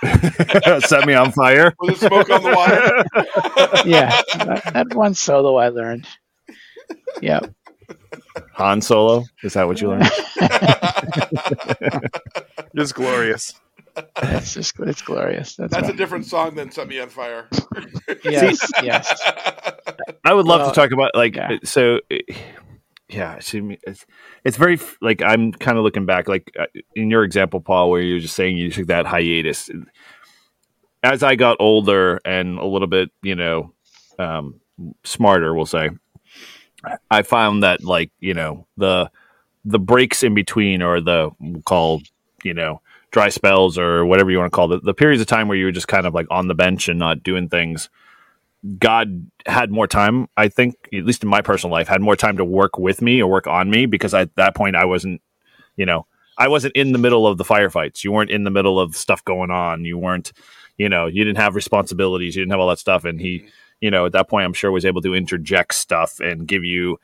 Set 0.88 1.06
me 1.08 1.14
on 1.14 1.32
fire. 1.32 1.74
Was 1.80 2.02
it 2.04 2.08
smoke 2.08 2.30
on 2.30 2.44
the 2.44 2.52
water? 2.56 3.06
yeah, 3.90 4.22
that, 4.38 4.72
that 4.74 4.94
one 4.96 5.14
solo 5.14 5.56
I 5.58 5.70
learned. 5.70 6.08
Yeah. 7.22 7.40
Han 8.54 8.82
Solo. 8.82 9.24
Is 9.44 9.54
that 9.54 9.68
what 9.68 9.82
you 9.82 9.90
learned? 9.90 10.10
It's 12.78 12.92
glorious. 12.92 13.54
It's 14.22 14.54
just 14.54 14.78
it's 14.80 15.02
glorious. 15.02 15.56
That's, 15.56 15.74
That's 15.74 15.88
a 15.88 15.94
different 15.94 16.26
song 16.26 16.56
than 16.56 16.70
"Set 16.72 16.90
Me 16.90 17.00
on 17.00 17.08
Fire." 17.08 17.48
yes, 18.26 18.70
yes. 18.84 19.18
I 20.26 20.34
would 20.34 20.46
love 20.46 20.60
Well, 20.62 20.72
to 20.72 20.76
talk 20.76 20.92
about 20.92 21.12
like 21.16 21.38
yeah. 21.38 21.58
so. 21.64 22.02
Yeah, 23.10 23.36
it's 23.36 23.54
it's, 24.44 24.58
very 24.58 24.80
like 25.00 25.22
I'm 25.22 25.52
kind 25.52 25.78
of 25.78 25.84
looking 25.84 26.08
back, 26.08 26.28
like 26.28 26.52
uh, 26.60 26.66
in 26.96 27.12
your 27.12 27.24
example, 27.24 27.62
Paul, 27.62 27.92
where 27.92 28.02
you're 28.02 28.20
just 28.20 28.36
saying 28.36 28.58
you 28.58 28.72
took 28.72 28.88
that 28.88 29.06
hiatus. 29.06 29.70
As 31.04 31.22
I 31.22 31.36
got 31.36 31.58
older 31.60 32.20
and 32.26 32.58
a 32.58 32.66
little 32.66 32.88
bit, 32.88 33.12
you 33.22 33.36
know, 33.36 33.74
um, 34.18 34.60
smarter, 35.04 35.54
we'll 35.54 35.68
say, 35.68 35.92
I 37.12 37.22
found 37.22 37.62
that 37.62 37.84
like 37.84 38.10
you 38.20 38.34
know 38.34 38.66
the 38.76 39.12
the 39.66 39.80
breaks 39.80 40.24
in 40.24 40.34
between, 40.34 40.82
or 40.82 41.00
the 41.00 41.30
we'll 41.40 41.62
call 41.62 42.02
you 42.44 42.56
know 42.56 42.82
dry 43.12 43.30
spells 43.30 43.78
or 43.78 44.04
whatever 44.06 44.32
you 44.32 44.40
want 44.40 44.52
to 44.52 44.56
call 44.56 44.74
it, 44.74 44.84
the 44.84 44.96
periods 44.96 45.22
of 45.22 45.28
time 45.28 45.48
where 45.48 45.58
you 45.58 45.66
were 45.66 45.72
just 45.72 45.88
kind 45.88 46.08
of 46.08 46.16
like 46.16 46.28
on 46.32 46.48
the 46.48 46.56
bench 46.56 46.90
and 46.90 46.98
not 46.98 47.22
doing 47.22 47.50
things. 47.50 47.88
God 48.80 49.28
had 49.46 49.72
more 49.72 49.88
time, 49.88 50.28
I 50.38 50.48
think, 50.48 50.76
at 50.94 51.06
least 51.06 51.24
in 51.24 51.30
my 51.30 51.42
personal 51.42 51.72
life, 51.72 51.88
had 51.88 52.02
more 52.02 52.16
time 52.16 52.38
to 52.38 52.46
work 52.46 52.78
with 52.78 53.02
me 53.02 53.22
or 53.22 53.30
work 53.30 53.48
on 53.48 53.70
me 53.70 53.86
because 53.86 54.14
at 54.14 54.36
that 54.36 54.56
point 54.56 54.76
I 54.76 54.86
wasn't, 54.86 55.22
you 55.76 55.86
know, 55.86 56.08
I 56.38 56.48
wasn't 56.48 56.76
in 56.76 56.92
the 56.92 56.98
middle 56.98 57.28
of 57.28 57.38
the 57.38 57.44
firefights. 57.44 58.04
You 58.04 58.12
weren't 58.12 58.32
in 58.32 58.44
the 58.44 58.50
middle 58.50 58.80
of 58.80 58.96
stuff 58.96 59.24
going 59.24 59.52
on. 59.52 59.86
You 59.86 59.98
weren't, 59.98 60.34
you 60.78 60.90
know, 60.90 61.06
you 61.06 61.24
didn't 61.24 61.38
have 61.38 61.56
responsibilities. 61.56 62.36
You 62.36 62.42
didn't 62.42 62.52
have 62.52 62.60
all 62.60 62.70
that 62.70 62.80
stuff. 62.80 63.06
And 63.06 63.22
he, 63.22 63.46
you 63.82 63.92
know, 63.92 64.06
at 64.06 64.12
that 64.14 64.30
point, 64.30 64.46
I'm 64.46 64.54
sure 64.54 64.72
was 64.72 64.86
able 64.86 65.02
to 65.04 65.14
interject 65.14 65.74
stuff 65.76 66.20
and 66.20 66.48
give 66.48 66.64
you 66.64 66.98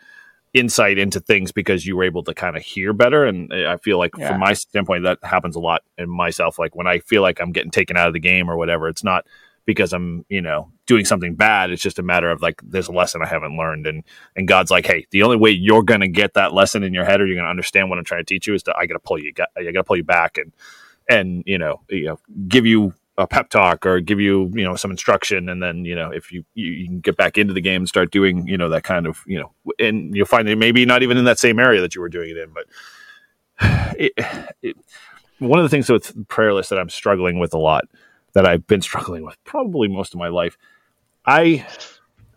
insight 0.54 0.98
into 0.98 1.20
things 1.22 1.52
because 1.54 1.86
you 1.86 1.96
were 1.96 2.04
able 2.04 2.24
to 2.24 2.34
kind 2.34 2.58
of 2.58 2.62
hear 2.64 2.92
better. 2.92 3.24
And 3.26 3.54
I 3.54 3.78
feel 3.78 3.98
like 3.98 4.12
Yeah. 4.18 4.30
from 4.30 4.40
my 4.40 4.54
standpoint, 4.54 5.04
that 5.04 5.20
happens 5.24 5.56
a 5.56 5.60
lot 5.62 5.84
in 5.98 6.10
myself. 6.10 6.60
Like 6.60 6.76
when 6.76 6.88
I 6.88 7.00
feel 7.00 7.22
like 7.22 7.40
I'm 7.40 7.54
getting 7.54 7.72
taken 7.72 7.96
out 7.96 8.08
of 8.08 8.14
the 8.14 8.20
game 8.20 8.50
or 8.50 8.58
whatever, 8.58 8.90
it's 8.90 9.04
not 9.04 9.26
because 9.66 9.94
I'm, 9.94 10.26
you 10.30 10.42
know, 10.42 10.72
doing 10.88 11.06
something 11.06 11.36
bad. 11.36 11.72
It's 11.72 11.82
just 11.82 12.00
a 12.00 12.04
matter 12.04 12.30
of 12.30 12.42
like 12.42 12.62
there's 12.64 12.88
a 12.88 12.92
lesson 12.92 13.22
I 13.22 13.28
haven't 13.28 13.58
learned, 13.58 13.88
and 13.88 14.04
and 14.36 14.48
God's 14.48 14.72
like, 14.72 14.86
hey, 14.86 15.06
the 15.12 15.24
only 15.24 15.38
way 15.38 15.52
you're 15.52 15.84
gonna 15.84 16.08
get 16.08 16.34
that 16.34 16.54
lesson 16.54 16.84
in 16.84 16.94
your 16.94 17.06
head 17.06 17.22
or 17.22 17.28
you're 17.28 17.38
gonna 17.38 17.50
understand 17.50 17.90
what 17.90 18.00
I'm 18.00 18.06
trying 18.06 18.22
to 18.22 18.26
teach 18.26 18.48
you 18.48 18.54
is 18.54 18.64
to 18.64 18.76
I 18.76 18.86
gotta 18.86 19.00
pull 19.00 19.20
you, 19.20 19.32
I 19.58 19.64
gotta 19.64 19.84
pull 19.84 19.98
you 19.98 20.04
back 20.04 20.38
and 20.38 20.52
and 21.10 21.44
you 21.46 21.58
know, 21.58 21.82
you 21.90 22.06
know, 22.06 22.20
give 22.48 22.66
you 22.66 22.94
a 23.18 23.28
pep 23.28 23.50
talk 23.50 23.86
or 23.86 24.00
give 24.00 24.20
you 24.20 24.52
you 24.54 24.64
know 24.64 24.76
some 24.76 24.92
instruction, 24.92 25.50
and 25.50 25.62
then 25.62 25.86
you 25.86 25.96
know 25.96 26.12
if 26.12 26.32
you 26.32 26.44
you, 26.56 26.72
you 26.72 26.86
can 26.88 27.00
get 27.00 27.18
back 27.18 27.38
into 27.38 27.54
the 27.54 27.62
game 27.62 27.82
and 27.82 27.90
start 27.90 28.12
doing 28.12 28.48
you 28.48 28.58
know 28.58 28.70
that 28.70 28.84
kind 28.84 29.06
of 29.06 29.20
you 29.26 29.40
know, 29.40 29.52
and 29.80 30.16
you'll 30.16 30.26
find 30.26 30.48
that 30.48 30.58
maybe 30.58 30.86
not 30.86 31.04
even 31.04 31.18
in 31.18 31.26
that 31.26 31.40
same 31.40 31.60
area 31.60 31.82
that 31.82 31.96
you 31.96 32.02
were 32.02 32.10
doing 32.10 32.30
it 32.32 32.38
in, 32.38 32.52
but 32.54 32.66
it, 34.00 34.14
it, 34.62 34.78
one 35.40 35.60
of 35.60 35.64
the 35.64 35.70
things 35.70 35.90
with 35.90 36.28
prayer 36.28 36.54
list 36.54 36.70
that 36.70 36.80
I'm 36.80 36.90
struggling 36.90 37.40
with 37.40 37.54
a 37.54 37.60
lot 37.60 37.86
that 38.34 38.46
I've 38.46 38.66
been 38.68 38.82
struggling 38.82 39.26
with 39.26 39.38
probably 39.44 39.88
most 39.88 40.14
of 40.14 40.20
my 40.20 40.30
life. 40.30 40.58
I 41.26 41.66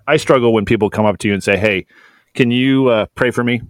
I 0.06 0.16
struggle 0.16 0.52
when 0.52 0.64
people 0.64 0.90
come 0.90 1.06
up 1.06 1.18
to 1.18 1.28
you 1.28 1.34
and 1.34 1.42
say, 1.42 1.56
"Hey, 1.56 1.86
can 2.34 2.50
you 2.50 2.88
uh, 2.88 3.06
pray 3.14 3.30
for 3.30 3.42
me?" 3.42 3.62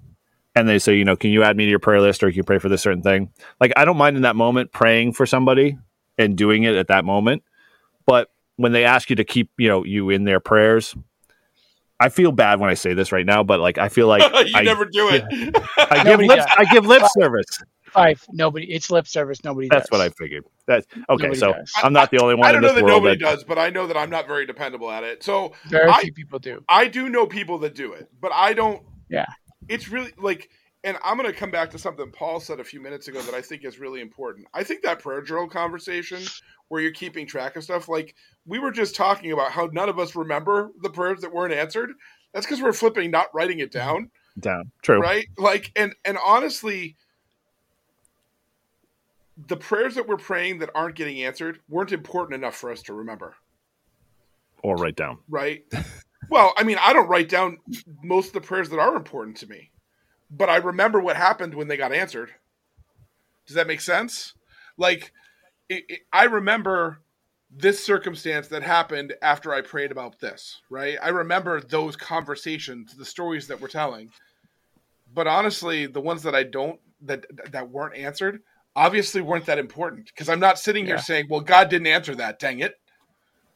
And 0.55 0.69
they 0.69 0.79
say, 0.79 0.97
"You 0.97 1.05
know, 1.05 1.17
can 1.17 1.31
you 1.31 1.43
add 1.43 1.57
me 1.57 1.65
to 1.65 1.71
your 1.71 1.79
prayer 1.79 2.01
list, 2.01 2.23
or 2.23 2.29
can 2.29 2.37
you 2.37 2.45
pray 2.45 2.59
for 2.59 2.69
this 2.69 2.83
certain 2.83 3.03
thing?" 3.03 3.31
Like 3.61 3.73
I 3.77 3.85
don't 3.85 3.97
mind 3.97 4.17
in 4.17 4.23
that 4.23 4.37
moment 4.37 4.73
praying 4.73 5.13
for 5.13 5.27
somebody 5.27 5.79
and 6.19 6.37
doing 6.37 6.65
it 6.65 6.75
at 6.75 6.89
that 6.89 7.05
moment, 7.05 7.43
but 8.07 8.31
when 8.57 8.73
they 8.73 8.85
ask 8.85 9.11
you 9.11 9.17
to 9.17 9.25
keep 9.25 9.51
you 9.59 9.69
know 9.69 9.85
you 9.85 10.11
in 10.11 10.25
their 10.25 10.41
prayers, 10.41 10.95
I 12.01 12.09
feel 12.09 12.33
bad 12.33 12.61
when 12.61 12.71
I 12.71 12.75
say 12.75 12.95
this 12.95 13.13
right 13.13 13.27
now, 13.27 13.43
but 13.43 13.61
like 13.61 13.79
I 13.79 13.89
feel 13.89 14.09
like 14.09 14.23
you 14.47 14.53
I, 14.55 14.63
never 14.63 14.85
do 14.85 15.11
it. 15.11 15.25
I 15.79 16.05
give 16.05 16.21
lip. 16.21 16.47
I 16.57 16.65
give 16.65 16.87
lip 16.87 17.03
service. 17.19 17.63
Five. 17.95 18.25
Nobody. 18.33 18.71
It's 18.73 18.91
lip 18.91 19.07
service. 19.07 19.43
Nobody. 19.45 19.69
That's 19.71 19.89
does. 19.89 19.99
what 19.99 20.05
I 20.07 20.11
figured. 20.11 20.45
That's 20.67 20.87
okay. 21.09 21.25
Nobody 21.25 21.35
so 21.39 21.53
does. 21.53 21.73
I'm 21.83 21.93
not 21.93 22.11
the 22.11 22.19
only 22.21 22.35
one 22.35 22.47
I 22.47 22.49
in 22.51 22.55
don't 22.55 22.63
know 22.63 22.69
this 22.69 22.77
that 22.77 22.85
world 22.85 23.03
nobody 23.05 23.25
that 23.25 23.37
does, 23.37 23.45
but 23.45 23.59
I 23.59 23.71
know 23.71 23.87
that 23.87 23.97
I'm 23.97 24.11
not 24.11 24.27
very 24.27 24.45
dependable 24.47 24.91
at 24.91 25.05
it. 25.05 25.23
So 25.23 25.53
Very 25.69 25.89
I- 25.89 26.01
few 26.03 26.13
people 26.13 26.39
do. 26.39 26.63
I 26.69 26.89
do 26.89 27.09
know 27.09 27.27
people 27.27 27.59
that 27.61 27.75
do 27.75 27.93
it, 27.93 28.09
but 28.21 28.33
I 28.33 28.53
don't. 28.53 28.83
Yeah. 29.09 29.27
It's 29.69 29.89
really 29.89 30.13
like, 30.19 30.51
and 30.83 30.99
I'm 31.03 31.17
going 31.17 31.31
to 31.31 31.37
come 31.37 31.51
back 31.51 31.71
to 31.71 31.79
something 31.79 32.11
Paul 32.11 32.41
said 32.41 32.61
a 32.61 32.65
few 32.65 32.81
minutes 32.81 33.09
ago 33.09 33.23
that 33.23 33.35
I 33.35 33.41
think 33.41 33.65
is 33.65 33.79
really 33.79 34.01
important. 34.01 34.47
I 34.53 34.63
think 34.65 34.83
that 34.83 34.99
prayer 34.99 35.23
journal 35.23 35.49
conversation 35.49 36.23
where 36.69 36.83
you're 36.83 36.93
keeping 36.93 37.27
track 37.27 37.57
of 37.57 37.65
stuff, 37.65 37.89
like 37.89 38.15
we 38.47 38.59
were 38.59 38.73
just 38.73 38.95
talking 38.95 39.33
about 39.33 39.53
how 39.53 39.71
none 39.73 39.89
of 39.89 39.99
us 39.99 40.15
remember 40.17 40.73
the 40.83 40.91
prayers 40.91 41.21
that 41.21 41.33
weren't 41.33 41.55
answered. 41.55 41.93
That's 42.33 42.45
because 42.45 42.61
we're 42.61 42.73
flipping, 42.73 43.11
not 43.11 43.29
writing 43.33 43.61
it 43.61 43.71
down, 43.71 44.11
down. 44.41 44.71
True. 44.83 44.99
right? 44.99 45.27
Like, 45.39 45.71
and 45.77 45.95
and 46.05 46.19
honestly, 46.23 46.97
the 49.37 49.57
prayers 49.57 49.95
that 49.97 50.07
we're 50.07 50.17
praying 50.17 50.59
that 50.59 50.71
aren't 50.75 50.97
getting 50.97 51.23
answered 51.23 51.61
weren't 51.69 51.93
important 51.93 52.35
enough 52.35 52.55
for 52.55 52.71
us 52.71 52.83
to 52.83 52.95
remember. 52.95 53.35
Or 54.63 54.77
write 54.77 54.97
down. 54.97 55.19
right? 55.29 55.65
well, 56.31 56.55
I 56.57 56.63
mean, 56.63 56.79
I 56.81 56.93
don't 56.93 57.09
write 57.09 57.29
down 57.29 57.59
most 58.03 58.29
of 58.29 58.33
the 58.35 58.41
prayers 58.41 58.71
that 58.71 58.79
are 58.79 58.97
important 58.97 59.37
to 59.39 59.47
me, 59.47 59.71
but 60.31 60.49
I 60.49 60.57
remember 60.57 61.01
what 61.01 61.17
happened 61.17 61.55
when 61.55 61.69
they 61.69 61.77
got 61.77 61.93
answered. 61.93 62.31
Does 63.47 63.57
that 63.57 63.67
make 63.67 63.81
sense? 63.81 64.35
Like, 64.79 65.13
it, 65.69 65.85
it, 65.89 66.01
I 66.13 66.25
remember 66.25 67.01
this 67.51 67.85
circumstance 67.85 68.49
that 68.49 68.63
happened 68.63 69.15
after 69.23 69.53
I 69.53 69.61
prayed 69.61 69.93
about 69.93 70.19
this, 70.19 70.61
right? 70.71 70.97
I 71.03 71.11
remember 71.11 71.61
those 71.61 71.95
conversations, 71.95 72.97
the 72.97 73.05
stories 73.05 73.47
that 73.49 73.61
we're 73.61 73.69
telling. 73.69 74.11
But 75.13 75.27
honestly, 75.27 75.87
the 75.87 76.01
ones 76.01 76.23
that 76.25 76.35
I 76.35 76.43
don't 76.43 76.81
that 77.03 77.27
that 77.53 77.71
weren't 77.71 77.97
answered 77.97 78.41
obviously 78.77 79.21
weren't 79.23 79.47
that 79.47 79.59
important 79.59 80.07
because 80.07 80.29
I'm 80.29 80.41
not 80.41 80.59
sitting 80.59 80.85
here 80.87 80.97
Yeah. 80.97 81.01
saying, 81.01 81.27
"Well, 81.29 81.41
God 81.41 81.69
didn't 81.69 81.87
answer 81.87 82.15
that, 82.17 82.39
dang 82.39 82.61
it." 82.61 82.75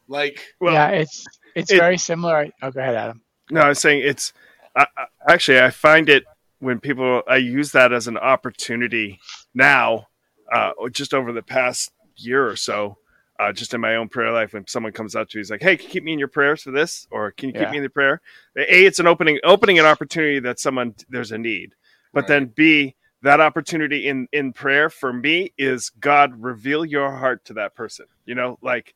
Like, 0.09 0.55
Well, 0.61 0.75
yeah, 0.75 0.89
it's 0.91 1.27
it's 1.55 1.71
it- 1.73 1.79
very 1.79 1.99
similar. 1.99 2.49
Oh, 2.63 2.71
go 2.71 2.81
ahead, 2.81 2.95
Adam. 2.95 3.23
No, 3.51 3.61
I 3.63 3.69
was 3.69 3.79
saying 3.79 4.03
it's 4.05 4.33
I, 4.77 4.87
I, 4.97 5.05
actually 5.33 5.61
I 5.61 5.71
find 5.71 6.09
it 6.09 6.25
when 6.61 6.81
people 6.81 7.23
I 7.29 7.37
use 7.37 7.73
that 7.73 7.93
as 7.93 8.09
an 8.09 8.17
opportunity 8.19 9.19
now, 9.55 10.07
uh, 10.53 10.73
just 10.93 11.15
over 11.15 11.33
the 11.33 11.43
past 11.43 11.91
year 12.17 12.47
or 12.47 12.57
so, 12.57 12.99
uh, 13.39 13.53
just 13.53 13.75
in 13.75 13.81
my 13.81 13.97
own 13.97 14.09
prayer 14.09 14.33
life. 14.33 14.53
When 14.53 14.67
someone 14.67 14.93
comes 14.93 15.15
up 15.15 15.29
to 15.29 15.37
me, 15.37 15.41
he's 15.41 15.51
like, 15.51 15.63
"Hey, 15.63 15.77
can 15.77 15.85
you 15.87 15.91
keep 15.93 16.05
me 16.05 16.13
in 16.13 16.19
your 16.19 16.29
prayers 16.29 16.63
for 16.63 16.71
this?" 16.71 17.07
or 17.11 17.31
"Can 17.33 17.49
you 17.49 17.55
keep 17.55 17.71
me 17.71 17.77
in 17.79 17.83
the 17.83 17.89
prayer?" 17.91 18.21
A, 18.57 18.85
it's 18.87 18.99
an 18.99 19.07
opening, 19.07 19.39
opening 19.45 19.79
an 19.79 19.87
opportunity 19.87 20.41
that 20.41 20.59
someone 20.59 20.95
there's 21.09 21.33
a 21.33 21.39
need, 21.39 21.75
but 22.13 22.23
Right. 22.23 22.29
then 22.29 22.47
B, 22.47 22.95
that 23.23 23.41
opportunity 23.41 24.07
in 24.07 24.29
in 24.33 24.53
prayer 24.53 24.91
for 24.91 25.13
me 25.13 25.53
is 25.59 25.91
God 25.91 26.41
reveal 26.43 26.85
your 26.85 27.11
heart 27.17 27.45
to 27.47 27.55
that 27.55 27.75
person. 27.75 28.07
You 28.27 28.35
know, 28.35 28.59
like 28.63 28.95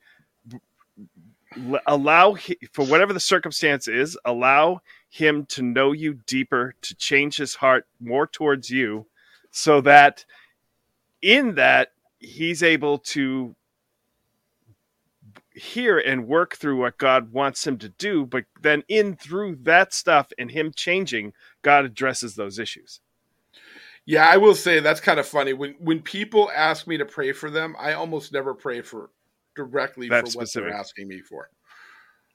allow 1.87 2.37
for 2.73 2.87
whatever 2.87 3.13
the 3.13 3.21
circumstance 3.21 3.89
is 3.89 4.17
allow 4.25 4.81
him 5.11 5.45
to 5.47 5.63
know 5.63 5.93
you 5.93 6.15
deeper 6.27 6.75
to 6.83 6.95
change 6.95 7.37
his 7.37 7.55
heart 7.55 7.87
more 8.01 8.27
towards 8.27 8.71
you 8.71 9.07
so 9.51 9.81
that 9.81 10.25
in 11.21 11.55
that 11.57 11.93
he's 12.19 12.63
able 12.63 12.99
to 12.99 13.55
hear 15.51 15.99
and 15.99 16.27
work 16.27 16.57
through 16.57 16.79
what 16.79 16.97
god 16.97 17.33
wants 17.33 17.67
him 17.67 17.77
to 17.77 17.91
do 17.91 18.25
but 18.25 18.45
then 18.63 18.83
in 18.89 19.15
through 19.15 19.55
that 19.55 19.93
stuff 19.93 20.33
and 20.39 20.51
him 20.51 20.73
changing 20.75 21.33
god 21.61 21.85
addresses 21.85 22.35
those 22.35 22.59
issues 22.59 23.01
Yeah, 24.07 24.29
I 24.29 24.37
will 24.37 24.55
say 24.55 24.81
that's 24.81 25.01
kind 25.01 25.21
of 25.21 25.27
funny. 25.27 25.53
When 25.53 25.75
when 25.79 26.01
people 26.01 26.51
ask 26.55 26.87
me 26.87 26.97
to 26.99 27.05
pray 27.05 27.33
for 27.33 27.51
them, 27.51 27.77
I 27.79 27.93
almost 27.93 28.33
never 28.33 28.55
pray 28.55 28.83
for 28.83 29.11
directly 29.55 30.09
That 30.09 30.29
for 30.29 30.39
what 30.39 30.53
they're 30.53 30.73
asking 30.73 31.09
me 31.09 31.21
for. 31.21 31.49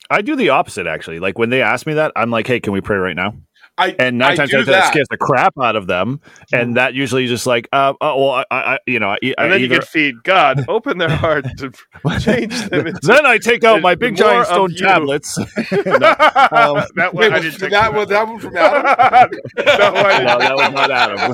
I 0.09 0.21
do 0.21 0.35
the 0.35 0.49
opposite 0.49 0.87
actually. 0.87 1.19
Like 1.19 1.37
when 1.37 1.49
they 1.49 1.61
ask 1.61 1.85
me 1.85 1.95
that, 1.95 2.13
I'm 2.15 2.31
like, 2.31 2.47
"Hey, 2.47 2.59
can 2.59 2.71
we 2.71 2.81
pray 2.81 2.97
right 2.97 3.15
now?" 3.15 3.35
I 3.77 3.95
And 3.99 4.17
nine 4.17 4.31
I 4.31 4.35
times 4.35 4.53
out 4.53 4.61
of 4.61 4.65
ten, 4.67 4.73
that. 4.73 4.87
scares 4.91 5.07
the 5.09 5.17
crap 5.17 5.53
out 5.61 5.75
of 5.75 5.87
them, 5.87 6.21
and 6.51 6.77
that 6.77 6.93
usually 6.95 7.27
just 7.27 7.45
like, 7.47 7.67
uh, 7.71 7.93
oh, 8.01 8.17
well, 8.25 8.45
I, 8.51 8.55
I, 8.73 8.79
you 8.87 8.99
know, 8.99 9.09
I, 9.09 9.17
I 9.23 9.33
and 9.37 9.51
then 9.53 9.61
you 9.61 9.69
can 9.69 9.81
feed 9.81 10.23
god 10.23 10.65
open 10.67 10.97
their 10.97 11.09
heart 11.09 11.45
to 11.59 11.71
change 12.19 12.69
them 12.69 12.87
into 12.87 12.99
then 13.01 13.25
I 13.25 13.37
take 13.37 13.63
out 13.63 13.81
my 13.81 13.95
big 13.95 14.15
giant 14.15 14.47
of 14.47 14.47
stone 14.47 14.71
you. 14.71 14.77
tablets. 14.77 15.35
that 15.71 17.11
one 17.13 17.13
Wait, 17.13 17.31
I 17.31 17.39
was 17.39 17.41
didn't 17.41 17.59
take 17.59 17.71
that 17.71 17.93
was 17.93 18.07
that 18.09 18.27
one 18.27 18.39
from 18.39 18.55
Adam? 18.57 19.39
that 19.57 19.93
one 19.93 20.05
I 20.05 20.23
no, 20.23 20.39
didn't 20.39 20.39
that 20.39 20.55
was 20.57 20.73
not 20.73 20.91
Adam. 20.91 21.33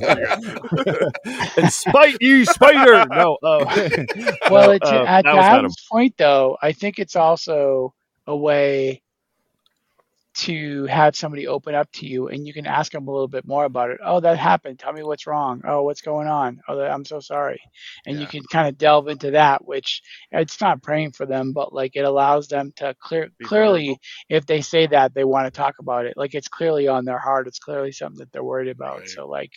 and 1.57 1.71
spite 1.73 2.17
you, 2.21 2.45
spider. 2.45 3.05
No, 3.09 3.37
uh, 3.43 3.65
Well, 4.49 4.71
it's, 4.71 4.91
uh, 4.91 5.05
at 5.07 5.27
that. 5.31 5.35
Adam's 5.39 5.77
point, 5.91 6.15
though, 6.17 6.57
I 6.61 6.73
think 6.73 6.99
it's 6.99 7.15
also 7.15 7.93
a 8.27 8.35
way 8.35 9.02
to 10.43 10.85
have 10.85 11.15
somebody 11.15 11.47
open 11.47 11.75
up 11.75 11.91
to 11.93 12.07
you 12.07 12.27
and 12.29 12.47
you 12.47 12.53
can 12.53 12.65
ask 12.67 12.91
them 12.91 13.07
a 13.07 13.11
little 13.11 13.27
bit 13.27 13.45
more 13.47 13.65
about 13.65 13.91
it. 13.91 13.99
Oh, 14.03 14.19
that 14.21 14.37
happened. 14.37 14.79
Tell 14.79 14.93
me 14.93 15.03
what's 15.03 15.27
wrong. 15.27 15.61
Oh, 15.67 15.83
what's 15.83 16.01
going 16.01 16.27
on? 16.27 16.61
Oh, 16.67 16.77
that- 16.77 16.91
I'm 16.91 17.05
so 17.05 17.19
sorry. 17.19 17.61
And 18.05 18.19
you 18.19 18.27
can 18.27 18.43
kind 18.51 18.67
of 18.67 18.77
delve 18.77 19.07
into 19.09 19.31
that, 19.31 19.65
which 19.65 20.01
it's 20.31 20.61
not 20.61 20.83
praying 20.83 21.11
for 21.13 21.25
them, 21.25 21.53
but 21.53 21.73
like 21.73 21.95
it 21.95 22.05
allows 22.05 22.47
them 22.47 22.71
to 22.77 22.95
clear 23.01 23.29
Be 23.37 23.45
clearly 23.45 23.83
vulnerable. 23.85 23.99
if 24.29 24.45
they 24.45 24.61
say 24.61 24.87
that 24.87 25.13
they 25.13 25.23
want 25.25 25.45
to 25.47 25.51
talk 25.51 25.75
about 25.79 26.05
it. 26.05 26.15
Like 26.17 26.35
it's 26.35 26.47
clearly 26.49 26.87
on 26.87 27.05
their 27.05 27.19
heart. 27.19 27.47
It's 27.47 27.59
clearly 27.59 27.91
something 27.91 28.19
that 28.19 28.31
they're 28.31 28.43
worried 28.43 28.69
about. 28.69 28.99
Right. 28.99 29.09
So 29.09 29.27
like, 29.27 29.51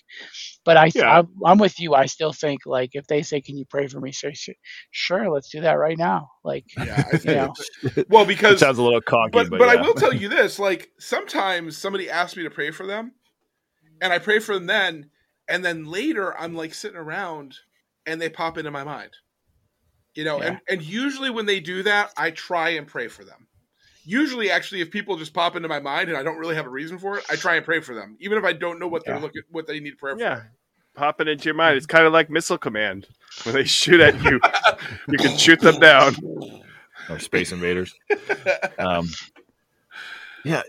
but 0.65 0.77
I, 0.77 0.91
Yeah. 0.95 1.19
I'm, 1.21 1.29
I'm 1.45 1.59
with 1.59 1.81
you. 1.81 1.95
I 1.95 2.07
still 2.07 2.33
think 2.33 2.63
like 2.67 2.91
if 2.95 3.07
they 3.07 3.23
say, 3.23 3.41
"Can 3.41 3.57
you 3.57 3.65
pray 3.67 3.87
for 3.89 4.01
me?" 4.01 4.13
So 4.13 4.31
sure, 4.33 4.55
sure, 4.91 5.31
let's 5.31 5.51
do 5.51 5.61
that 5.63 5.75
right 5.75 5.99
now. 5.99 6.31
Like, 6.47 6.65
Yeah, 6.77 7.05
I 7.13 7.17
you 7.17 7.19
think 7.19 7.37
know, 7.37 7.55
well 8.09 8.25
It 8.25 8.29
because 8.29 8.61
sounds 8.61 8.79
a 8.79 8.83
little 8.83 9.01
cocky, 9.01 9.33
but 9.33 9.51
but, 9.51 9.59
but 9.59 9.69
I 9.69 9.77
will 9.77 9.95
tell 9.95 10.13
you 10.13 10.29
this: 10.29 10.59
like 10.59 10.91
sometimes 10.99 11.77
somebody 11.77 12.09
asks 12.09 12.37
me 12.37 12.45
to 12.45 12.51
pray 12.51 12.71
for 12.71 12.87
them, 12.87 13.13
and 14.01 14.13
I 14.13 14.19
pray 14.19 14.39
for 14.39 14.55
them 14.55 14.67
then, 14.67 15.11
and 15.49 15.65
then 15.65 15.85
later 15.87 16.37
I'm 16.39 16.55
like 16.55 16.75
sitting 16.75 16.97
around, 16.99 17.57
and 18.07 18.21
they 18.21 18.29
pop 18.29 18.59
into 18.59 18.71
my 18.71 18.85
mind, 18.85 19.13
you 20.15 20.25
know. 20.25 20.41
And 20.41 20.61
and 20.69 20.83
usually 20.83 21.31
when 21.31 21.47
they 21.47 21.61
do 21.61 21.83
that, 21.83 22.13
I 22.17 22.31
try 22.31 22.71
and 22.71 22.87
pray 22.87 23.09
for 23.09 23.25
them. 23.25 23.49
Usually, 24.05 24.51
actually, 24.53 24.83
if 24.83 24.91
people 24.93 25.17
just 25.17 25.35
pop 25.35 25.57
into 25.57 25.69
my 25.69 25.81
mind 25.81 26.09
and 26.09 26.17
I 26.17 26.23
don't 26.23 26.39
really 26.39 26.55
have 26.55 26.67
a 26.67 26.71
reason 26.71 26.99
for 26.99 27.19
it, 27.19 27.25
I 27.29 27.35
try 27.37 27.57
and 27.57 27.65
pray 27.65 27.81
for 27.81 27.95
them, 27.95 28.17
even 28.21 28.39
if 28.39 28.45
I 28.45 28.53
don't 28.53 28.79
know 28.79 28.87
what 28.89 29.05
they're 29.05 29.17
Yeah. 29.17 29.21
looking, 29.21 29.43
what 29.51 29.67
they 29.67 29.81
need 29.81 29.99
prayer 29.99 30.17
for. 30.17 30.23
yeah 30.23 30.43
popping 30.97 31.29
into 31.29 31.45
your 31.45 31.55
mind 31.55 31.77
it's 31.77 31.87
kind 31.87 32.07
of 32.07 32.13
like 32.13 32.31
missile 32.31 32.59
command 32.59 33.07
when 33.45 33.55
they 33.55 33.65
shoot 33.65 34.01
at 34.01 34.21
you 34.23 34.41
you 35.09 35.19
can 35.19 35.37
shoot 35.37 35.61
them 35.61 35.79
down 35.79 36.15
or 37.09 37.19
Space 37.19 37.53
Invaders. 37.53 37.95
um, 38.79 39.09
yeah, 40.45 40.63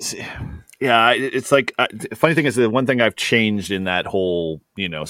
yeah. 0.79 1.11
It's 1.11 1.51
like 1.51 1.73
uh, 1.77 1.87
funny 2.15 2.33
thing 2.33 2.45
is 2.45 2.55
the 2.55 2.69
one 2.69 2.85
thing 2.85 3.01
I've 3.01 3.15
changed 3.15 3.71
in 3.71 3.85
that 3.85 4.05
whole 4.05 4.61
you 4.75 4.89
know 4.89 5.05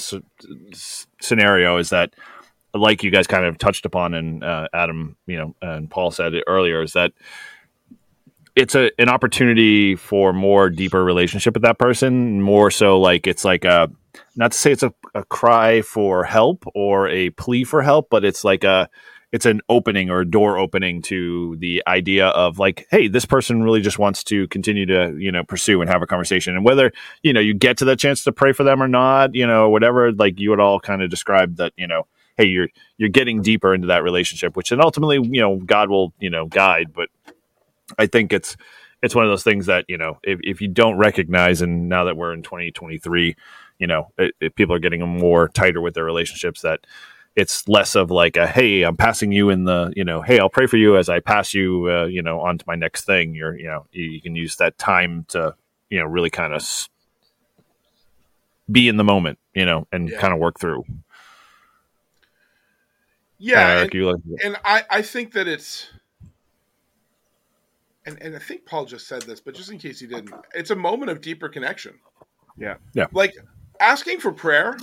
scenario 1.20 1.78
is 1.78 1.90
that, 1.90 2.14
like 2.74 3.02
you 3.02 3.10
guys 3.10 3.26
kind 3.26 3.44
of 3.44 3.58
touched 3.58 3.86
upon, 3.86 4.14
and 4.14 4.44
uh, 4.44 4.68
Adam, 4.72 5.16
you 5.26 5.38
know, 5.38 5.54
and 5.62 5.90
Paul 5.90 6.10
said 6.10 6.34
it 6.34 6.44
earlier, 6.46 6.82
is 6.82 6.92
that 6.92 7.12
it's 8.56 8.74
a 8.74 8.90
an 9.00 9.08
opportunity 9.08 9.96
for 9.96 10.32
more 10.32 10.68
deeper 10.68 11.02
relationship 11.02 11.54
with 11.54 11.62
that 11.62 11.78
person. 11.78 12.42
More 12.42 12.70
so, 12.70 13.00
like 13.00 13.26
it's 13.26 13.44
like 13.44 13.64
a 13.64 13.90
not 14.36 14.52
to 14.52 14.58
say 14.58 14.72
it's 14.72 14.82
a, 14.82 14.92
a 15.14 15.24
cry 15.24 15.82
for 15.82 16.24
help 16.24 16.64
or 16.74 17.08
a 17.08 17.30
plea 17.30 17.64
for 17.64 17.82
help, 17.82 18.08
but 18.10 18.24
it's 18.24 18.44
like 18.44 18.64
a 18.64 18.88
it's 19.30 19.44
an 19.44 19.60
opening 19.68 20.08
or 20.08 20.20
a 20.20 20.30
door 20.30 20.58
opening 20.58 21.02
to 21.02 21.56
the 21.56 21.82
idea 21.86 22.28
of 22.28 22.58
like 22.58 22.86
hey 22.90 23.08
this 23.08 23.26
person 23.26 23.62
really 23.62 23.80
just 23.80 23.98
wants 23.98 24.24
to 24.24 24.48
continue 24.48 24.86
to 24.86 25.14
you 25.18 25.30
know 25.30 25.44
pursue 25.44 25.80
and 25.80 25.90
have 25.90 26.02
a 26.02 26.06
conversation. 26.06 26.56
And 26.56 26.64
whether 26.64 26.92
you 27.22 27.32
know 27.32 27.40
you 27.40 27.54
get 27.54 27.76
to 27.78 27.84
the 27.84 27.96
chance 27.96 28.24
to 28.24 28.32
pray 28.32 28.52
for 28.52 28.64
them 28.64 28.82
or 28.82 28.88
not 28.88 29.34
you 29.34 29.46
know 29.46 29.68
whatever 29.68 30.12
like 30.12 30.38
you 30.40 30.50
would 30.50 30.60
all 30.60 30.80
kind 30.80 31.02
of 31.02 31.10
describe 31.10 31.56
that 31.56 31.72
you 31.76 31.86
know 31.86 32.06
hey 32.36 32.46
you're 32.46 32.68
you're 32.96 33.08
getting 33.08 33.42
deeper 33.42 33.74
into 33.74 33.88
that 33.88 34.02
relationship 34.02 34.56
which 34.56 34.70
then 34.70 34.80
ultimately 34.80 35.16
you 35.16 35.40
know 35.40 35.56
god 35.56 35.90
will 35.90 36.12
you 36.18 36.30
know 36.30 36.46
guide. 36.46 36.92
But 36.94 37.08
i 37.98 38.06
think 38.06 38.32
it's 38.32 38.56
it's 39.02 39.14
one 39.14 39.24
of 39.24 39.30
those 39.30 39.44
things 39.44 39.66
that 39.66 39.84
you 39.88 39.98
know 39.98 40.18
if, 40.22 40.40
if 40.42 40.60
you 40.60 40.68
don't 40.68 40.96
recognize 40.96 41.60
and 41.62 41.88
now 41.88 42.04
that 42.04 42.16
we're 42.16 42.32
in 42.32 42.42
2023 42.42 43.36
you 43.78 43.86
know 43.86 44.12
it, 44.18 44.34
it- 44.40 44.54
people 44.54 44.74
are 44.74 44.78
getting 44.80 45.00
more 45.06 45.48
tighter 45.48 45.80
with 45.80 45.94
their 45.94 46.04
relationships 46.04 46.60
that 46.62 46.80
it's 47.36 47.68
less 47.68 47.94
of 47.94 48.10
like 48.10 48.36
a 48.36 48.46
hey 48.46 48.82
i'm 48.82 48.96
passing 48.96 49.30
you 49.32 49.48
in 49.50 49.64
the 49.64 49.92
you 49.96 50.04
know 50.04 50.22
hey 50.22 50.38
i'll 50.38 50.48
pray 50.48 50.66
for 50.66 50.76
you 50.76 50.96
as 50.96 51.08
i 51.08 51.20
pass 51.20 51.54
you 51.54 51.88
uh, 51.90 52.04
you 52.06 52.22
know 52.22 52.40
on 52.40 52.58
to 52.58 52.64
my 52.66 52.74
next 52.74 53.04
thing 53.04 53.34
you're 53.34 53.56
you 53.56 53.66
know 53.66 53.86
you, 53.92 54.04
you 54.04 54.20
can 54.20 54.34
use 54.34 54.56
that 54.56 54.76
time 54.78 55.24
to 55.28 55.54
you 55.90 55.98
know 55.98 56.06
really 56.06 56.30
kind 56.30 56.52
of 56.52 56.60
s- 56.60 56.88
be 58.70 58.88
in 58.88 58.96
the 58.96 59.04
moment 59.04 59.38
you 59.54 59.64
know 59.64 59.86
and 59.92 60.08
Yeah. 60.10 60.20
kind 60.20 60.32
of 60.32 60.38
work 60.40 60.58
through 60.58 60.84
Yeah, 63.38 63.82
and- 63.82 63.94
like- 63.94 64.20
and 64.44 64.56
I, 64.64 64.82
I 64.90 65.02
think 65.02 65.32
that 65.34 65.46
it's 65.46 65.88
and, 68.04 68.20
and 68.22 68.34
I 68.34 68.38
think 68.38 68.64
Paul 68.64 68.86
just 68.86 69.06
said 69.06 69.22
this, 69.22 69.38
but 69.38 69.54
just 69.54 69.70
in 69.70 69.76
case 69.78 70.00
he 70.00 70.06
didn't, 70.06 70.30
it's 70.54 70.70
a 70.70 70.76
moment 70.76 71.10
of 71.10 71.20
deeper 71.20 71.48
connection. 71.48 71.98
Yeah. 72.56 72.76
Yeah. 72.94 73.06
Like 73.12 73.34
asking 73.80 74.20
for 74.20 74.32
prayer 74.32 74.76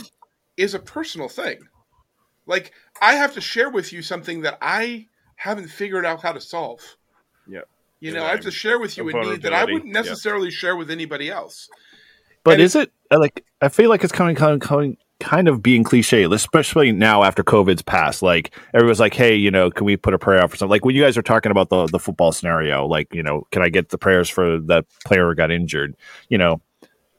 is 0.58 0.74
a 0.74 0.80
personal 0.80 1.30
thing. 1.30 1.60
Like 2.46 2.72
I 3.02 3.14
have 3.16 3.34
to 3.34 3.41
share 3.41 3.70
with 3.70 3.91
you 3.91 4.02
something 4.02 4.41
that 4.41 4.58
I 4.62 5.08
haven't 5.36 5.68
figured 5.68 6.06
out 6.06 6.22
how 6.22 6.32
to 6.32 6.41
solve. 6.41 6.82
Yeah. 7.48 7.62
You 8.00 8.12
know, 8.12 8.22
Yeah, 8.22 8.28
I 8.28 8.32
have 8.32 8.41
to 8.41 8.52
share 8.52 8.80
with 8.80 8.98
you 8.98 9.10
a 9.10 9.18
a 9.18 9.26
need 9.26 9.41
that 9.41 9.54
I 9.54 9.66
wouldn't 9.66 9.91
necessarily 9.91 10.52
share 10.52 10.76
with 10.76 10.91
anybody 10.91 11.30
else. 11.30 11.70
But 12.43 12.56
And 12.56 12.62
is 12.62 12.76
it 12.76 12.91
uh, 13.12 13.20
like 13.20 13.43
I 13.62 13.70
feel 13.70 13.89
like 13.89 14.04
it's 14.04 14.14
coming 14.14 14.36
of 14.36 14.39
kind 14.39 14.54
of 14.54 14.60
kind 14.60 14.98
kind 15.20 15.48
of 15.48 15.64
being 15.64 15.84
cliche, 15.84 16.24
especially 16.24 16.91
now 16.91 17.24
after 17.24 17.43
COVID's 17.43 17.82
passed. 17.82 18.22
Like 18.22 18.56
everyone's 18.74 19.00
like, 19.00 19.14
"Hey, 19.14 19.36
you 19.36 19.50
know, 19.50 19.72
can 19.72 19.86
we 19.86 19.98
put 19.98 20.14
a 20.14 20.20
prayer 20.20 20.41
out 20.41 20.52
for 20.52 20.58
something?" 20.58 20.70
Like 20.70 20.86
when 20.86 20.96
you 20.96 21.02
guys 21.02 21.18
are 21.18 21.24
talking 21.24 21.52
about 21.52 21.70
the 21.70 21.88
the 21.88 22.00
football 22.00 22.32
scenario, 22.32 22.86
like 22.86 23.14
you 23.14 23.24
know, 23.24 23.48
can 23.52 23.62
I 23.62 23.70
get 23.70 23.89
the 23.89 23.98
prayers 23.98 24.30
for 24.30 24.60
that 24.62 24.86
player 25.06 25.28
who 25.28 25.36
got 25.36 25.52
injured? 25.52 25.96
You 26.30 26.38
know, 26.38 26.62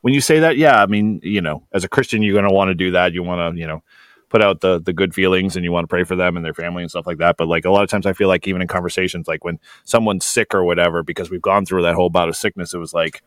when 0.07 0.15
you 0.15 0.21
say 0.21 0.39
that, 0.39 0.57
yeah, 0.57 0.81
I 0.81 0.87
mean, 0.87 1.19
you 1.25 1.41
know, 1.41 1.65
as 1.73 1.83
a 1.83 1.89
Christian, 1.89 2.23
you're 2.23 2.33
going 2.33 2.49
to 2.49 2.55
want 2.55 2.69
to 2.69 2.77
do 2.77 2.93
that. 2.93 3.13
You 3.13 3.25
want 3.25 3.57
to, 3.57 3.61
you 3.61 3.67
know, 3.67 3.83
put 4.29 4.41
out 4.41 4.61
the 4.61 4.79
the 4.81 4.93
good 4.93 5.13
feelings 5.13 5.57
and 5.57 5.65
you 5.65 5.73
want 5.73 5.83
to 5.83 5.89
pray 5.89 6.05
for 6.05 6.15
them 6.15 6.37
and 6.37 6.45
their 6.47 6.55
family 6.55 6.85
and 6.85 6.91
stuff 6.91 7.09
like 7.09 7.19
that. 7.19 7.37
But 7.37 7.49
like 7.49 7.65
a 7.65 7.73
lot 7.73 7.83
of 7.83 7.91
times, 7.91 8.07
I 8.07 8.13
feel 8.13 8.29
like 8.29 8.47
even 8.47 8.63
in 8.63 8.69
conversations, 8.69 9.27
like 9.27 9.43
when 9.43 9.59
someone's 9.83 10.25
sick 10.25 10.55
or 10.55 10.63
whatever, 10.63 11.03
because 11.03 11.29
we've 11.29 11.43
gone 11.43 11.67
through 11.67 11.83
that 11.83 11.97
whole 11.97 12.09
bout 12.09 12.29
of 12.29 12.37
sickness, 12.37 12.73
it 12.73 12.79
was 12.79 12.95
like 12.95 13.21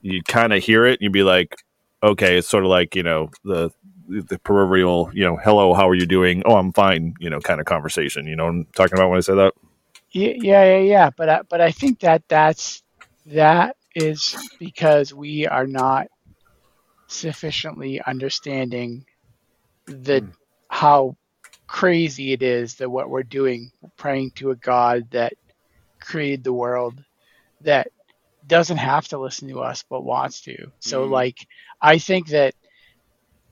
you 0.00 0.22
kind 0.22 0.54
of 0.54 0.64
hear 0.64 0.86
it 0.86 0.92
and 0.92 1.02
you'd 1.02 1.12
be 1.12 1.22
like, 1.22 1.62
okay, 2.02 2.38
it's 2.38 2.48
sort 2.48 2.64
of 2.64 2.70
like 2.70 2.96
you 2.96 3.02
know 3.02 3.28
the 3.44 3.68
the 4.08 4.38
proverbial, 4.38 5.10
you 5.12 5.22
know, 5.22 5.36
hello, 5.36 5.74
how 5.74 5.86
are 5.86 5.94
you 5.94 6.06
doing? 6.06 6.42
Oh, 6.46 6.56
I'm 6.56 6.72
fine, 6.72 7.12
you 7.20 7.28
know, 7.28 7.40
kind 7.40 7.60
of 7.60 7.66
conversation. 7.66 8.26
You 8.26 8.36
know 8.36 8.44
what 8.44 8.54
I'm 8.54 8.64
talking 8.74 8.96
about 8.96 9.10
when 9.10 9.18
I 9.18 9.20
say 9.20 9.34
that? 9.34 9.52
Yeah, 10.12 10.32
yeah, 10.34 10.64
yeah, 10.64 10.78
yeah. 10.78 11.10
But 11.14 11.28
I, 11.28 11.42
but 11.42 11.60
I 11.60 11.72
think 11.72 12.00
that 12.00 12.22
that's 12.26 12.82
that 13.26 13.76
is 13.96 14.38
because 14.60 15.14
we 15.14 15.48
are 15.48 15.66
not 15.66 16.08
sufficiently 17.08 18.00
understanding 18.02 19.04
the 19.86 20.22
Hmm. 20.22 20.30
how 20.70 21.16
crazy 21.68 22.32
it 22.32 22.42
is 22.42 22.76
that 22.76 22.90
what 22.90 23.10
we're 23.10 23.22
doing, 23.22 23.70
praying 23.96 24.32
to 24.36 24.50
a 24.50 24.56
God 24.56 25.10
that 25.10 25.34
created 26.00 26.44
the 26.44 26.52
world, 26.52 27.02
that 27.62 27.88
doesn't 28.46 28.78
have 28.78 29.08
to 29.08 29.18
listen 29.18 29.48
to 29.48 29.60
us 29.60 29.84
but 29.88 30.04
wants 30.04 30.42
to. 30.42 30.72
So 30.80 31.04
Mhm. 31.04 31.06
like 31.06 31.38
I 31.80 31.98
think 31.98 32.28
that 32.28 32.54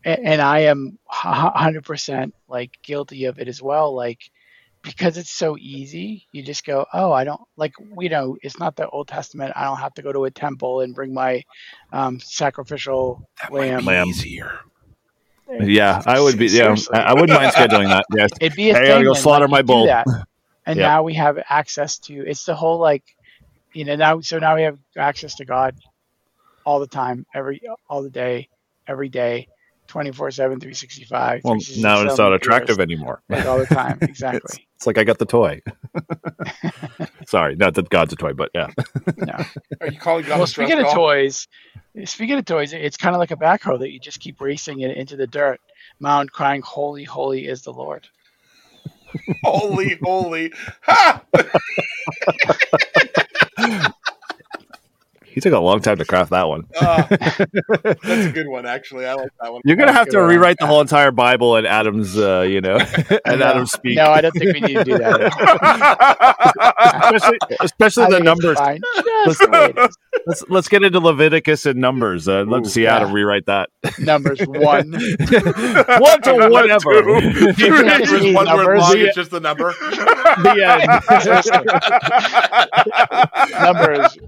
and 0.04 0.40
I 0.40 0.60
am 0.60 0.98
100% 1.06 2.34
like 2.48 2.72
guilty 2.82 3.24
of 3.24 3.38
it 3.38 3.48
as 3.48 3.62
well 3.62 3.94
like 3.94 4.20
because 4.84 5.16
it's 5.18 5.30
so 5.32 5.56
easy 5.58 6.26
you 6.32 6.42
just 6.42 6.64
go 6.64 6.86
oh 6.92 7.12
I 7.12 7.24
don't 7.24 7.40
like 7.56 7.72
we 7.80 8.08
know 8.08 8.36
it's 8.42 8.58
not 8.60 8.76
the 8.76 8.88
Old 8.88 9.08
Testament 9.08 9.52
I 9.56 9.64
don't 9.64 9.78
have 9.78 9.94
to 9.94 10.02
go 10.02 10.12
to 10.12 10.24
a 10.26 10.30
temple 10.30 10.80
and 10.80 10.94
bring 10.94 11.14
my 11.14 11.42
um, 11.92 12.20
sacrificial 12.20 13.22
that 13.42 13.52
lamb 13.52 13.86
Lamb. 13.86 14.08
easier. 14.08 14.60
Yeah, 15.60 16.02
I 16.06 16.20
would 16.20 16.38
be. 16.38 16.46
Yeah, 16.46 16.74
Seriously. 16.74 16.98
I, 16.98 17.02
I 17.02 17.12
wouldn't 17.14 17.32
mind 17.32 17.52
scheduling 17.54 17.88
that. 17.88 18.04
Yes. 18.16 18.30
it'd 18.40 18.56
be 18.56 18.70
a 18.70 18.74
Hey, 18.74 18.80
I 18.80 18.86
thing 18.86 18.88
gotta 18.94 19.04
go 19.04 19.14
slaughter 19.14 19.48
my 19.48 19.62
bull. 19.62 19.86
that. 19.86 20.06
and 20.66 20.78
Yep. 20.78 20.86
now 20.86 21.02
we 21.02 21.14
have 21.14 21.38
access 21.48 21.98
to. 22.00 22.24
It's 22.26 22.44
the 22.44 22.54
whole 22.54 22.78
like, 22.78 23.04
you 23.72 23.84
know, 23.84 23.96
now 23.96 24.20
so 24.20 24.38
now 24.38 24.56
we 24.56 24.62
have 24.62 24.78
access 24.96 25.36
to 25.36 25.44
God 25.44 25.74
all 26.64 26.80
the 26.80 26.86
time, 26.86 27.26
every 27.34 27.60
all 27.88 28.02
the 28.02 28.10
day, 28.10 28.48
every 28.88 29.08
day, 29.08 29.48
24 29.94 30.32
7 30.32 30.58
365 30.58 31.44
Well, 31.44 31.54
now 31.54 32.02
it's 32.02 32.18
not 32.18 32.30
years, 32.30 32.40
attractive 32.40 32.80
anymore. 32.80 33.22
like 33.28 33.46
all 33.46 33.58
the 33.58 33.66
time 33.66 33.96
exactly 34.02 34.66
It's 34.74 34.88
like 34.88 34.98
I 34.98 35.04
got 35.04 35.18
the 35.18 35.24
toy. 35.24 35.62
Sorry, 37.28 37.54
not 37.54 37.74
that 37.74 37.88
God's 37.90 38.12
a 38.12 38.16
toy, 38.16 38.32
but 38.32 38.50
yeah. 38.56 38.70
no. 39.18 39.44
Are 39.80 39.86
you 39.86 40.00
calling 40.00 40.24
God 40.24 40.30
well 40.30 40.42
a 40.42 40.46
stress 40.48 40.68
speaking 40.68 40.84
of 40.84 40.92
toys 40.92 41.46
speaking 42.06 42.36
of 42.36 42.44
toys 42.44 42.72
it's 42.72 42.96
kind 42.96 43.14
of 43.14 43.20
like 43.20 43.30
a 43.30 43.36
backhoe 43.36 43.78
that 43.78 43.92
you 43.92 44.00
just 44.00 44.18
keep 44.18 44.40
racing 44.40 44.80
it 44.80 44.96
into 44.96 45.14
the 45.14 45.28
dirt 45.28 45.60
mound 46.00 46.32
crying 46.32 46.60
holy 46.60 47.04
holy 47.04 47.46
is 47.46 47.62
the 47.62 47.72
lord 47.72 48.08
holy, 49.44 49.96
holy. 50.02 50.52
Ha! 50.82 51.22
He 55.34 55.40
took 55.40 55.52
a 55.52 55.58
long 55.58 55.80
time 55.80 55.96
to 55.98 56.04
craft 56.04 56.30
that 56.30 56.48
one. 56.48 56.64
Uh, 56.80 57.02
that's 57.08 58.26
a 58.26 58.30
good 58.32 58.46
one, 58.48 58.66
actually. 58.66 59.04
I 59.04 59.14
like 59.14 59.30
that 59.40 59.52
one. 59.52 59.62
You're 59.64 59.76
gonna 59.76 59.92
have 59.92 60.06
to 60.06 60.12
good 60.12 60.20
one. 60.20 60.28
rewrite 60.30 60.56
the 60.60 60.66
whole 60.66 60.80
entire 60.80 61.10
Bible 61.10 61.56
and 61.56 61.66
Adam's, 61.66 62.16
uh, 62.16 62.42
you 62.42 62.60
know, 62.60 62.76
and 63.24 63.40
no, 63.40 63.46
Adam's 63.46 63.72
speak, 63.72 63.96
no 63.96 64.10
i 64.10 64.20
don't 64.20 64.32
think 64.32 64.54
we 64.54 64.60
need 64.60 64.74
to 64.76 64.84
do 64.84 64.98
that 64.98 65.20
especially, 67.02 67.38
especially 67.60 68.04
the 68.06 68.10
think 68.10 68.20
it's 68.20 68.24
numbers. 68.42 68.58
fine. 68.58 68.80
Just 69.24 69.38
the 69.40 69.48
way 69.50 69.64
it 69.76 69.78
is. 69.90 69.96
Let's 70.26 70.44
let's 70.48 70.68
get 70.68 70.82
into 70.84 71.00
Leviticus 71.00 71.66
and 71.66 71.80
Numbers. 71.80 72.28
Uh, 72.28 72.40
I'd 72.42 72.46
love 72.48 72.62
to 72.62 72.68
Ooh, 72.68 72.70
see 72.70 72.84
yeah. 72.84 72.96
Adam 72.96 73.12
rewrite 73.12 73.46
that. 73.46 73.68
numbers 73.98 74.38
one 74.46 74.92
One 74.92 76.20
to 76.22 76.48
whatever. 76.50 77.16
If 77.18 77.58
Yeah, 77.58 77.80
numbers 77.82 78.20
see, 78.20 78.32
one 78.34 78.46
word 78.46 78.56
numbers. 78.56 78.80
long, 78.80 78.96
Yeah. 78.96 79.04
it's 79.06 79.16
just 79.16 79.30
the 79.30 79.40
number. 79.40 79.72
the 80.42 80.64
end. 80.64 80.88
numbers 83.60 84.18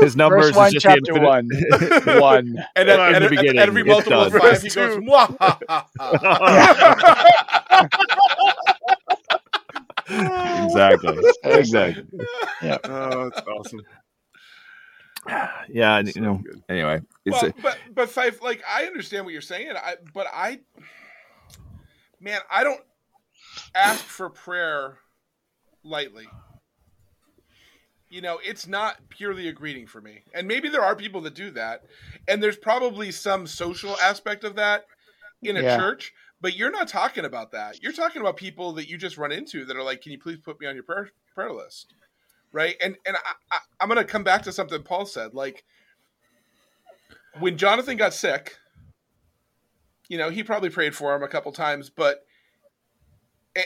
His 0.00 0.16
numbers 0.28 0.30
verse 0.30 0.56
one 0.56 0.66
is 0.66 0.72
just 0.72 0.82
chapter 0.82 1.12
the 1.12 1.16
infinite. 1.16 1.20
one 1.20 1.48
one 2.04 2.56
And 2.76 2.88
then 2.88 3.14
in 3.14 3.14
and, 3.14 3.22
the 3.22 3.28
beginning, 3.28 3.62
and 3.62 3.68
every 3.68 3.84
it's 3.84 3.84
multiple 3.84 4.22
of 4.22 4.34
five, 4.34 4.62
he 4.62 4.70
goes, 4.70 4.96
"Mwah." 4.96 5.84
exactly. 10.08 11.18
Exactly. 11.44 12.04
Oh, 12.84 13.24
that's 13.24 13.42
awesome. 13.46 13.80
Yeah, 15.68 15.98
and, 15.98 16.14
you 16.14 16.16
So 16.16 16.22
know. 16.22 16.40
good. 16.42 16.62
Anyway, 16.68 17.00
it's 17.24 17.42
well, 17.42 17.52
but 17.62 17.78
but 17.94 18.10
Fife, 18.10 18.42
like 18.42 18.62
I 18.68 18.84
understand 18.84 19.24
what 19.24 19.32
you're 19.32 19.40
saying, 19.42 19.72
I 19.76 19.94
but 20.12 20.26
I, 20.32 20.60
man, 22.20 22.40
I 22.50 22.64
don't 22.64 22.80
ask 23.74 24.04
for 24.04 24.30
prayer 24.30 24.98
lightly. 25.84 26.26
You 28.14 28.20
know, 28.20 28.38
it's 28.44 28.68
not 28.68 28.98
purely 29.08 29.48
a 29.48 29.52
greeting 29.52 29.88
for 29.88 30.00
me, 30.00 30.22
and 30.32 30.46
maybe 30.46 30.68
there 30.68 30.84
are 30.84 30.94
people 30.94 31.20
that 31.22 31.34
do 31.34 31.50
that, 31.50 31.82
and 32.28 32.40
there's 32.40 32.56
probably 32.56 33.10
some 33.10 33.44
social 33.44 33.98
aspect 33.98 34.44
of 34.44 34.54
that 34.54 34.86
in 35.42 35.56
a 35.56 35.64
Yeah. 35.64 35.76
church. 35.76 36.14
But 36.40 36.54
you're 36.54 36.70
not 36.70 36.86
talking 36.86 37.24
about 37.24 37.50
that. 37.50 37.82
You're 37.82 37.92
talking 37.92 38.20
about 38.20 38.36
people 38.36 38.72
that 38.74 38.88
you 38.88 38.98
just 38.98 39.18
run 39.18 39.32
into 39.32 39.64
that 39.64 39.76
are 39.76 39.82
like, 39.82 40.00
"Can 40.00 40.12
you 40.12 40.20
please 40.20 40.38
put 40.38 40.60
me 40.60 40.68
on 40.68 40.76
your 40.76 40.84
prayer 40.84 41.10
prayer 41.34 41.50
list?" 41.50 41.92
Right? 42.52 42.76
And 42.80 42.96
and 43.04 43.16
I, 43.16 43.32
I, 43.50 43.58
I'm 43.80 43.88
going 43.88 43.98
to 43.98 44.04
come 44.04 44.22
back 44.22 44.42
to 44.42 44.52
something 44.52 44.84
Paul 44.84 45.06
said, 45.06 45.34
like 45.34 45.64
when 47.40 47.58
Jonathan 47.58 47.96
got 47.96 48.14
sick, 48.14 48.58
you 50.08 50.18
know, 50.18 50.30
he 50.30 50.44
probably 50.44 50.70
prayed 50.70 50.94
for 50.94 51.16
him 51.16 51.24
a 51.24 51.28
couple 51.28 51.50
times, 51.50 51.90
but 51.90 52.24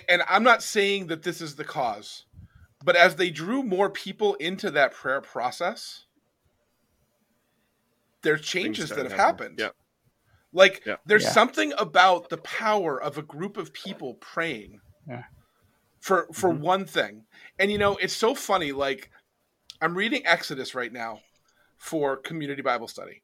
and 0.09 0.23
I'm 0.27 0.43
not 0.43 0.63
saying 0.63 1.09
that 1.09 1.23
this 1.23 1.43
is 1.43 1.57
the 1.57 1.65
cause, 1.65 2.25
but 2.85 2.97
as 2.97 3.17
they 3.17 3.31
drew 3.31 3.63
more 3.63 3.91
people 3.91 4.35
into 4.35 4.71
that 4.71 4.93
prayer 4.93 5.21
process, 5.21 6.05
there's 8.23 8.41
changes 8.43 8.91
that 8.91 8.99
have 8.99 9.13
happening. 9.13 9.19
happened. 9.19 9.59
Yeah. 9.59 9.69
Like 10.53 10.83
Yeah. 10.87 10.97
there's 11.07 11.25
Yeah. 11.25 11.31
something 11.33 11.73
about 11.79 12.31
the 12.31 12.39
power 12.39 13.01
of 13.01 13.19
a 13.19 13.23
group 13.23 13.57
of 13.57 13.73
people 13.73 14.15
praying. 14.15 14.81
Yeah. 15.09 15.25
For 16.01 16.29
for 16.33 16.51
Mm-hmm. 16.51 16.63
one 16.63 16.85
thing. 16.87 17.27
And 17.59 17.71
you 17.71 17.79
know, 17.79 17.97
it's 17.97 18.15
so 18.15 18.35
funny 18.35 18.73
like 18.73 19.11
I'm 19.81 19.95
reading 19.97 20.27
Exodus 20.27 20.75
right 20.75 20.93
now 20.93 21.21
for 21.77 22.17
community 22.17 22.63
Bible 22.63 22.89
study. 22.89 23.23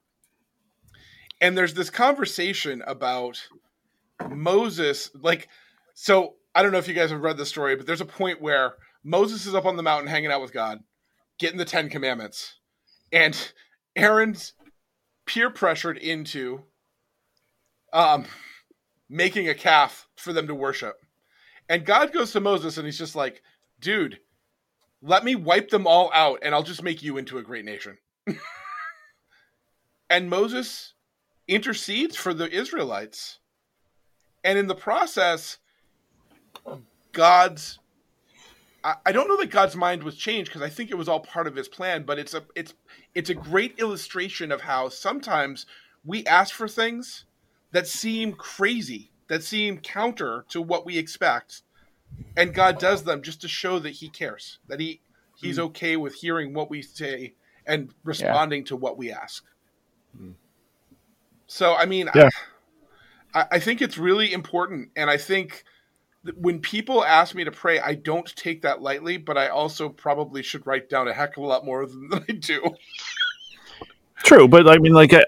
And 1.40 1.58
there's 1.58 1.74
this 1.74 1.90
conversation 1.90 2.82
about 2.86 3.48
Moses 4.28 5.10
like 5.14 5.48
so 5.94 6.36
I 6.54 6.62
don't 6.62 6.70
know 6.72 6.78
if 6.78 6.86
you 6.88 6.94
guys 6.94 7.10
have 7.10 7.20
read 7.20 7.36
the 7.36 7.46
story, 7.46 7.74
but 7.74 7.86
there's 7.86 8.00
a 8.00 8.04
point 8.06 8.40
where 8.40 8.74
Moses 9.04 9.44
is 9.44 9.54
up 9.54 9.66
on 9.66 9.76
the 9.76 9.82
mountain 9.82 10.08
hanging 10.08 10.32
out 10.32 10.40
with 10.40 10.52
God, 10.52 10.80
getting 11.38 11.58
the 11.58 11.64
10 11.66 11.90
commandments. 11.90 12.54
And 13.12 13.36
Aaron's 13.94 14.54
peer 15.26 15.50
pressured 15.50 15.98
into 15.98 16.62
um, 17.92 18.24
making 19.08 19.48
a 19.48 19.54
calf 19.54 20.08
for 20.16 20.32
them 20.32 20.46
to 20.46 20.54
worship. 20.54 20.96
And 21.68 21.84
God 21.84 22.12
goes 22.12 22.32
to 22.32 22.40
Moses 22.40 22.78
and 22.78 22.86
he's 22.86 22.98
just 22.98 23.14
like, 23.14 23.42
dude, 23.78 24.18
let 25.02 25.22
me 25.22 25.34
wipe 25.34 25.68
them 25.68 25.86
all 25.86 26.10
out 26.14 26.38
and 26.42 26.54
I'll 26.54 26.62
just 26.62 26.82
make 26.82 27.02
you 27.02 27.18
into 27.18 27.38
a 27.38 27.42
great 27.42 27.64
nation. 27.64 27.98
and 30.10 30.30
Moses 30.30 30.94
intercedes 31.46 32.16
for 32.16 32.32
the 32.32 32.50
Israelites. 32.50 33.38
And 34.42 34.58
in 34.58 34.66
the 34.66 34.74
process, 34.74 35.58
God's 37.12 37.78
I, 38.84 38.94
I 39.06 39.12
don't 39.12 39.26
know 39.28 39.36
that 39.38 39.50
God's 39.50 39.74
mind 39.74 40.02
was 40.02 40.16
changed 40.16 40.50
because 40.50 40.62
I 40.62 40.68
think 40.68 40.90
it 40.90 40.98
was 40.98 41.08
all 41.08 41.20
part 41.20 41.46
of 41.46 41.56
his 41.56 41.66
plan, 41.66 42.04
but 42.04 42.18
it's 42.18 42.34
a 42.34 42.44
it's 42.54 42.74
it's 43.14 43.30
a 43.30 43.34
great 43.34 43.78
illustration 43.78 44.52
of 44.52 44.60
how 44.60 44.88
sometimes 44.88 45.66
we 46.04 46.24
ask 46.26 46.54
for 46.54 46.68
things 46.68 47.24
that 47.72 47.88
seem 47.88 48.34
crazy, 48.34 49.10
that 49.28 49.42
seem 49.42 49.78
counter 49.78 50.44
to 50.50 50.60
what 50.60 50.86
we 50.86 50.98
expect, 50.98 51.62
and 52.36 52.54
God 52.54 52.78
does 52.78 53.02
them 53.02 53.22
just 53.22 53.40
to 53.40 53.48
show 53.48 53.78
that 53.80 53.90
He 53.90 54.08
cares, 54.08 54.58
that 54.68 54.78
He 54.78 55.00
He's 55.36 55.58
mm. 55.58 55.64
okay 55.64 55.96
with 55.96 56.14
hearing 56.14 56.52
what 56.54 56.70
we 56.70 56.82
say 56.82 57.34
and 57.66 57.92
responding 58.04 58.64
to 58.64 58.76
what 58.76 58.98
we 58.98 59.10
ask. 59.10 59.44
Mm. 60.20 60.34
So, 61.46 61.74
I 61.74 61.86
mean, 61.86 62.08
Yeah. 62.14 62.28
I, 63.34 63.46
I 63.52 63.58
think 63.58 63.82
it's 63.82 63.98
really 63.98 64.32
important, 64.32 64.90
and 64.96 65.10
I 65.10 65.16
think 65.16 65.64
that 65.64 65.64
when 66.36 66.60
people 66.60 67.04
ask 67.04 67.34
me 67.34 67.44
to 67.44 67.50
pray, 67.50 67.80
I 67.80 67.94
don't 67.94 68.34
take 68.36 68.62
that 68.62 68.80
lightly, 68.80 69.16
but 69.16 69.36
I 69.36 69.48
also 69.48 69.88
probably 69.88 70.42
should 70.42 70.66
write 70.66 70.88
down 70.88 71.08
a 71.08 71.12
heck 71.12 71.36
of 71.36 71.42
a 71.42 71.46
lot 71.46 71.64
more 71.64 71.86
than, 71.86 72.10
I 72.28 72.32
do. 72.32 72.74
True, 74.18 74.48
but 74.48 74.68
I 74.68 74.78
mean, 74.78 74.94
like, 74.94 75.12
uh, 75.12 75.22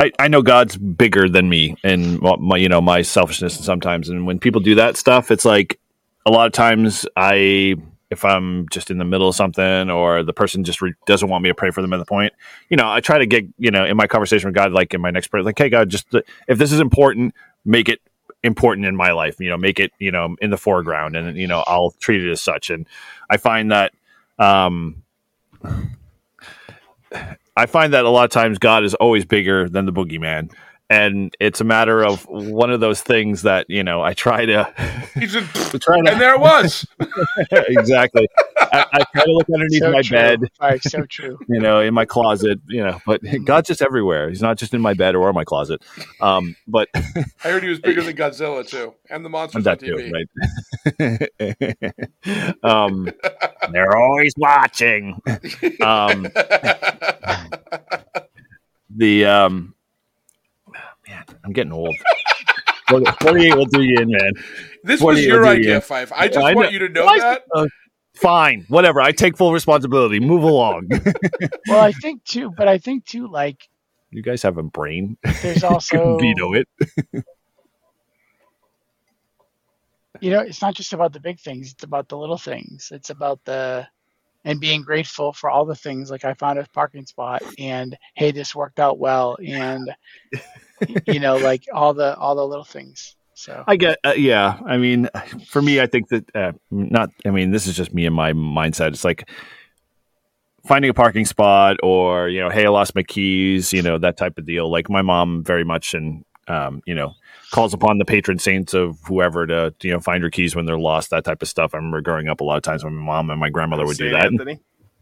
I 0.00 0.12
I 0.18 0.28
know 0.28 0.42
God's 0.42 0.76
bigger 0.76 1.28
than 1.28 1.48
me 1.48 1.76
and 1.82 2.20
my 2.20 2.56
you 2.56 2.68
know 2.68 2.80
my 2.80 3.02
selfishness 3.02 3.54
sometimes, 3.54 4.08
and 4.08 4.26
when 4.26 4.38
people 4.38 4.60
do 4.60 4.76
that 4.76 4.96
stuff, 4.96 5.32
it's 5.32 5.44
like 5.44 5.80
a 6.24 6.30
lot 6.30 6.46
of 6.46 6.52
times 6.52 7.04
I 7.16 7.74
if 8.10 8.24
I'm 8.24 8.68
just 8.70 8.90
in 8.90 8.98
the 8.98 9.04
middle 9.04 9.28
of 9.28 9.34
something 9.34 9.90
or 9.90 10.22
the 10.22 10.32
person 10.32 10.64
just 10.64 10.82
re- 10.82 10.94
doesn't 11.06 11.28
want 11.28 11.42
me 11.42 11.50
to 11.50 11.54
pray 11.54 11.70
for 11.70 11.80
them 11.80 11.92
at 11.92 11.98
the 11.98 12.04
point, 12.04 12.32
you 12.68 12.76
know, 12.76 12.90
I 12.90 13.00
try 13.00 13.18
to 13.18 13.26
get 13.26 13.46
you 13.58 13.72
know 13.72 13.84
in 13.84 13.96
my 13.96 14.06
conversation 14.06 14.48
with 14.48 14.54
God, 14.54 14.72
like 14.72 14.94
in 14.94 15.00
my 15.00 15.10
next 15.10 15.28
prayer, 15.28 15.42
like, 15.42 15.58
hey 15.58 15.68
God, 15.68 15.88
just 15.88 16.14
if 16.46 16.58
this 16.58 16.70
is 16.70 16.78
important, 16.78 17.34
make 17.64 17.88
it 17.88 18.00
important 18.42 18.86
in 18.86 18.96
my 18.96 19.12
life, 19.12 19.38
you 19.40 19.48
know, 19.48 19.56
make 19.56 19.80
it 19.80 19.92
you 19.98 20.10
know 20.10 20.36
in 20.40 20.50
the 20.50 20.56
foreground, 20.56 21.16
and 21.16 21.36
you 21.36 21.46
know 21.46 21.64
I'll 21.66 21.92
treat 22.00 22.24
it 22.24 22.30
as 22.30 22.40
such, 22.40 22.70
and 22.70 22.86
I 23.28 23.36
find 23.36 23.70
that. 23.70 23.92
um 24.38 25.02
I 27.56 27.66
find 27.66 27.92
that 27.92 28.04
a 28.04 28.08
lot 28.08 28.24
of 28.24 28.30
times 28.30 28.58
God 28.58 28.84
is 28.84 28.94
always 28.94 29.24
bigger 29.24 29.68
than 29.68 29.84
the 29.84 29.92
boogeyman. 29.92 30.50
And 30.90 31.32
it's 31.38 31.60
a 31.60 31.64
matter 31.64 32.04
of 32.04 32.26
one 32.28 32.72
of 32.72 32.80
those 32.80 33.00
things 33.00 33.42
that, 33.42 33.70
you 33.70 33.84
know, 33.84 34.02
I 34.02 34.12
try 34.12 34.44
to, 34.44 35.08
He's 35.14 35.32
just, 35.32 35.54
to 35.70 35.92
and 35.92 36.20
there 36.20 36.34
it 36.34 36.40
was. 36.40 36.84
exactly. 37.52 38.28
I, 38.72 38.84
I 38.92 39.04
try 39.12 39.24
to 39.24 39.30
look 39.32 39.46
underneath 39.54 39.82
so 39.82 39.92
my 39.92 40.02
true. 40.02 40.16
bed, 40.16 40.40
Right, 40.60 40.82
so 40.82 41.04
true. 41.06 41.38
you 41.48 41.60
know, 41.60 41.78
in 41.78 41.94
my 41.94 42.04
closet, 42.04 42.58
you 42.66 42.82
know, 42.82 43.00
but 43.06 43.20
God's 43.44 43.68
just 43.68 43.82
everywhere. 43.82 44.28
He's 44.28 44.42
not 44.42 44.58
just 44.58 44.74
in 44.74 44.80
my 44.80 44.94
bed 44.94 45.14
or 45.14 45.32
my 45.32 45.44
closet. 45.44 45.80
Um, 46.20 46.56
but 46.66 46.88
I 46.94 47.24
heard 47.42 47.62
he 47.62 47.68
was 47.68 47.78
bigger 47.78 48.02
than 48.02 48.16
Godzilla 48.16 48.68
too, 48.68 48.94
and 49.08 49.24
the 49.24 49.28
monsters 49.28 49.64
on 49.64 49.78
that 49.78 49.78
too, 49.78 49.94
TV. 50.98 51.20
right? 52.34 52.56
um, 52.64 53.08
they're 53.70 53.96
always 53.96 54.32
watching. 54.36 55.20
Um, 55.82 56.26
the 58.90 59.24
um, 59.24 59.74
man, 59.74 59.79
I'm 61.44 61.52
getting 61.52 61.72
old. 61.72 61.94
48 63.20 63.54
will 63.54 63.66
do 63.66 63.82
you 63.82 63.96
in, 64.00 64.10
man. 64.10 64.32
This 64.82 65.00
What 65.00 65.14
was 65.14 65.24
your 65.24 65.42
do, 65.42 65.48
idea, 65.48 65.74
yeah? 65.74 65.80
Fife. 65.80 66.12
I 66.12 66.26
just 66.28 66.38
I 66.38 66.54
want 66.54 66.66
know. 66.68 66.72
you 66.72 66.78
to 66.80 66.88
know 66.88 67.04
Why- 67.04 67.18
that. 67.20 67.42
Uh, 67.54 67.66
fine, 68.14 68.64
whatever. 68.68 69.00
I 69.00 69.12
take 69.12 69.36
full 69.36 69.52
responsibility. 69.52 70.18
Move 70.20 70.42
along. 70.42 70.88
Well, 71.68 71.80
I 71.80 71.92
think 71.92 72.24
too, 72.24 72.50
but 72.56 72.66
I 72.66 72.78
think 72.78 73.04
too, 73.04 73.28
like 73.28 73.68
you 74.10 74.22
guys 74.22 74.42
have 74.42 74.58
a 74.58 74.62
brain. 74.62 75.16
there's 75.42 75.62
also 75.72 76.18
veto 76.18 76.52
it. 76.54 76.68
you 80.20 80.30
know, 80.30 80.40
it's 80.40 80.60
not 80.60 80.74
just 80.74 80.92
about 80.92 81.12
the 81.12 81.20
big 81.20 81.38
things; 81.38 81.72
it's 81.72 81.84
about 81.84 82.08
the 82.08 82.16
little 82.18 82.38
things. 82.38 82.88
It's 82.92 83.10
about 83.10 83.44
the 83.44 83.86
and 84.44 84.60
being 84.60 84.82
grateful 84.82 85.32
for 85.32 85.50
all 85.50 85.64
the 85.64 85.74
things 85.74 86.10
like 86.10 86.24
I 86.24 86.34
found 86.34 86.58
a 86.58 86.66
parking 86.72 87.06
spot 87.06 87.42
and 87.58 87.96
hey, 88.14 88.30
this 88.30 88.54
worked 88.54 88.80
out 88.80 88.98
well, 88.98 89.36
and 89.44 89.90
you 91.06 91.20
know, 91.20 91.36
like 91.38 91.64
all 91.72 91.94
the 91.94 92.16
all 92.16 92.34
the 92.34 92.46
little 92.46 92.64
things. 92.64 93.16
So 93.34 93.64
I 93.66 93.76
get, 93.76 93.98
uh, 94.04 94.12
yeah. 94.16 94.58
I 94.66 94.76
mean, 94.76 95.08
for 95.46 95.62
me, 95.62 95.80
I 95.80 95.86
think 95.86 96.08
that 96.08 96.36
uh, 96.36 96.52
not. 96.70 97.10
I 97.24 97.30
mean, 97.30 97.52
this 97.52 97.66
is 97.66 97.74
just 97.74 97.94
me 97.94 98.04
and 98.04 98.14
my 98.14 98.32
mindset. 98.34 98.88
It's 98.88 99.04
like 99.04 99.30
finding 100.66 100.90
a 100.90 100.94
parking 100.94 101.24
spot, 101.24 101.78
or 101.82 102.28
you 102.28 102.40
know, 102.40 102.50
hey, 102.50 102.66
I 102.66 102.68
lost 102.68 102.94
my 102.94 103.02
keys. 103.02 103.72
You 103.72 103.80
know, 103.82 103.96
that 103.98 104.18
type 104.18 104.36
of 104.36 104.44
deal. 104.44 104.70
Like 104.70 104.90
my 104.90 105.00
mom, 105.00 105.42
very 105.42 105.64
much, 105.64 105.94
and 105.94 106.24
um, 106.50 106.82
you 106.84 106.94
know, 106.94 107.14
calls 107.52 107.72
upon 107.72 107.98
the 107.98 108.04
patron 108.04 108.38
saints 108.38 108.74
of 108.74 108.98
whoever 109.06 109.46
to 109.46 109.72
you 109.82 109.92
know 109.92 110.00
find 110.00 110.20
your 110.20 110.30
keys 110.30 110.56
when 110.56 110.66
they're 110.66 110.78
lost. 110.78 111.10
That 111.10 111.24
type 111.24 111.42
of 111.42 111.48
stuff. 111.48 111.74
I 111.74 111.76
remember 111.78 112.00
growing 112.00 112.28
up 112.28 112.40
a 112.40 112.44
lot 112.44 112.56
of 112.56 112.62
times 112.62 112.82
when 112.82 112.94
my 112.94 113.04
mom 113.04 113.30
and 113.30 113.38
my 113.38 113.50
grandmother 113.50 113.86
would 113.86 113.96
Saint 113.96 114.10
do 114.10 114.16
that. 114.16 114.26
Anthony. 114.26 114.60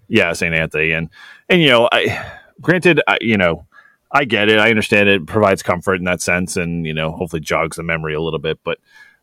Yeah, 0.08 0.32
Saint 0.34 0.54
Anthony, 0.54 0.92
and 0.92 1.08
and 1.48 1.62
you 1.62 1.68
know, 1.68 1.88
I 1.90 2.32
granted, 2.60 3.00
I, 3.08 3.16
you 3.22 3.38
know, 3.38 3.66
I 4.12 4.24
get 4.24 4.50
it, 4.50 4.58
I 4.58 4.68
understand 4.68 5.08
it, 5.08 5.26
provides 5.26 5.62
comfort 5.62 5.94
in 5.94 6.04
that 6.04 6.20
sense, 6.20 6.56
and 6.56 6.86
you 6.86 6.92
know, 6.92 7.12
hopefully 7.12 7.40
jogs 7.40 7.76
the 7.76 7.82
memory 7.82 8.14
a 8.14 8.20
little 8.20 8.38
bit. 8.38 8.58
But 8.62 8.78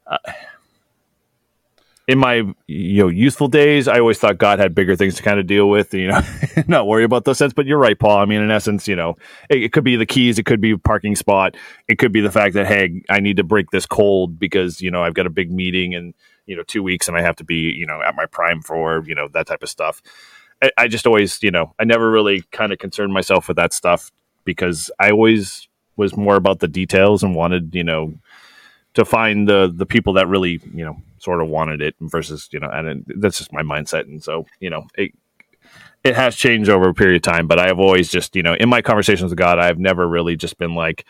uh, 0.08 0.18
in 2.08 2.20
my 2.20 2.44
you 2.68 3.04
know 3.04 3.08
youthful 3.08 3.48
days, 3.48 3.88
I 3.88 4.00
always 4.00 4.20
thought 4.20 4.38
God 4.38 4.60
had 4.60 4.76
bigger 4.76 4.96
things 4.96 5.16
to 5.16 5.24
kind 5.24 5.40
of 5.40 5.48
deal 5.48 5.70
with, 5.70 5.94
you 5.94 6.08
know, 6.08 6.22
not 6.68 6.88
worry 6.88 7.04
about 7.04 7.26
those 7.26 7.38
sense. 7.38 7.54
But 7.54 7.66
you're 7.66 7.80
right, 7.80 7.98
Paul. 7.98 8.20
I 8.20 8.26
mean, 8.26 8.42
in 8.42 8.52
essence, 8.52 8.88
you 8.88 8.96
know, 8.96 9.16
it, 9.50 9.64
it 9.64 9.74
could 9.74 9.84
be 9.84 9.96
the 9.96 10.06
keys, 10.06 10.38
it 10.38 10.46
could 10.46 10.62
be 10.62 10.72
a 10.72 10.78
parking 10.78 11.16
spot, 11.16 11.56
it 11.88 11.98
could 11.98 12.12
be 12.12 12.22
the 12.22 12.32
fact 12.32 12.54
that 12.54 12.68
hey, 12.68 13.02
I 13.10 13.20
need 13.20 13.38
to 13.38 13.44
break 13.44 13.72
this 13.72 13.86
cold 13.86 14.40
because 14.40 14.82
you 14.82 14.92
know 14.92 15.04
I've 15.04 15.16
got 15.16 15.26
a 15.26 15.32
big 15.32 15.52
meeting 15.52 15.94
in 15.94 16.14
you 16.46 16.56
know 16.56 16.64
two 16.64 16.84
weeks 16.84 17.08
and 17.08 17.18
I 17.18 17.22
have 17.22 17.36
to 17.38 17.44
be 17.44 17.74
you 17.76 17.88
know 17.88 18.02
at 18.06 18.16
my 18.16 18.26
prime 18.28 18.62
for 18.62 19.04
you 19.08 19.16
know 19.16 19.28
that 19.30 19.48
type 19.48 19.64
of 19.64 19.70
stuff. 19.70 20.02
I, 20.62 20.72
I 20.78 20.88
just 20.88 21.08
always, 21.08 21.42
you 21.44 21.52
know, 21.52 21.74
I 21.80 21.84
never 21.84 22.10
really 22.10 22.44
kind 22.52 22.72
of 22.72 22.80
concerned 22.80 23.14
myself 23.14 23.48
with 23.48 23.58
that 23.58 23.74
stuff 23.74 24.12
because 24.46 24.92
I 25.00 25.12
always 25.12 25.68
was 25.98 26.16
more 26.16 26.36
about 26.36 26.60
the 26.60 26.68
details 26.68 27.24
and 27.24 27.36
wanted, 27.36 27.74
you 27.74 27.84
know, 27.84 28.14
to 28.96 29.06
find 29.06 29.48
the 29.48 29.72
the 29.74 29.86
people 29.86 30.14
that 30.14 30.28
really, 30.28 30.60
you 30.74 30.84
know, 30.84 30.98
sort 31.20 31.42
of 31.42 31.48
wanted 31.48 31.82
it 31.82 31.96
versus, 32.02 32.50
you 32.52 32.60
know, 32.60 32.70
and 32.70 32.88
it, 32.88 33.22
that's 33.22 33.38
just 33.38 33.54
my 33.54 33.62
mindset. 33.62 34.02
And 34.02 34.24
so, 34.24 34.46
you 34.60 34.70
know, 34.70 34.88
it 34.98 35.12
it 36.04 36.16
has 36.16 36.36
changed 36.36 36.70
over 36.70 36.90
a 36.90 36.94
period 36.94 37.16
of 37.18 37.22
time, 37.22 37.48
but 37.48 37.60
I 37.60 37.68
have 37.68 37.80
always 37.80 38.10
just, 38.10 38.36
you 38.36 38.44
know, 38.44 38.54
in 38.54 38.70
my 38.70 38.82
conversations 38.82 39.32
with 39.32 39.40
God, 39.40 39.60
I've 39.60 39.80
never 39.80 40.08
really 40.08 40.36
just 40.36 40.58
been 40.58 40.76
like, 40.76 41.06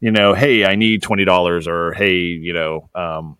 you 0.00 0.10
know, 0.10 0.34
hey, 0.34 0.64
I 0.64 0.74
need 0.74 1.02
twenty 1.02 1.24
dollars, 1.24 1.66
or 1.66 1.92
hey, 1.92 2.16
you 2.16 2.52
know, 2.52 2.88
um, 2.94 3.38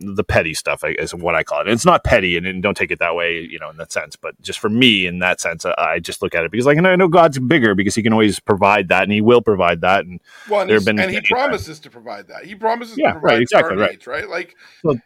the 0.00 0.24
petty 0.24 0.54
stuff 0.54 0.82
is 0.84 1.14
what 1.14 1.34
I 1.34 1.42
call 1.42 1.60
it. 1.60 1.66
And 1.66 1.70
it's 1.70 1.84
not 1.84 2.04
petty, 2.04 2.36
and, 2.36 2.46
and 2.46 2.62
don't 2.62 2.76
take 2.76 2.90
it 2.90 2.98
that 2.98 3.14
way, 3.14 3.40
you 3.40 3.58
know, 3.58 3.70
in 3.70 3.76
that 3.78 3.92
sense. 3.92 4.16
But 4.16 4.40
just 4.40 4.58
for 4.58 4.68
me, 4.68 5.06
in 5.06 5.18
that 5.20 5.40
sense, 5.40 5.64
I, 5.64 5.74
I 5.78 5.98
just 5.98 6.22
look 6.22 6.34
at 6.34 6.44
it 6.44 6.50
because, 6.50 6.66
like, 6.66 6.76
and 6.78 6.86
I 6.86 6.96
know 6.96 7.08
God's 7.08 7.38
bigger 7.38 7.74
because 7.74 7.94
He 7.94 8.02
can 8.02 8.12
always 8.12 8.40
provide 8.40 8.88
that, 8.88 9.02
and 9.04 9.12
He 9.12 9.20
will 9.20 9.42
provide 9.42 9.80
that. 9.82 10.04
And 10.04 10.20
Well, 10.48 10.62
and, 10.62 10.70
There 10.70 10.76
have 10.76 10.84
been 10.84 10.98
and 10.98 11.10
he 11.10 11.16
many 11.16 11.26
times. 11.26 11.28
promises 11.30 11.80
to 11.80 11.90
provide 11.90 12.28
that. 12.28 12.44
He 12.44 12.54
promises 12.54 12.96
Yeah, 12.98 13.12
to 13.14 13.20
provide 13.20 13.34
right, 13.34 13.42
exactly, 13.42 13.76
right. 13.76 14.06
right? 14.06 14.28
Like, 14.28 14.56
So- 14.82 14.98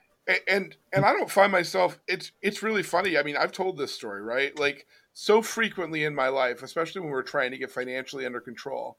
and 0.49 0.77
and 0.93 1.05
I 1.05 1.13
don't 1.13 1.29
find 1.31 1.51
myself. 1.51 1.99
It's 2.07 2.31
it's 2.41 2.63
really 2.63 2.85
funny. 2.85 3.19
I 3.19 3.25
mean, 3.25 3.37
I've 3.37 3.51
told 3.51 3.77
this 3.77 3.93
story, 3.93 4.23
right? 4.23 4.57
Like 4.57 4.87
so 5.13 5.43
frequently 5.43 6.05
in 6.05 6.15
my 6.15 6.29
life, 6.29 6.63
especially 6.63 7.01
when 7.01 7.11
we're 7.11 7.23
trying 7.23 7.51
to 7.51 7.59
get 7.59 7.71
financially 7.73 8.25
under 8.25 8.41
control. 8.41 8.99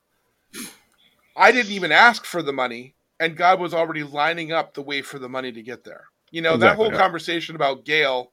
I 1.35 1.51
didn't 1.51 1.71
even 1.71 1.91
ask 1.91 2.25
for 2.25 2.43
the 2.43 2.51
money, 2.53 2.95
and 3.19 3.37
God 3.37 3.59
was 3.59 3.73
already 3.73 4.03
lining 4.03 4.51
up 4.51 4.73
the 4.73 4.81
way 4.81 5.01
for 5.01 5.19
the 5.19 5.29
money 5.29 5.51
to 5.51 5.61
get 5.61 5.83
there. 5.83 6.05
You 6.31 6.41
know, 6.41 6.57
that 6.57 6.75
whole 6.75 6.91
yeah. 6.91 6.97
conversation 6.97 7.55
about 7.55 7.85
Gail, 7.85 8.31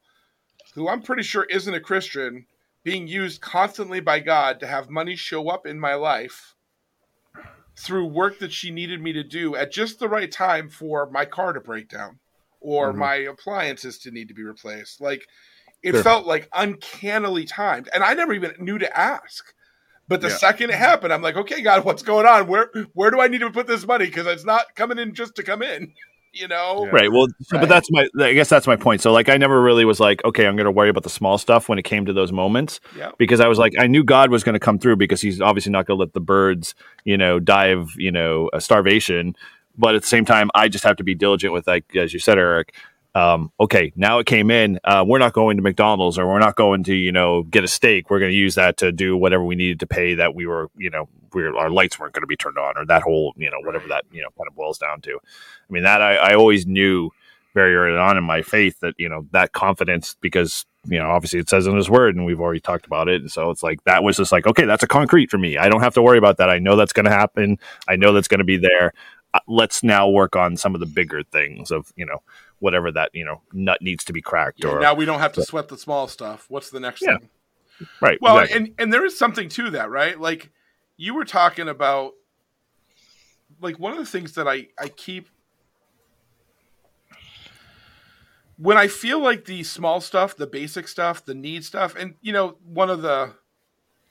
who 0.74 0.88
I'm 0.88 1.02
pretty 1.02 1.22
sure 1.22 1.44
isn't 1.44 1.74
a 1.74 1.80
Christian, 1.80 2.46
being 2.82 3.06
used 3.06 3.40
constantly 3.40 4.00
by 4.00 4.20
God 4.20 4.60
to 4.60 4.66
have 4.66 4.88
money 4.88 5.16
show 5.16 5.48
up 5.48 5.66
in 5.66 5.78
my 5.78 5.94
life 5.94 6.54
through 7.76 8.06
work 8.06 8.38
that 8.38 8.52
she 8.52 8.70
needed 8.70 9.00
me 9.00 9.12
to 9.12 9.22
do 9.22 9.54
at 9.54 9.72
just 9.72 9.98
the 9.98 10.08
right 10.08 10.30
time 10.30 10.68
for 10.68 11.08
my 11.10 11.24
car 11.24 11.52
to 11.52 11.60
break 11.60 11.88
down 11.88 12.18
or 12.60 12.92
Mhm. 12.92 12.96
my 12.96 13.14
appliances 13.16 13.98
to 13.98 14.10
need 14.10 14.28
to 14.28 14.34
be 14.34 14.42
replaced. 14.42 15.00
Like 15.00 15.26
it 15.82 15.92
Sure. 15.92 16.02
felt 16.02 16.26
like 16.26 16.48
uncannily 16.52 17.44
timed. 17.44 17.88
And 17.92 18.02
I 18.02 18.14
never 18.14 18.32
even 18.32 18.54
knew 18.58 18.78
to 18.78 18.98
ask. 18.98 19.54
But 20.10 20.20
the 20.20 20.28
Yeah. 20.28 20.36
second 20.36 20.70
it 20.70 20.76
happened, 20.76 21.12
I'm 21.12 21.22
like, 21.22 21.36
okay, 21.36 21.62
God, 21.62 21.84
what's 21.84 22.02
going 22.02 22.26
on? 22.26 22.48
Where 22.48 22.70
where 22.94 23.10
do 23.12 23.20
I 23.20 23.28
need 23.28 23.40
to 23.42 23.50
put 23.50 23.66
this 23.68 23.86
money? 23.86 24.06
Because 24.06 24.26
it's 24.26 24.44
not 24.44 24.74
coming 24.74 24.98
in 24.98 25.14
just 25.14 25.36
to 25.36 25.42
come 25.42 25.62
in. 25.62 25.94
You 26.32 26.46
know? 26.46 26.84
Yeah. 26.84 26.90
right, 26.92 27.10
well, 27.12 27.26
Right. 27.52 27.58
but 27.60 27.68
that's 27.68 27.90
my, 27.90 28.06
I 28.20 28.32
guess 28.34 28.48
that's 28.48 28.68
my 28.68 28.76
point. 28.76 29.00
So, 29.00 29.10
like, 29.10 29.28
I 29.28 29.36
never 29.36 29.60
really 29.60 29.84
was 29.84 29.98
like, 29.98 30.24
okay, 30.24 30.46
I'm 30.46 30.54
going 30.54 30.66
to 30.66 30.70
worry 30.70 30.88
about 30.88 31.02
the 31.02 31.10
small 31.10 31.38
stuff 31.38 31.68
when 31.68 31.76
it 31.76 31.82
came 31.82 32.06
to 32.06 32.12
those 32.12 32.30
moments. 32.30 32.78
Yeah. 32.96 33.10
because 33.18 33.40
I 33.40 33.48
was 33.48 33.58
like, 33.58 33.72
I 33.80 33.88
knew 33.88 34.04
God 34.04 34.30
was 34.30 34.44
going 34.44 34.52
to 34.52 34.60
come 34.60 34.78
through 34.78 34.94
because 34.94 35.20
He's 35.20 35.40
obviously 35.40 35.72
not 35.72 35.86
going 35.86 35.98
to 35.98 36.00
let 36.04 36.12
the 36.12 36.20
birds, 36.20 36.76
you 37.04 37.16
know, 37.18 37.40
die 37.40 37.70
of 37.74 37.90
you 37.96 38.12
know 38.12 38.48
a 38.52 38.60
starvation. 38.60 39.34
But 39.76 39.96
at 39.96 40.02
the 40.02 40.06
same 40.08 40.24
time, 40.24 40.50
I 40.54 40.68
just 40.68 40.84
have 40.84 40.96
to 40.98 41.04
be 41.04 41.16
diligent 41.16 41.52
with, 41.52 41.66
like 41.66 41.96
as 41.96 42.12
you 42.12 42.20
said, 42.20 42.38
Eric. 42.38 42.74
Um, 43.14 43.50
okay, 43.58 43.92
now 43.96 44.18
it 44.18 44.26
came 44.26 44.50
in. 44.50 44.78
Uh, 44.84 45.04
we're 45.06 45.18
not 45.18 45.32
going 45.32 45.56
to 45.56 45.62
McDonald's 45.62 46.18
or 46.18 46.28
we're 46.28 46.38
not 46.38 46.56
going 46.56 46.84
to 46.84 46.94
you 46.94 47.12
know 47.12 47.42
get 47.42 47.64
a 47.64 47.68
steak. 47.68 48.10
We're 48.10 48.20
going 48.20 48.30
to 48.30 48.36
use 48.36 48.54
that 48.54 48.76
to 48.78 48.92
do 48.92 49.16
whatever 49.16 49.44
we 49.44 49.56
needed 49.56 49.80
to 49.80 49.86
pay 49.86 50.14
that 50.14 50.34
we 50.34 50.46
were 50.46 50.70
you 50.76 50.90
know 50.90 51.08
we 51.32 51.42
were, 51.42 51.56
our 51.56 51.70
lights 51.70 51.98
weren't 51.98 52.12
going 52.12 52.22
to 52.22 52.28
be 52.28 52.36
turned 52.36 52.58
on 52.58 52.76
or 52.76 52.86
that 52.86 53.02
whole 53.02 53.34
you 53.36 53.50
know 53.50 53.58
whatever 53.64 53.88
that 53.88 54.04
you 54.12 54.22
know 54.22 54.28
kind 54.36 54.48
of 54.48 54.54
boils 54.54 54.78
down 54.78 55.00
to. 55.02 55.12
I 55.12 55.72
mean 55.72 55.82
that 55.82 56.02
I, 56.02 56.16
I 56.16 56.34
always 56.34 56.66
knew 56.66 57.10
very 57.54 57.74
early 57.74 57.98
on 57.98 58.16
in 58.16 58.24
my 58.24 58.42
faith 58.42 58.78
that 58.80 58.94
you 58.98 59.08
know 59.08 59.26
that 59.32 59.52
confidence 59.52 60.16
because 60.20 60.66
you 60.86 60.98
know 60.98 61.10
obviously 61.10 61.40
it 61.40 61.48
says 61.48 61.66
in 61.66 61.76
his 61.76 61.90
word 61.90 62.14
and 62.14 62.24
we've 62.24 62.40
already 62.40 62.60
talked 62.60 62.86
about 62.86 63.08
it 63.08 63.20
and 63.20 63.30
so 63.30 63.50
it's 63.50 63.62
like 63.62 63.82
that 63.84 64.02
was 64.02 64.16
just 64.16 64.32
like 64.32 64.46
okay 64.46 64.64
that's 64.64 64.82
a 64.82 64.88
concrete 64.88 65.30
for 65.30 65.38
me 65.38 65.58
i 65.58 65.68
don't 65.68 65.82
have 65.82 65.94
to 65.94 66.02
worry 66.02 66.16
about 66.16 66.36
that 66.38 66.48
i 66.48 66.58
know 66.58 66.76
that's 66.76 66.92
going 66.92 67.04
to 67.04 67.10
happen 67.10 67.58
i 67.88 67.96
know 67.96 68.12
that's 68.12 68.28
going 68.28 68.38
to 68.38 68.44
be 68.44 68.56
there 68.56 68.92
uh, 69.34 69.40
let's 69.46 69.82
now 69.82 70.08
work 70.08 70.36
on 70.36 70.56
some 70.56 70.74
of 70.74 70.80
the 70.80 70.86
bigger 70.86 71.22
things 71.24 71.70
of 71.70 71.92
you 71.96 72.06
know 72.06 72.22
whatever 72.60 72.90
that 72.92 73.10
you 73.12 73.24
know 73.24 73.40
nut 73.52 73.82
needs 73.82 74.04
to 74.04 74.12
be 74.12 74.22
cracked 74.22 74.62
Yeah, 74.62 74.70
or 74.70 74.80
now 74.80 74.94
we 74.94 75.04
don't 75.04 75.18
have 75.20 75.32
to 75.32 75.42
sweat 75.42 75.68
the 75.68 75.76
small 75.76 76.06
stuff. 76.08 76.46
What's 76.48 76.70
the 76.70 76.80
next 76.80 77.02
Yeah. 77.02 77.18
thing? 77.18 77.28
right 78.00 78.18
Well, 78.20 78.38
exactly. 78.38 78.66
and 78.66 78.74
and 78.78 78.92
there 78.92 79.04
is 79.04 79.18
something 79.18 79.48
to 79.50 79.70
that, 79.70 79.90
right? 79.90 80.18
Like 80.20 80.50
you 80.96 81.14
were 81.14 81.24
talking 81.24 81.68
about 81.68 82.12
like 83.60 83.78
one 83.78 83.92
of 83.92 83.98
the 83.98 84.06
things 84.06 84.34
that 84.34 84.46
I 84.46 84.68
I 84.78 84.88
keep 84.88 85.28
when 88.56 88.76
I 88.76 88.88
feel 88.88 89.20
like 89.20 89.46
the 89.46 89.62
small 89.62 90.00
stuff, 90.02 90.36
the 90.36 90.46
basic 90.46 90.86
stuff, 90.88 91.24
the 91.24 91.34
need 91.34 91.64
stuff, 91.64 91.94
and 91.96 92.14
you 92.20 92.32
know, 92.32 92.56
one 92.64 92.90
of 92.90 93.00
the 93.02 93.32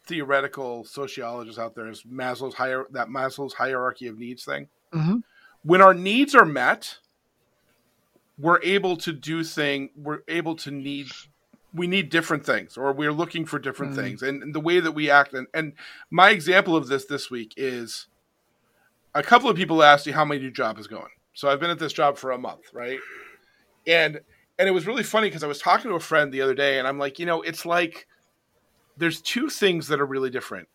theoretical 0.07 0.83
sociologists 0.85 1.59
out 1.59 1.75
there 1.75 1.87
is 1.87 2.01
Maslow's 2.03 2.55
higher 2.55 2.85
that 2.91 3.09
Maslow's 3.09 3.53
hierarchy 3.53 4.07
of 4.07 4.17
needs 4.17 4.43
thing. 4.43 4.67
Mhm. 4.91 5.21
When 5.61 5.81
our 5.81 5.93
needs 5.93 6.33
are 6.33 6.45
met, 6.45 6.97
we're 8.39 8.61
able 8.63 8.95
to 8.97 9.11
do 9.11 9.43
thing. 9.43 9.89
We're 9.95 10.21
able 10.27 10.55
to 10.57 10.71
need. 10.71 11.11
We 11.71 11.85
need 11.85 12.09
different 12.09 12.43
things, 12.43 12.77
or 12.77 12.91
we're 12.93 13.13
looking 13.13 13.45
for 13.45 13.59
different 13.59 13.93
Mhm. 13.93 13.95
things, 13.95 14.23
and, 14.23 14.41
and 14.41 14.55
the 14.55 14.59
way 14.59 14.79
that 14.79 14.93
we 14.93 15.11
act. 15.11 15.33
And, 15.33 15.45
and 15.53 15.73
my 16.09 16.31
example 16.31 16.75
of 16.75 16.87
this 16.87 17.05
this 17.05 17.29
week 17.29 17.53
is 17.57 18.07
a 19.13 19.21
couple 19.21 19.51
of 19.51 19.55
people 19.55 19.83
asked 19.83 20.07
you 20.07 20.13
how 20.13 20.25
my 20.25 20.37
new 20.37 20.49
job 20.49 20.79
is 20.79 20.87
going. 20.87 21.11
So 21.35 21.47
I've 21.47 21.59
been 21.59 21.69
at 21.69 21.77
this 21.77 21.93
job 21.93 22.17
for 22.17 22.31
a 22.31 22.39
month, 22.39 22.73
right? 22.73 22.99
And 23.85 24.21
and 24.57 24.67
it 24.67 24.71
was 24.71 24.87
really 24.87 25.03
funny 25.03 25.27
because 25.27 25.43
I 25.43 25.47
was 25.47 25.59
talking 25.59 25.89
to 25.91 25.95
a 25.95 25.99
friend 25.99 26.33
the 26.33 26.41
other 26.41 26.55
day, 26.55 26.79
and 26.79 26.87
I'm 26.87 26.97
like, 26.97 27.19
you 27.19 27.25
know, 27.27 27.41
it's 27.43 27.65
like 27.65 28.07
there's 28.97 29.21
two 29.21 29.47
things 29.49 29.87
that 29.89 30.01
are 30.01 30.05
really 30.05 30.29
different. 30.31 30.67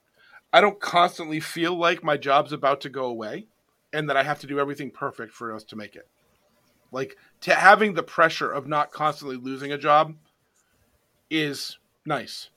I 0.52 0.60
don't 0.60 0.80
constantly 0.80 1.40
feel 1.40 1.76
like 1.76 2.04
my 2.04 2.16
job's 2.16 2.52
about 2.52 2.80
to 2.82 2.88
go 2.88 3.06
away, 3.06 3.48
and 3.92 4.08
that 4.08 4.16
I 4.16 4.22
have 4.22 4.38
to 4.40 4.46
do 4.46 4.60
everything 4.60 4.92
perfect 4.92 5.32
for 5.32 5.52
us 5.52 5.64
to 5.64 5.76
make 5.76 5.96
it. 5.96 6.08
Like 6.94 7.16
to 7.42 7.54
having 7.54 7.94
the 7.94 8.02
pressure 8.02 8.50
of 8.50 8.66
not 8.66 8.92
constantly 8.92 9.36
losing 9.36 9.72
a 9.72 9.78
job 9.78 10.14
is 11.28 11.78
nice. 12.06 12.48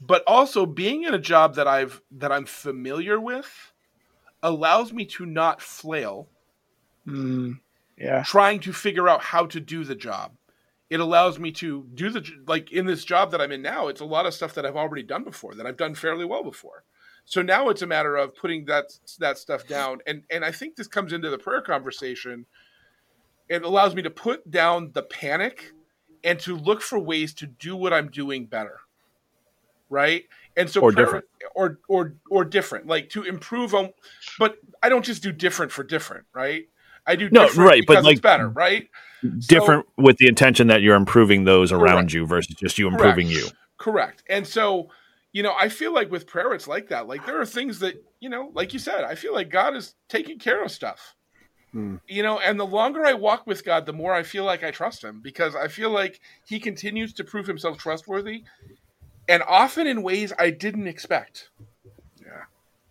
But 0.00 0.24
also 0.26 0.64
being 0.66 1.02
in 1.04 1.14
a 1.14 1.18
job 1.18 1.56
that 1.56 1.68
I've 1.68 2.00
that 2.12 2.32
I'm 2.32 2.46
familiar 2.46 3.20
with 3.20 3.72
allows 4.42 4.92
me 4.92 5.04
to 5.06 5.26
not 5.26 5.60
flail 5.60 6.28
Mm, 7.06 7.58
yeah. 7.98 8.22
trying 8.22 8.60
to 8.60 8.72
figure 8.72 9.08
out 9.08 9.22
how 9.22 9.46
to 9.46 9.60
do 9.60 9.84
the 9.84 9.94
job. 9.94 10.32
It 10.90 11.00
allows 11.00 11.38
me 11.38 11.52
to 11.52 11.86
do 11.94 12.10
the 12.10 12.24
like 12.46 12.70
in 12.70 12.86
this 12.86 13.04
job 13.04 13.30
that 13.30 13.40
I'm 13.40 13.52
in 13.52 13.62
now. 13.62 13.88
It's 13.88 14.00
a 14.00 14.06
lot 14.06 14.26
of 14.26 14.34
stuff 14.34 14.54
that 14.54 14.66
I've 14.66 14.76
already 14.76 15.02
done 15.02 15.24
before 15.24 15.54
that 15.54 15.66
I've 15.66 15.76
done 15.76 15.94
fairly 15.94 16.24
well 16.24 16.44
before. 16.44 16.84
So 17.24 17.40
now 17.40 17.68
it's 17.70 17.82
a 17.82 17.86
matter 17.86 18.16
of 18.16 18.36
putting 18.36 18.66
that 18.66 18.98
that 19.18 19.38
stuff 19.38 19.66
down, 19.66 20.00
and 20.06 20.24
and 20.30 20.44
I 20.44 20.52
think 20.52 20.76
this 20.76 20.88
comes 20.88 21.12
into 21.12 21.30
the 21.30 21.38
prayer 21.38 21.62
conversation. 21.62 22.46
It 23.48 23.62
allows 23.62 23.94
me 23.94 24.02
to 24.02 24.10
put 24.10 24.50
down 24.50 24.92
the 24.92 25.02
panic 25.02 25.72
and 26.24 26.38
to 26.40 26.56
look 26.56 26.82
for 26.82 26.98
ways 26.98 27.34
to 27.34 27.46
do 27.46 27.76
what 27.76 27.92
I'm 27.92 28.08
doing 28.08 28.46
better, 28.46 28.78
right? 29.90 30.24
And 30.56 30.68
so 30.68 30.80
Or 30.80 30.92
prayer- 30.92 31.04
different. 31.06 31.24
or 31.54 31.78
or 31.88 32.14
or 32.30 32.44
different, 32.44 32.86
like 32.86 33.10
to 33.10 33.22
improve 33.22 33.74
on. 33.74 33.92
But 34.38 34.58
I 34.82 34.88
don't 34.88 35.04
just 35.04 35.22
do 35.22 35.32
different 35.32 35.72
for 35.72 35.82
different, 35.82 36.26
right? 36.34 36.68
I 37.06 37.16
do 37.16 37.28
No, 37.30 37.46
different 37.46 37.68
right, 37.68 37.82
but 37.86 38.04
like- 38.04 38.12
it's 38.12 38.20
better, 38.20 38.48
right? 38.48 38.88
different 39.46 39.86
with 39.96 40.16
the 40.18 40.26
intention 40.28 40.66
that 40.66 40.82
you're 40.82 40.96
improving 40.96 41.44
those 41.44 41.70
around 41.72 42.12
you 42.12 42.26
versus 42.26 42.56
just 42.56 42.76
you 42.78 42.88
improving 42.88 43.28
Correct. 43.28 43.44
you. 43.46 43.50
Correct. 43.78 44.22
And 44.28 44.44
so, 44.46 44.90
you 45.32 45.42
know, 45.44 45.54
I 45.56 45.68
feel 45.68 45.94
like 45.94 46.10
with 46.10 46.26
prayer, 46.26 46.52
it's 46.54 46.66
like 46.66 46.88
that. 46.88 47.06
Like 47.06 47.24
there 47.24 47.40
are 47.40 47.46
things 47.46 47.78
that, 47.80 47.94
you 48.20 48.28
know, 48.28 48.50
like 48.54 48.72
you 48.72 48.78
said, 48.80 49.04
I 49.04 49.14
feel 49.14 49.32
like 49.32 49.48
God 49.48 49.76
is 49.76 49.94
taking 50.08 50.38
care 50.40 50.62
of 50.64 50.70
stuff. 50.72 51.14
Hmm. 51.72 51.96
You 52.06 52.22
know, 52.22 52.38
and 52.38 52.60
the 52.60 52.66
longer 52.66 53.04
I 53.04 53.14
walk 53.14 53.46
with 53.46 53.64
God, 53.64 53.86
the 53.86 53.92
more 53.92 54.12
I 54.12 54.22
feel 54.22 54.44
like 54.44 54.62
I 54.62 54.70
trust 54.70 55.02
him 55.02 55.20
because 55.22 55.56
I 55.56 55.68
feel 55.68 55.90
like 55.90 56.20
he 56.44 56.60
continues 56.60 57.12
to 57.14 57.24
prove 57.24 57.46
himself 57.46 57.78
trustworthy 57.78 58.44
and 59.28 59.42
often 59.46 59.86
in 59.86 60.02
ways 60.02 60.32
I 60.38 60.50
didn't 60.50 60.86
expect. 60.86 61.48
Yeah. 62.20 62.42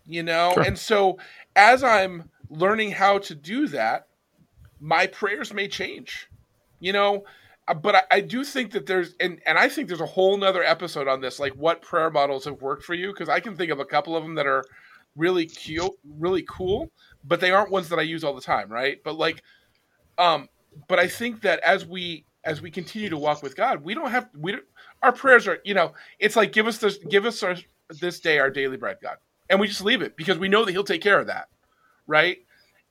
You 0.04 0.22
know, 0.24 0.52
Sure. 0.54 0.62
and 0.64 0.78
so 0.78 1.18
as 1.54 1.84
I'm 1.84 2.30
learning 2.50 2.92
how 2.92 3.18
to 3.18 3.34
do 3.34 3.68
that, 3.68 4.08
my 4.80 5.06
prayers 5.06 5.54
may 5.54 5.68
change. 5.68 6.28
You 6.80 6.92
know, 6.92 7.24
uh, 7.68 7.74
but 7.74 7.94
I, 7.94 8.02
I 8.10 8.20
do 8.20 8.42
think 8.42 8.72
that 8.72 8.86
there's 8.86 9.14
and 9.20 9.40
and 9.46 9.56
I 9.56 9.68
think 9.68 9.86
there's 9.86 10.00
a 10.00 10.06
whole 10.06 10.36
nother 10.36 10.64
episode 10.64 11.06
on 11.06 11.20
this, 11.20 11.38
like 11.38 11.52
what 11.52 11.82
prayer 11.82 12.10
models 12.10 12.46
have 12.46 12.60
worked 12.60 12.82
for 12.82 12.94
you, 12.94 13.12
because 13.12 13.28
I 13.28 13.38
can 13.38 13.54
think 13.54 13.70
of 13.70 13.78
a 13.78 13.84
couple 13.84 14.16
of 14.16 14.24
them 14.24 14.34
that 14.34 14.46
are 14.48 14.64
really 15.16 15.46
cute, 15.46 15.92
really 16.18 16.44
cool, 16.48 16.90
but 17.24 17.40
they 17.40 17.50
aren't 17.50 17.70
ones 17.70 17.88
that 17.90 17.98
I 17.98 18.02
use 18.02 18.24
all 18.24 18.34
the 18.34 18.40
time, 18.40 18.70
right? 18.70 18.98
But 19.04 19.16
like, 19.16 19.42
um, 20.18 20.48
but 20.88 20.98
I 20.98 21.08
think 21.08 21.42
that 21.42 21.60
as 21.60 21.86
we 21.86 22.24
as 22.44 22.60
we 22.60 22.70
continue 22.70 23.08
to 23.08 23.16
walk 23.16 23.42
with 23.42 23.56
God, 23.56 23.84
we 23.84 23.94
don't 23.94 24.10
have 24.10 24.28
we 24.36 24.52
don't, 24.52 24.64
our 25.02 25.12
prayers 25.12 25.46
are 25.46 25.58
you 25.64 25.74
know 25.74 25.92
it's 26.18 26.36
like 26.36 26.52
give 26.52 26.66
us 26.66 26.78
this 26.78 26.98
give 26.98 27.24
us 27.24 27.42
our 27.42 27.56
this 28.00 28.20
day 28.20 28.38
our 28.38 28.50
daily 28.50 28.76
bread, 28.76 28.98
God, 29.02 29.16
and 29.50 29.60
we 29.60 29.68
just 29.68 29.84
leave 29.84 30.02
it 30.02 30.16
because 30.16 30.38
we 30.38 30.48
know 30.48 30.64
that 30.64 30.72
He'll 30.72 30.84
take 30.84 31.02
care 31.02 31.20
of 31.20 31.26
that, 31.26 31.48
right? 32.06 32.38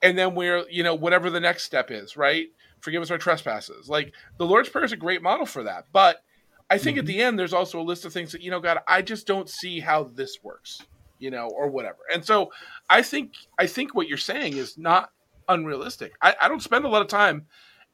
And 0.02 0.18
then 0.18 0.36
we're 0.36 0.66
you 0.70 0.84
know 0.84 0.96
whatever 0.96 1.30
the 1.30 1.40
next 1.40 1.64
step 1.64 1.92
is, 1.92 2.16
right? 2.16 2.48
Forgive 2.80 3.02
us 3.02 3.12
our 3.12 3.18
trespasses. 3.18 3.90
Like 3.90 4.14
the 4.38 4.46
Lord's 4.46 4.70
prayer 4.70 4.86
is 4.86 4.92
a 4.92 4.98
great 4.98 5.22
model 5.22 5.46
for 5.46 5.64
that, 5.64 5.86
but 5.92 6.24
I 6.72 6.78
think 6.78 6.98
at 6.98 7.06
the 7.06 7.22
end 7.22 7.38
there's 7.38 7.54
also 7.54 7.82
a 7.82 7.84
list 7.84 8.06
of 8.06 8.14
things 8.14 8.32
that 8.32 8.42
you 8.42 8.50
know, 8.50 8.62
God, 8.62 8.80
I 8.88 9.02
just 9.02 9.28
don't 9.28 9.50
see 9.50 9.82
how 9.82 10.06
this 10.06 10.38
works, 10.42 10.82
you 11.22 11.32
know, 11.32 11.48
or 11.50 11.70
whatever. 11.70 12.00
And 12.14 12.26
so 12.26 12.52
I 12.90 13.02
think 13.02 13.34
I 13.58 13.68
think 13.68 13.96
what 13.96 14.08
you're 14.08 14.18
saying 14.18 14.58
is 14.58 14.78
not 14.78 15.12
unrealistic. 15.48 16.14
I, 16.22 16.36
I 16.42 16.48
don't 16.48 16.62
spend 16.62 16.86
a 16.86 16.90
lot 16.90 17.02
of 17.02 17.08
time 17.08 17.46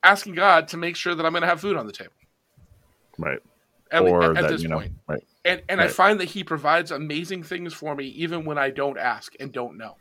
asking 0.04 0.36
God 0.36 0.68
to 0.70 0.78
make 0.78 0.96
sure 0.96 1.14
that 1.14 1.26
I'm 1.26 1.34
going 1.34 1.42
to 1.42 1.48
have 1.48 1.62
food 1.62 1.78
on 1.78 1.86
the 1.86 1.92
table. 1.92 2.14
Right. 3.18 3.40
At, 3.92 4.04
or 4.04 4.24
at 4.24 4.36
that, 4.36 4.50
this 4.50 4.62
you 4.62 4.70
know, 4.70 4.78
point. 4.80 4.94
right. 5.08 5.24
And 5.46 5.62
and 5.70 5.80
I 5.80 5.88
find 5.88 6.20
that 6.20 6.26
He 6.26 6.44
provides 6.44 6.92
amazing 6.92 7.44
things 7.44 7.74
for 7.74 7.96
me 7.96 8.06
even 8.08 8.46
when 8.46 8.58
I 8.58 8.70
don't 8.70 8.98
ask 8.98 9.34
and 9.40 9.52
don't 9.52 9.78
know, 9.78 9.96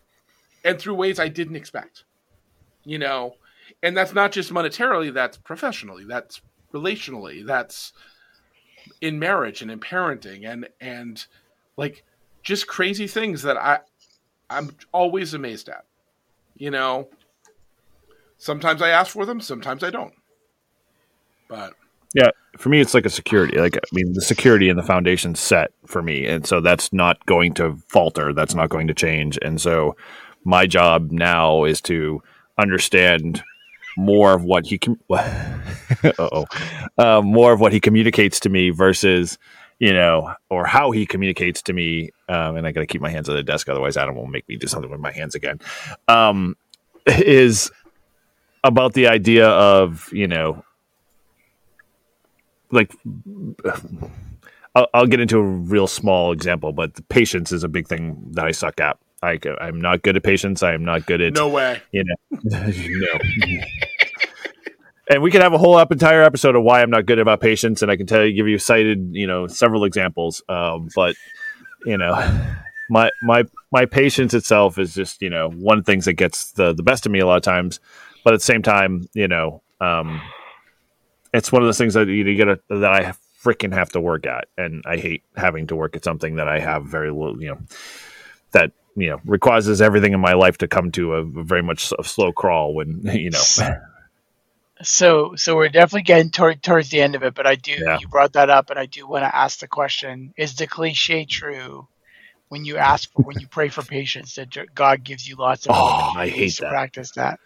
and 0.64 0.78
through 0.78 0.94
ways 0.94 1.20
I 1.20 1.28
didn't 1.28 1.56
expect. 1.56 2.04
You 2.84 2.98
know, 2.98 3.34
and 3.82 3.96
that's 3.96 4.14
not 4.14 4.32
just 4.32 4.52
monetarily. 4.52 5.12
That's 5.12 5.36
professionally. 5.36 6.04
That's 6.04 6.40
relationally. 6.72 7.46
That's 7.46 7.92
in 9.00 9.18
marriage 9.18 9.62
and 9.62 9.70
in 9.70 9.78
parenting 9.78 10.48
and 10.48 10.68
and 10.80 11.24
like 11.76 12.04
just 12.46 12.68
crazy 12.68 13.08
things 13.08 13.42
that 13.42 13.56
I 13.56 13.80
I'm 14.48 14.70
always 14.92 15.34
amazed 15.34 15.68
at. 15.68 15.84
You 16.54 16.70
know, 16.70 17.08
sometimes 18.38 18.80
I 18.80 18.90
ask 18.90 19.12
for 19.12 19.26
them, 19.26 19.40
sometimes 19.40 19.82
I 19.82 19.90
don't. 19.90 20.14
But 21.48 21.74
Yeah, 22.14 22.30
for 22.56 22.68
me, 22.68 22.80
it's 22.80 22.94
like 22.94 23.04
a 23.04 23.10
security. 23.10 23.58
Like, 23.58 23.76
I 23.76 23.80
mean, 23.92 24.12
the 24.12 24.22
security 24.22 24.70
and 24.70 24.78
the 24.78 24.84
foundation 24.84 25.34
set 25.34 25.72
for 25.86 26.02
me, 26.02 26.24
and 26.24 26.46
so 26.46 26.60
that's 26.60 26.92
not 26.92 27.24
going 27.26 27.52
to 27.54 27.76
falter. 27.88 28.32
That's 28.32 28.54
not 28.54 28.70
going 28.70 28.86
to 28.86 28.94
change. 28.94 29.38
And 29.42 29.60
so, 29.60 29.96
my 30.44 30.66
job 30.66 31.10
now 31.10 31.64
is 31.64 31.80
to 31.82 32.22
understand 32.58 33.42
more 33.98 34.34
of 34.34 34.44
what 34.44 34.66
he 34.66 34.78
oh, 36.18 36.44
uh, 36.96 37.22
more 37.22 37.52
of 37.52 37.60
what 37.60 37.72
he 37.72 37.80
communicates 37.80 38.38
to 38.40 38.48
me 38.48 38.70
versus, 38.70 39.36
you 39.78 39.92
know, 39.92 40.32
or 40.50 40.66
how 40.66 40.90
he 40.90 41.06
communicates 41.06 41.62
to 41.62 41.72
me. 41.72 42.10
Um, 42.28 42.56
and 42.56 42.66
I 42.66 42.72
got 42.72 42.80
to 42.80 42.86
keep 42.86 43.00
my 43.00 43.10
hands 43.10 43.28
on 43.28 43.36
the 43.36 43.42
desk, 43.42 43.68
otherwise, 43.68 43.96
Adam 43.96 44.14
will 44.14 44.26
make 44.26 44.48
me 44.48 44.56
do 44.56 44.66
something 44.66 44.90
with 44.90 45.00
my 45.00 45.12
hands 45.12 45.34
again. 45.34 45.60
Um, 46.08 46.56
is 47.06 47.70
about 48.64 48.94
the 48.94 49.06
idea 49.06 49.48
of 49.48 50.12
you 50.12 50.26
know 50.26 50.64
like 52.72 52.92
I'll, 54.74 54.88
I'll 54.92 55.06
get 55.06 55.20
into 55.20 55.38
a 55.38 55.42
real 55.42 55.86
small 55.86 56.32
example, 56.32 56.72
but 56.72 57.08
patience 57.08 57.52
is 57.52 57.64
a 57.64 57.68
big 57.68 57.88
thing 57.88 58.16
that 58.32 58.44
I 58.44 58.50
suck 58.50 58.80
at. 58.80 58.98
I, 59.22 59.38
I'm 59.60 59.80
not 59.80 60.02
good 60.02 60.16
at 60.16 60.22
patience. 60.22 60.62
I 60.62 60.74
am 60.74 60.84
not 60.84 61.06
good 61.06 61.20
at 61.20 61.32
no 61.32 61.48
way. 61.48 61.80
you 61.92 62.04
know 62.04 62.14
no. 62.44 63.64
And 65.08 65.22
we 65.22 65.30
could 65.30 65.42
have 65.42 65.52
a 65.52 65.58
whole 65.58 65.76
up 65.76 65.92
entire 65.92 66.22
episode 66.22 66.56
of 66.56 66.62
why 66.62 66.82
I'm 66.82 66.90
not 66.90 67.06
good 67.06 67.18
about 67.18 67.40
patience, 67.40 67.82
and 67.82 67.90
I 67.90 67.96
can 67.96 68.06
tell 68.06 68.24
you, 68.24 68.34
give 68.34 68.48
you 68.48 68.58
cited, 68.58 69.10
you 69.12 69.26
know, 69.26 69.46
several 69.46 69.84
examples. 69.84 70.42
Um, 70.48 70.88
but 70.94 71.16
you 71.84 71.96
know, 71.96 72.14
my 72.90 73.10
my 73.22 73.44
my 73.70 73.86
patience 73.86 74.34
itself 74.34 74.78
is 74.78 74.94
just 74.94 75.22
you 75.22 75.30
know 75.30 75.50
one 75.50 75.78
of 75.78 75.86
things 75.86 76.06
that 76.06 76.14
gets 76.14 76.52
the 76.52 76.72
the 76.72 76.82
best 76.82 77.06
of 77.06 77.12
me 77.12 77.20
a 77.20 77.26
lot 77.26 77.36
of 77.36 77.42
times, 77.42 77.80
but 78.24 78.34
at 78.34 78.40
the 78.40 78.44
same 78.44 78.62
time, 78.62 79.08
you 79.14 79.28
know, 79.28 79.62
um, 79.80 80.20
it's 81.32 81.52
one 81.52 81.62
of 81.62 81.68
those 81.68 81.78
things 81.78 81.94
that 81.94 82.08
you, 82.08 82.24
you 82.24 82.36
get 82.36 82.60
that 82.68 82.92
I 82.92 83.12
freaking 83.42 83.72
have 83.72 83.90
to 83.90 84.00
work 84.00 84.26
at, 84.26 84.48
and 84.58 84.82
I 84.86 84.96
hate 84.96 85.22
having 85.36 85.68
to 85.68 85.76
work 85.76 85.94
at 85.94 86.04
something 86.04 86.36
that 86.36 86.48
I 86.48 86.58
have 86.58 86.84
very 86.84 87.12
little, 87.12 87.40
you 87.40 87.50
know, 87.50 87.58
that 88.52 88.72
you 88.96 89.10
know 89.10 89.20
requires 89.24 89.80
everything 89.80 90.14
in 90.14 90.20
my 90.20 90.32
life 90.32 90.58
to 90.58 90.68
come 90.68 90.90
to 90.92 91.14
a, 91.14 91.24
very 91.24 91.62
much 91.62 91.92
a 91.96 92.02
slow 92.02 92.32
crawl 92.32 92.74
when 92.74 93.02
you 93.04 93.30
know 93.30 93.42
So, 94.82 95.34
so 95.36 95.56
we're 95.56 95.68
definitely 95.68 96.02
getting 96.02 96.30
toward, 96.30 96.62
towards 96.62 96.90
the 96.90 97.00
end 97.00 97.14
of 97.14 97.22
it, 97.22 97.34
but 97.34 97.46
I 97.46 97.54
do. 97.54 97.72
Yeah. 97.72 97.98
You 98.00 98.08
brought 98.08 98.34
that 98.34 98.50
up, 98.50 98.70
and 98.70 98.78
I 98.78 98.86
do 98.86 99.06
want 99.06 99.24
to 99.24 99.34
ask 99.34 99.58
the 99.58 99.68
question: 99.68 100.34
Is 100.36 100.54
the 100.56 100.66
cliche 100.66 101.24
true 101.24 101.88
when 102.48 102.64
you 102.64 102.76
ask 102.76 103.10
for, 103.12 103.22
when 103.22 103.40
you 103.40 103.48
pray 103.48 103.68
for 103.68 103.82
patience, 103.82 104.34
that 104.34 104.54
God 104.74 105.02
gives 105.02 105.28
you 105.28 105.36
lots 105.36 105.66
of 105.66 105.72
Oh, 105.74 106.12
I 106.16 106.28
hate 106.28 106.54
to 106.56 106.62
that. 106.62 106.70
practice 106.70 107.10
that? 107.12 107.38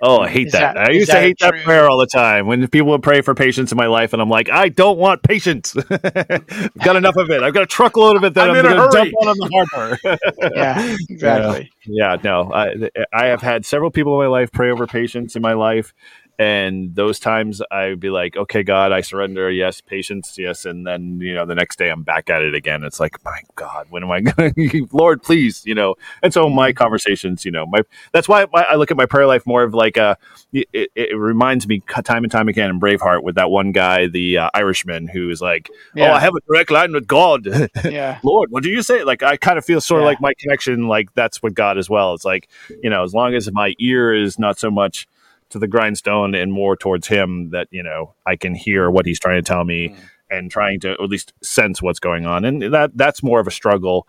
Oh, 0.00 0.20
I 0.20 0.28
hate 0.28 0.52
that. 0.52 0.74
that- 0.74 0.88
I 0.88 0.90
is 0.90 0.96
used 0.98 1.10
to 1.10 1.16
that 1.16 1.22
hate 1.22 1.38
that 1.40 1.64
prayer 1.64 1.88
all 1.88 1.98
the 1.98 2.06
time. 2.06 2.46
When 2.46 2.66
people 2.68 2.88
would 2.90 3.02
pray 3.02 3.22
for 3.22 3.34
patience 3.34 3.72
in 3.72 3.76
my 3.76 3.86
life, 3.86 4.12
and 4.12 4.20
I'm 4.20 4.28
like, 4.28 4.50
I 4.50 4.68
don't 4.68 4.98
want 4.98 5.22
patience. 5.22 5.74
I've 5.90 6.74
got 6.84 6.96
enough 6.96 7.16
of 7.16 7.30
it. 7.30 7.42
I've 7.42 7.54
got 7.54 7.62
a 7.62 7.66
truckload 7.66 8.16
of 8.16 8.24
it 8.24 8.34
that 8.34 8.50
I'm 8.50 8.56
I'm, 8.56 8.62
going 8.62 8.76
to 8.76 8.88
dump 8.96 9.10
on 9.14 9.28
on 9.28 9.36
the 9.38 9.66
harbor. 9.72 9.98
Yeah, 10.54 10.96
exactly. 11.10 11.70
yeah, 11.86 12.16
no. 12.22 12.52
I, 12.52 12.90
I 13.12 13.26
have 13.26 13.42
had 13.42 13.64
several 13.66 13.90
people 13.90 14.20
in 14.20 14.26
my 14.28 14.30
life 14.30 14.52
pray 14.52 14.70
over 14.70 14.86
patience 14.86 15.34
in 15.34 15.42
my 15.42 15.54
life. 15.54 15.92
And 16.38 16.94
those 16.94 17.18
times 17.18 17.62
I'd 17.70 17.98
be 17.98 18.10
like, 18.10 18.36
okay, 18.36 18.62
God, 18.62 18.92
I 18.92 19.00
surrender. 19.00 19.50
Yes, 19.50 19.80
patience. 19.80 20.36
Yes. 20.38 20.64
And 20.64 20.86
then, 20.86 21.20
you 21.20 21.34
know, 21.34 21.46
the 21.46 21.54
next 21.54 21.78
day 21.78 21.88
I'm 21.90 22.02
back 22.02 22.28
at 22.28 22.42
it 22.42 22.54
again. 22.54 22.84
It's 22.84 23.00
like, 23.00 23.24
my 23.24 23.40
God, 23.54 23.86
when 23.90 24.02
am 24.02 24.10
I 24.10 24.20
going 24.32 24.52
to, 24.54 24.88
Lord, 24.92 25.22
please, 25.22 25.64
you 25.64 25.74
know? 25.74 25.94
And 26.22 26.34
so 26.34 26.48
my 26.50 26.72
conversations, 26.72 27.44
you 27.44 27.50
know, 27.50 27.64
my, 27.66 27.80
that's 28.12 28.28
why 28.28 28.46
I 28.52 28.74
look 28.76 28.90
at 28.90 28.96
my 28.96 29.06
prayer 29.06 29.26
life 29.26 29.46
more 29.46 29.62
of 29.62 29.72
like 29.72 29.96
a, 29.96 30.18
it, 30.52 30.90
it, 30.94 31.16
reminds 31.16 31.66
me 31.66 31.80
time 32.04 32.22
and 32.22 32.30
time 32.30 32.48
again 32.48 32.70
in 32.70 32.80
Braveheart 32.80 33.22
with 33.22 33.36
that 33.36 33.50
one 33.50 33.72
guy, 33.72 34.06
the 34.06 34.38
uh, 34.38 34.50
Irishman, 34.54 35.08
who 35.08 35.30
is 35.30 35.40
like, 35.40 35.70
oh, 35.96 36.02
I 36.02 36.20
have 36.20 36.34
a 36.34 36.40
direct 36.46 36.70
line 36.70 36.92
with 36.92 37.06
God. 37.06 37.46
yeah, 37.84 38.18
Lord, 38.22 38.50
what 38.50 38.62
do 38.62 38.70
you 38.70 38.82
say? 38.82 39.04
Like, 39.04 39.22
I 39.22 39.36
kind 39.36 39.58
of 39.58 39.64
feel 39.64 39.80
sort 39.80 40.00
of 40.00 40.04
Yeah. 40.04 40.08
like 40.08 40.20
my 40.20 40.32
connection, 40.38 40.88
like 40.88 41.12
that's 41.14 41.42
with 41.42 41.54
God 41.54 41.78
as 41.78 41.88
well. 41.88 42.14
It's 42.14 42.24
like, 42.24 42.48
you 42.82 42.90
know, 42.90 43.02
as 43.02 43.14
long 43.14 43.34
as 43.34 43.50
my 43.52 43.74
ear 43.78 44.14
is 44.14 44.38
not 44.38 44.58
so 44.58 44.70
much 44.70 45.08
to 45.50 45.58
the 45.58 45.68
grindstone 45.68 46.34
and 46.34 46.52
more 46.52 46.76
towards 46.76 47.06
Him, 47.08 47.50
that, 47.50 47.68
you 47.70 47.82
know, 47.82 48.14
I 48.26 48.36
can 48.36 48.54
hear 48.54 48.90
what 48.90 49.06
He's 49.06 49.20
trying 49.20 49.42
to 49.42 49.46
tell 49.46 49.64
me 49.64 49.90
Mm. 49.90 49.96
and 50.30 50.50
trying 50.50 50.80
to 50.80 50.90
at 50.92 51.00
least 51.02 51.32
sense 51.42 51.80
what's 51.80 52.00
going 52.00 52.26
on. 52.26 52.44
And 52.44 52.62
that 52.74 52.96
that's 52.96 53.22
more 53.22 53.38
of 53.38 53.46
a 53.46 53.50
struggle 53.52 54.08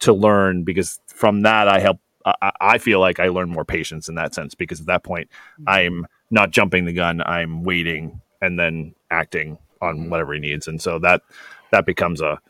to 0.00 0.12
learn 0.12 0.64
because 0.64 1.00
from 1.06 1.42
that, 1.42 1.66
I 1.68 1.80
help. 1.80 1.98
I, 2.26 2.52
I 2.60 2.78
feel 2.78 3.00
like 3.00 3.20
I 3.20 3.28
learn 3.28 3.50
more 3.50 3.64
patience 3.66 4.08
in 4.08 4.14
that 4.14 4.34
sense 4.34 4.54
because 4.54 4.80
at 4.80 4.86
that 4.86 5.02
point, 5.02 5.28
I'm 5.66 6.06
not 6.30 6.50
jumping 6.50 6.84
the 6.86 6.92
gun. 6.92 7.22
I'm 7.22 7.62
waiting 7.64 8.20
and 8.40 8.58
then 8.58 8.94
acting 9.10 9.58
on 9.82 10.08
whatever 10.10 10.32
he 10.34 10.40
needs. 10.40 10.66
And 10.66 10.80
so 10.80 10.98
that 11.00 11.20
that 11.70 11.84
becomes 11.86 12.20
a 12.22 12.40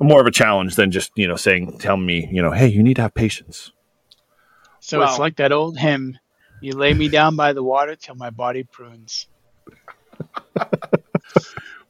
more 0.00 0.20
of 0.20 0.26
a 0.26 0.30
challenge 0.30 0.76
than 0.76 0.90
just 0.90 1.12
you 1.16 1.26
know 1.28 1.36
saying 1.36 1.78
tell 1.78 1.96
me 1.96 2.28
you 2.30 2.42
know 2.42 2.50
hey 2.50 2.66
you 2.66 2.82
need 2.82 2.96
to 2.96 3.02
have 3.02 3.14
patience 3.14 3.72
So 4.80 5.02
it's 5.02 5.18
like 5.18 5.36
that 5.36 5.52
old 5.52 5.78
hymn: 5.78 6.18
"You 6.64 6.72
lay 6.72 6.94
me 6.94 7.08
down 7.08 7.36
by 7.36 7.52
the 7.52 7.62
water 7.62 7.94
till 7.96 8.14
my 8.14 8.30
body 8.30 8.62
prunes." 8.64 9.26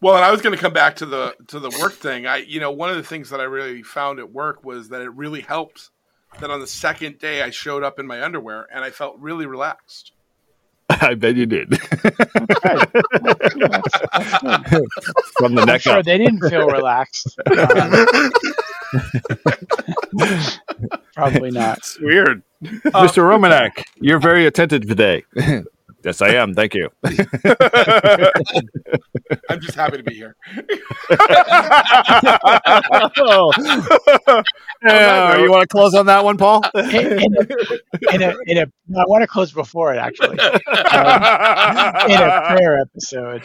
Well, 0.01 0.17
and 0.17 0.25
I 0.25 0.31
was 0.31 0.43
going 0.43 0.55
to 0.55 0.61
come 0.61 0.75
back 0.75 0.97
to 0.97 1.07
the 1.07 1.35
to 1.47 1.59
the 1.59 1.71
work 1.81 1.93
thing. 1.95 2.27
I, 2.27 2.37
you 2.39 2.61
know, 2.61 2.71
one 2.71 2.91
of 2.91 2.97
the 2.97 3.03
things 3.03 3.31
that 3.31 3.41
I 3.41 3.45
really 3.45 3.83
found 3.83 4.19
at 4.19 4.31
work 4.31 4.63
was 4.63 4.91
that 4.91 5.01
it 5.01 5.09
really 5.15 5.41
helped 5.41 5.89
that 6.41 6.51
on 6.51 6.61
the 6.61 6.67
second 6.67 7.19
day 7.19 7.41
I 7.43 7.49
showed 7.49 7.83
up 7.83 7.99
in 7.99 8.07
my 8.07 8.23
underwear 8.23 8.67
and 8.71 8.85
I 8.85 8.91
felt 8.91 9.17
really 9.19 9.47
relaxed. 9.47 10.13
i 10.91 11.15
bet 11.15 11.35
you 11.37 11.47
did 11.47 11.71
Good. 11.71 11.79
That's- 11.81 12.91
that's 14.13 14.43
good. 14.43 14.85
from 15.39 15.55
the 15.55 15.63
I'm 15.63 15.67
neck 15.67 15.81
sure 15.81 15.99
up 16.01 16.05
they 16.05 16.19
didn't 16.19 16.41
feel 16.51 16.67
relaxed. 16.69 17.39
Um, 17.51 17.51
probably 21.15 21.51
not. 21.61 21.79
It's 21.79 21.99
weird. 22.01 22.43
mr 22.65 23.23
romanek 23.23 23.83
you're 24.01 24.19
very 24.19 24.47
attentive 24.47 24.87
today 24.87 25.23
Yes, 26.05 26.21
I 26.21 26.35
am. 26.35 26.53
Thank 26.53 26.75
you. 26.75 26.91
I'm 29.49 29.61
just 29.61 29.75
happy 29.75 29.99
to 29.99 30.03
be 30.03 30.15
here. 30.15 30.37
Yeah, 34.85 35.39
you 35.39 35.51
want 35.51 35.63
to 35.63 35.67
close 35.67 35.95
on 35.95 36.07
that 36.07 36.25
one, 36.25 36.37
Paul? 36.37 36.63
in, 36.75 36.95
in 36.95 37.35
a, 37.35 37.47
in 38.13 38.23
a, 38.23 38.35
in 38.47 38.59
a, 38.59 38.67
no, 38.87 39.01
I 39.01 39.05
want 39.07 39.23
to 39.23 39.27
close 39.27 39.51
before 39.51 39.95
it 39.95 39.99
actually 39.99 40.39
um, 40.39 42.11
in 42.11 42.21
a 42.21 42.43
prayer 42.51 42.81
episode. 42.81 43.43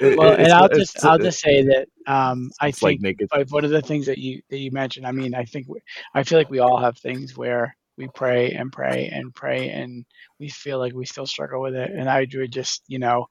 Well, 0.00 0.32
and 0.32 0.52
I'll 0.52 0.68
just 0.68 1.04
I'll 1.04 1.18
just 1.18 1.40
say 1.40 1.62
that 1.62 1.88
um, 2.06 2.50
I 2.60 2.68
it's 2.68 2.82
like 2.82 3.00
think 3.00 3.18
like 3.32 3.52
one 3.52 3.64
of 3.64 3.70
the 3.70 3.82
things 3.82 4.06
that 4.06 4.18
you 4.18 4.42
that 4.50 4.58
you 4.58 4.70
mentioned. 4.72 5.06
I 5.06 5.12
mean, 5.12 5.34
I 5.34 5.44
think 5.44 5.68
we, 5.68 5.80
I 6.14 6.24
feel 6.24 6.38
like 6.38 6.50
we 6.50 6.58
all 6.58 6.78
have 6.78 6.98
things 6.98 7.36
where 7.36 7.76
we 7.96 8.08
pray 8.14 8.52
and 8.52 8.72
pray 8.72 9.10
and 9.12 9.34
pray 9.34 9.68
and 9.68 10.04
we 10.38 10.48
feel 10.48 10.78
like 10.78 10.94
we 10.94 11.04
still 11.06 11.26
struggle 11.26 11.60
with 11.60 11.74
it. 11.74 11.90
And 11.90 12.08
I 12.08 12.26
would 12.32 12.52
just 12.52 12.82
you 12.88 12.98
know, 12.98 13.26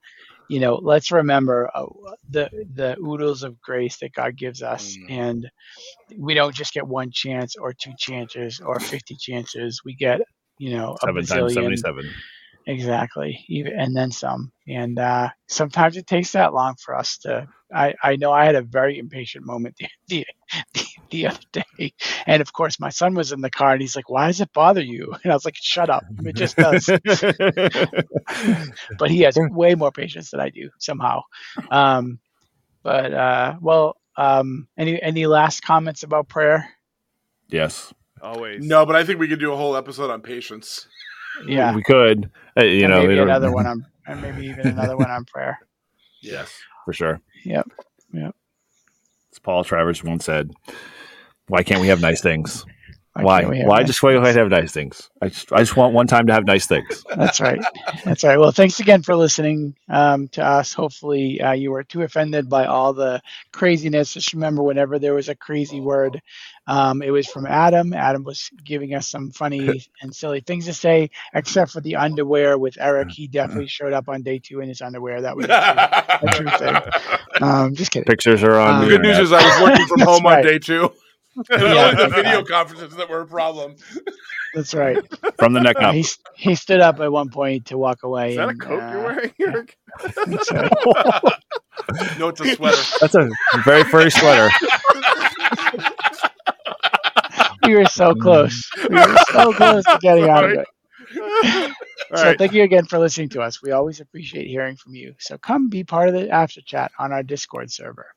you 0.49 0.59
know, 0.59 0.75
let's 0.75 1.11
remember 1.11 1.69
uh, 1.73 1.85
the 2.29 2.49
the 2.73 2.97
oodles 2.99 3.43
of 3.43 3.61
grace 3.61 3.97
that 3.99 4.13
God 4.13 4.35
gives 4.35 4.61
us, 4.63 4.97
Mm. 4.97 5.11
and 5.11 5.51
we 6.17 6.33
don't 6.33 6.55
just 6.55 6.73
get 6.73 6.87
one 6.87 7.11
chance 7.11 7.55
or 7.55 7.73
two 7.73 7.93
chances 7.97 8.59
or 8.59 8.79
fifty 8.79 9.15
chances. 9.15 9.81
We 9.85 9.95
get 9.95 10.21
you 10.57 10.71
know 10.75 10.97
a 11.03 11.07
Seven 11.07 11.25
times 11.25 11.51
bazillion. 11.51 11.53
seventy-seven. 11.53 12.05
Exactly, 12.69 13.43
even 13.47 13.79
and 13.79 13.97
then 13.97 14.11
some. 14.11 14.51
And 14.67 14.99
uh, 14.99 15.29
sometimes 15.47 15.97
it 15.97 16.05
takes 16.05 16.33
that 16.33 16.53
long 16.53 16.75
for 16.75 16.95
us 16.95 17.17
to. 17.19 17.47
I, 17.73 17.95
I 18.03 18.15
know 18.15 18.31
I 18.31 18.45
had 18.45 18.53
a 18.53 18.61
very 18.61 18.99
impatient 18.99 19.43
moment 19.43 19.75
the, 19.79 19.87
the, 20.07 20.27
the, 20.75 20.85
the 21.09 21.27
other 21.27 21.39
day, 21.51 21.93
and 22.27 22.43
of 22.43 22.53
course 22.53 22.79
my 22.79 22.89
son 22.89 23.15
was 23.15 23.31
in 23.31 23.41
the 23.41 23.49
car 23.49 23.71
and 23.71 23.81
he's 23.81 23.95
like, 23.95 24.07
"Why 24.07 24.27
does 24.27 24.39
it 24.39 24.53
bother 24.53 24.83
you?" 24.83 25.15
And 25.23 25.31
I 25.31 25.35
was 25.35 25.45
like, 25.45 25.55
"Shut 25.55 25.89
up, 25.89 26.03
it 26.23 26.35
just 26.35 26.57
does." 26.57 26.85
but 28.99 29.09
he 29.09 29.21
has 29.21 29.35
way 29.49 29.73
more 29.73 29.91
patience 29.91 30.29
than 30.29 30.39
I 30.39 30.49
do 30.49 30.69
somehow. 30.77 31.23
Um, 31.71 32.19
but 32.83 33.11
uh, 33.11 33.55
well, 33.61 33.97
um, 34.15 34.67
any 34.77 35.01
any 35.01 35.25
last 35.25 35.63
comments 35.63 36.03
about 36.03 36.29
prayer? 36.29 36.69
yes, 37.49 37.91
Always. 38.21 38.65
No, 38.65 38.85
but 38.85 38.95
I 38.95 39.03
think 39.03 39.19
we 39.19 39.27
could 39.27 39.39
do 39.39 39.53
a 39.53 39.57
whole 39.57 39.75
episode 39.75 40.09
on 40.09 40.21
patience. 40.21 40.87
Yeah, 41.45 41.73
we 41.75 41.83
could. 41.83 42.29
Uh, 42.57 42.63
you 42.63 42.85
and 42.85 42.93
know, 42.93 43.01
maybe 43.01 43.19
another 43.19 43.51
one 43.51 43.65
on, 43.65 43.85
and 44.07 44.21
maybe 44.21 44.45
even 44.47 44.67
another 44.67 44.97
one 44.97 45.09
on 45.09 45.25
prayer. 45.25 45.59
Yes. 46.21 46.53
for 46.85 46.93
sure. 46.93 47.21
Yep, 47.45 47.69
yep. 48.13 48.35
As 49.31 49.39
Paul 49.39 49.63
Travers 49.63 50.03
once 50.03 50.25
said, 50.25 50.51
"Why 51.47 51.63
can't 51.63 51.81
we 51.81 51.87
have 51.87 52.01
nice 52.01 52.21
things? 52.21 52.65
Why? 53.23 53.41
can't 53.41 53.67
Why, 53.67 53.83
just 53.83 54.01
why 54.01 54.13
do 54.13 54.21
I 54.21 54.31
have 54.31 54.49
nice 54.49 54.71
things? 54.71 55.09
I 55.21 55.29
just, 55.29 55.51
I 55.51 55.59
just 55.59 55.75
want 55.75 55.93
one 55.93 56.07
time 56.07 56.27
to 56.27 56.33
have 56.33 56.45
nice 56.45 56.65
things." 56.65 57.03
That's 57.15 57.39
right. 57.39 57.59
That's 58.05 58.23
right. 58.23 58.37
Well, 58.37 58.51
thanks 58.51 58.79
again 58.79 59.01
for 59.01 59.15
listening 59.15 59.75
um, 59.89 60.27
to 60.29 60.45
us. 60.45 60.73
Hopefully, 60.73 61.41
uh, 61.41 61.53
you 61.53 61.71
were 61.71 61.83
too 61.83 62.01
offended 62.01 62.49
by 62.49 62.65
all 62.65 62.93
the 62.93 63.21
craziness. 63.51 64.13
Just 64.13 64.33
remember, 64.33 64.63
whenever 64.63 64.99
there 64.99 65.13
was 65.13 65.29
a 65.29 65.35
crazy 65.35 65.79
word, 65.79 66.21
um, 66.67 67.01
it 67.01 67.11
was 67.11 67.27
from 67.27 67.45
Adam. 67.45 67.93
Adam 67.93 68.23
was 68.23 68.49
giving 68.63 68.93
us 68.93 69.07
some 69.07 69.31
funny 69.31 69.87
and 70.01 70.15
silly 70.15 70.41
things 70.41 70.65
to 70.65 70.73
say, 70.73 71.09
except 71.33 71.71
for 71.71 71.81
the 71.81 71.95
underwear 71.95 72.57
with 72.57 72.77
Eric. 72.79 73.09
He 73.09 73.27
definitely 73.39 73.67
showed 73.67 73.93
up 73.93 74.07
on 74.07 74.21
day 74.21 74.39
two 74.39 74.61
in 74.61 74.69
his 74.69 74.81
underwear. 74.81 75.21
That 75.21 75.35
was 75.35 75.45
a 75.49 76.29
true, 76.35 76.47
a 76.47 76.51
true 76.51 76.59
thing. 76.59 77.41
Um, 77.41 77.75
just 77.75 77.91
kidding. 77.91 78.05
Pictures 78.05 78.43
are 78.43 78.59
on. 78.59 78.75
Um, 78.75 78.81
the 78.81 78.85
The 78.85 78.97
good 78.97 79.01
news 79.01 79.17
is 79.17 79.31
I 79.31 79.43
was 79.43 79.69
working 79.69 79.87
from 79.87 80.01
home 80.01 80.23
right. 80.23 80.37
on 80.37 80.43
day 80.43 80.59
two. 80.59 80.91
And 81.49 81.61
Yeah. 81.61 81.91
only 81.91 81.95
the 81.95 82.07
video 82.09 82.43
conferences 82.43 82.95
that 82.97 83.09
were 83.09 83.21
a 83.21 83.27
problem. 83.27 83.75
That's 84.53 84.73
right. 84.73 84.99
from 85.37 85.53
the 85.53 85.61
neck 85.61 85.81
up. 85.81 85.93
He, 85.93 86.05
he 86.35 86.55
stood 86.55 86.81
up 86.81 86.99
at 86.99 87.11
one 87.11 87.29
point 87.29 87.67
to 87.67 87.77
walk 87.77 88.03
away. 88.03 88.31
Is 88.31 88.35
that 88.37 88.49
a 88.49 88.55
coat 88.55 88.83
uh, 88.83 88.91
you're 88.91 89.03
wearing, 89.03 89.33
Eric? 89.39 89.77
No, 92.15 92.29
it's 92.29 92.41
a 92.41 92.47
sweater. 92.47 92.89
That's 93.01 93.15
a 93.15 93.29
very 93.65 93.83
furry 93.83 94.11
sweater. 94.11 94.49
We 97.63 97.75
were 97.75 97.85
so 97.85 98.15
close. 98.15 98.69
We 98.89 98.97
were 98.99 99.17
so 99.17 99.53
close 99.53 99.87
to 99.87 99.97
getting 99.99 100.29
out 100.29 100.43
of 100.45 100.53
it. 100.53 100.67
All 102.11 102.17
so 102.17 102.23
right. 102.23 102.37
thank 102.37 102.53
you 102.53 102.63
again 102.63 102.85
for 102.85 102.99
listening 102.99 103.29
to 103.29 103.41
us. 103.41 103.61
We 103.61 103.71
always 103.71 103.99
appreciate 104.01 104.47
hearing 104.47 104.75
from 104.75 104.95
you. 104.95 105.15
So 105.19 105.37
come 105.37 105.69
be 105.69 105.83
part 105.83 106.09
of 106.09 106.15
the 106.15 106.29
after 106.29 106.61
chat 106.61 106.91
on 106.99 107.11
our 107.13 107.23
Discord 107.23 107.71
server. 107.71 108.07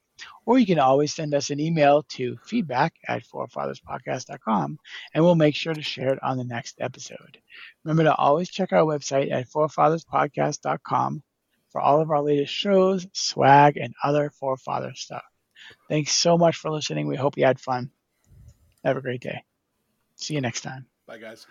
Or 0.44 0.58
you 0.58 0.66
can 0.66 0.78
always 0.78 1.14
send 1.14 1.34
us 1.34 1.50
an 1.50 1.60
email 1.60 2.02
to 2.10 2.36
feedback 2.44 2.94
at 3.06 3.22
forefatherspodcast.com 3.24 4.78
and 5.14 5.24
we'll 5.24 5.34
make 5.34 5.54
sure 5.54 5.74
to 5.74 5.82
share 5.82 6.12
it 6.12 6.22
on 6.22 6.36
the 6.36 6.44
next 6.44 6.76
episode. 6.80 7.38
Remember 7.84 8.04
to 8.04 8.14
always 8.14 8.50
check 8.50 8.72
our 8.72 8.82
website 8.82 9.30
at 9.30 9.48
forefatherspodcast.com 9.48 11.22
for 11.70 11.80
all 11.80 12.00
of 12.00 12.10
our 12.10 12.22
latest 12.22 12.52
shows, 12.52 13.06
swag, 13.12 13.76
and 13.76 13.94
other 14.02 14.30
forefather 14.30 14.92
stuff. 14.94 15.24
Thanks 15.88 16.12
so 16.12 16.36
much 16.36 16.56
for 16.56 16.70
listening. 16.70 17.06
We 17.06 17.16
hope 17.16 17.36
you 17.36 17.44
had 17.44 17.60
fun. 17.60 17.90
Have 18.84 18.96
a 18.96 19.02
great 19.02 19.20
day. 19.20 19.44
See 20.16 20.34
you 20.34 20.40
next 20.40 20.62
time. 20.62 20.86
Bye, 21.06 21.18
guys. 21.18 21.46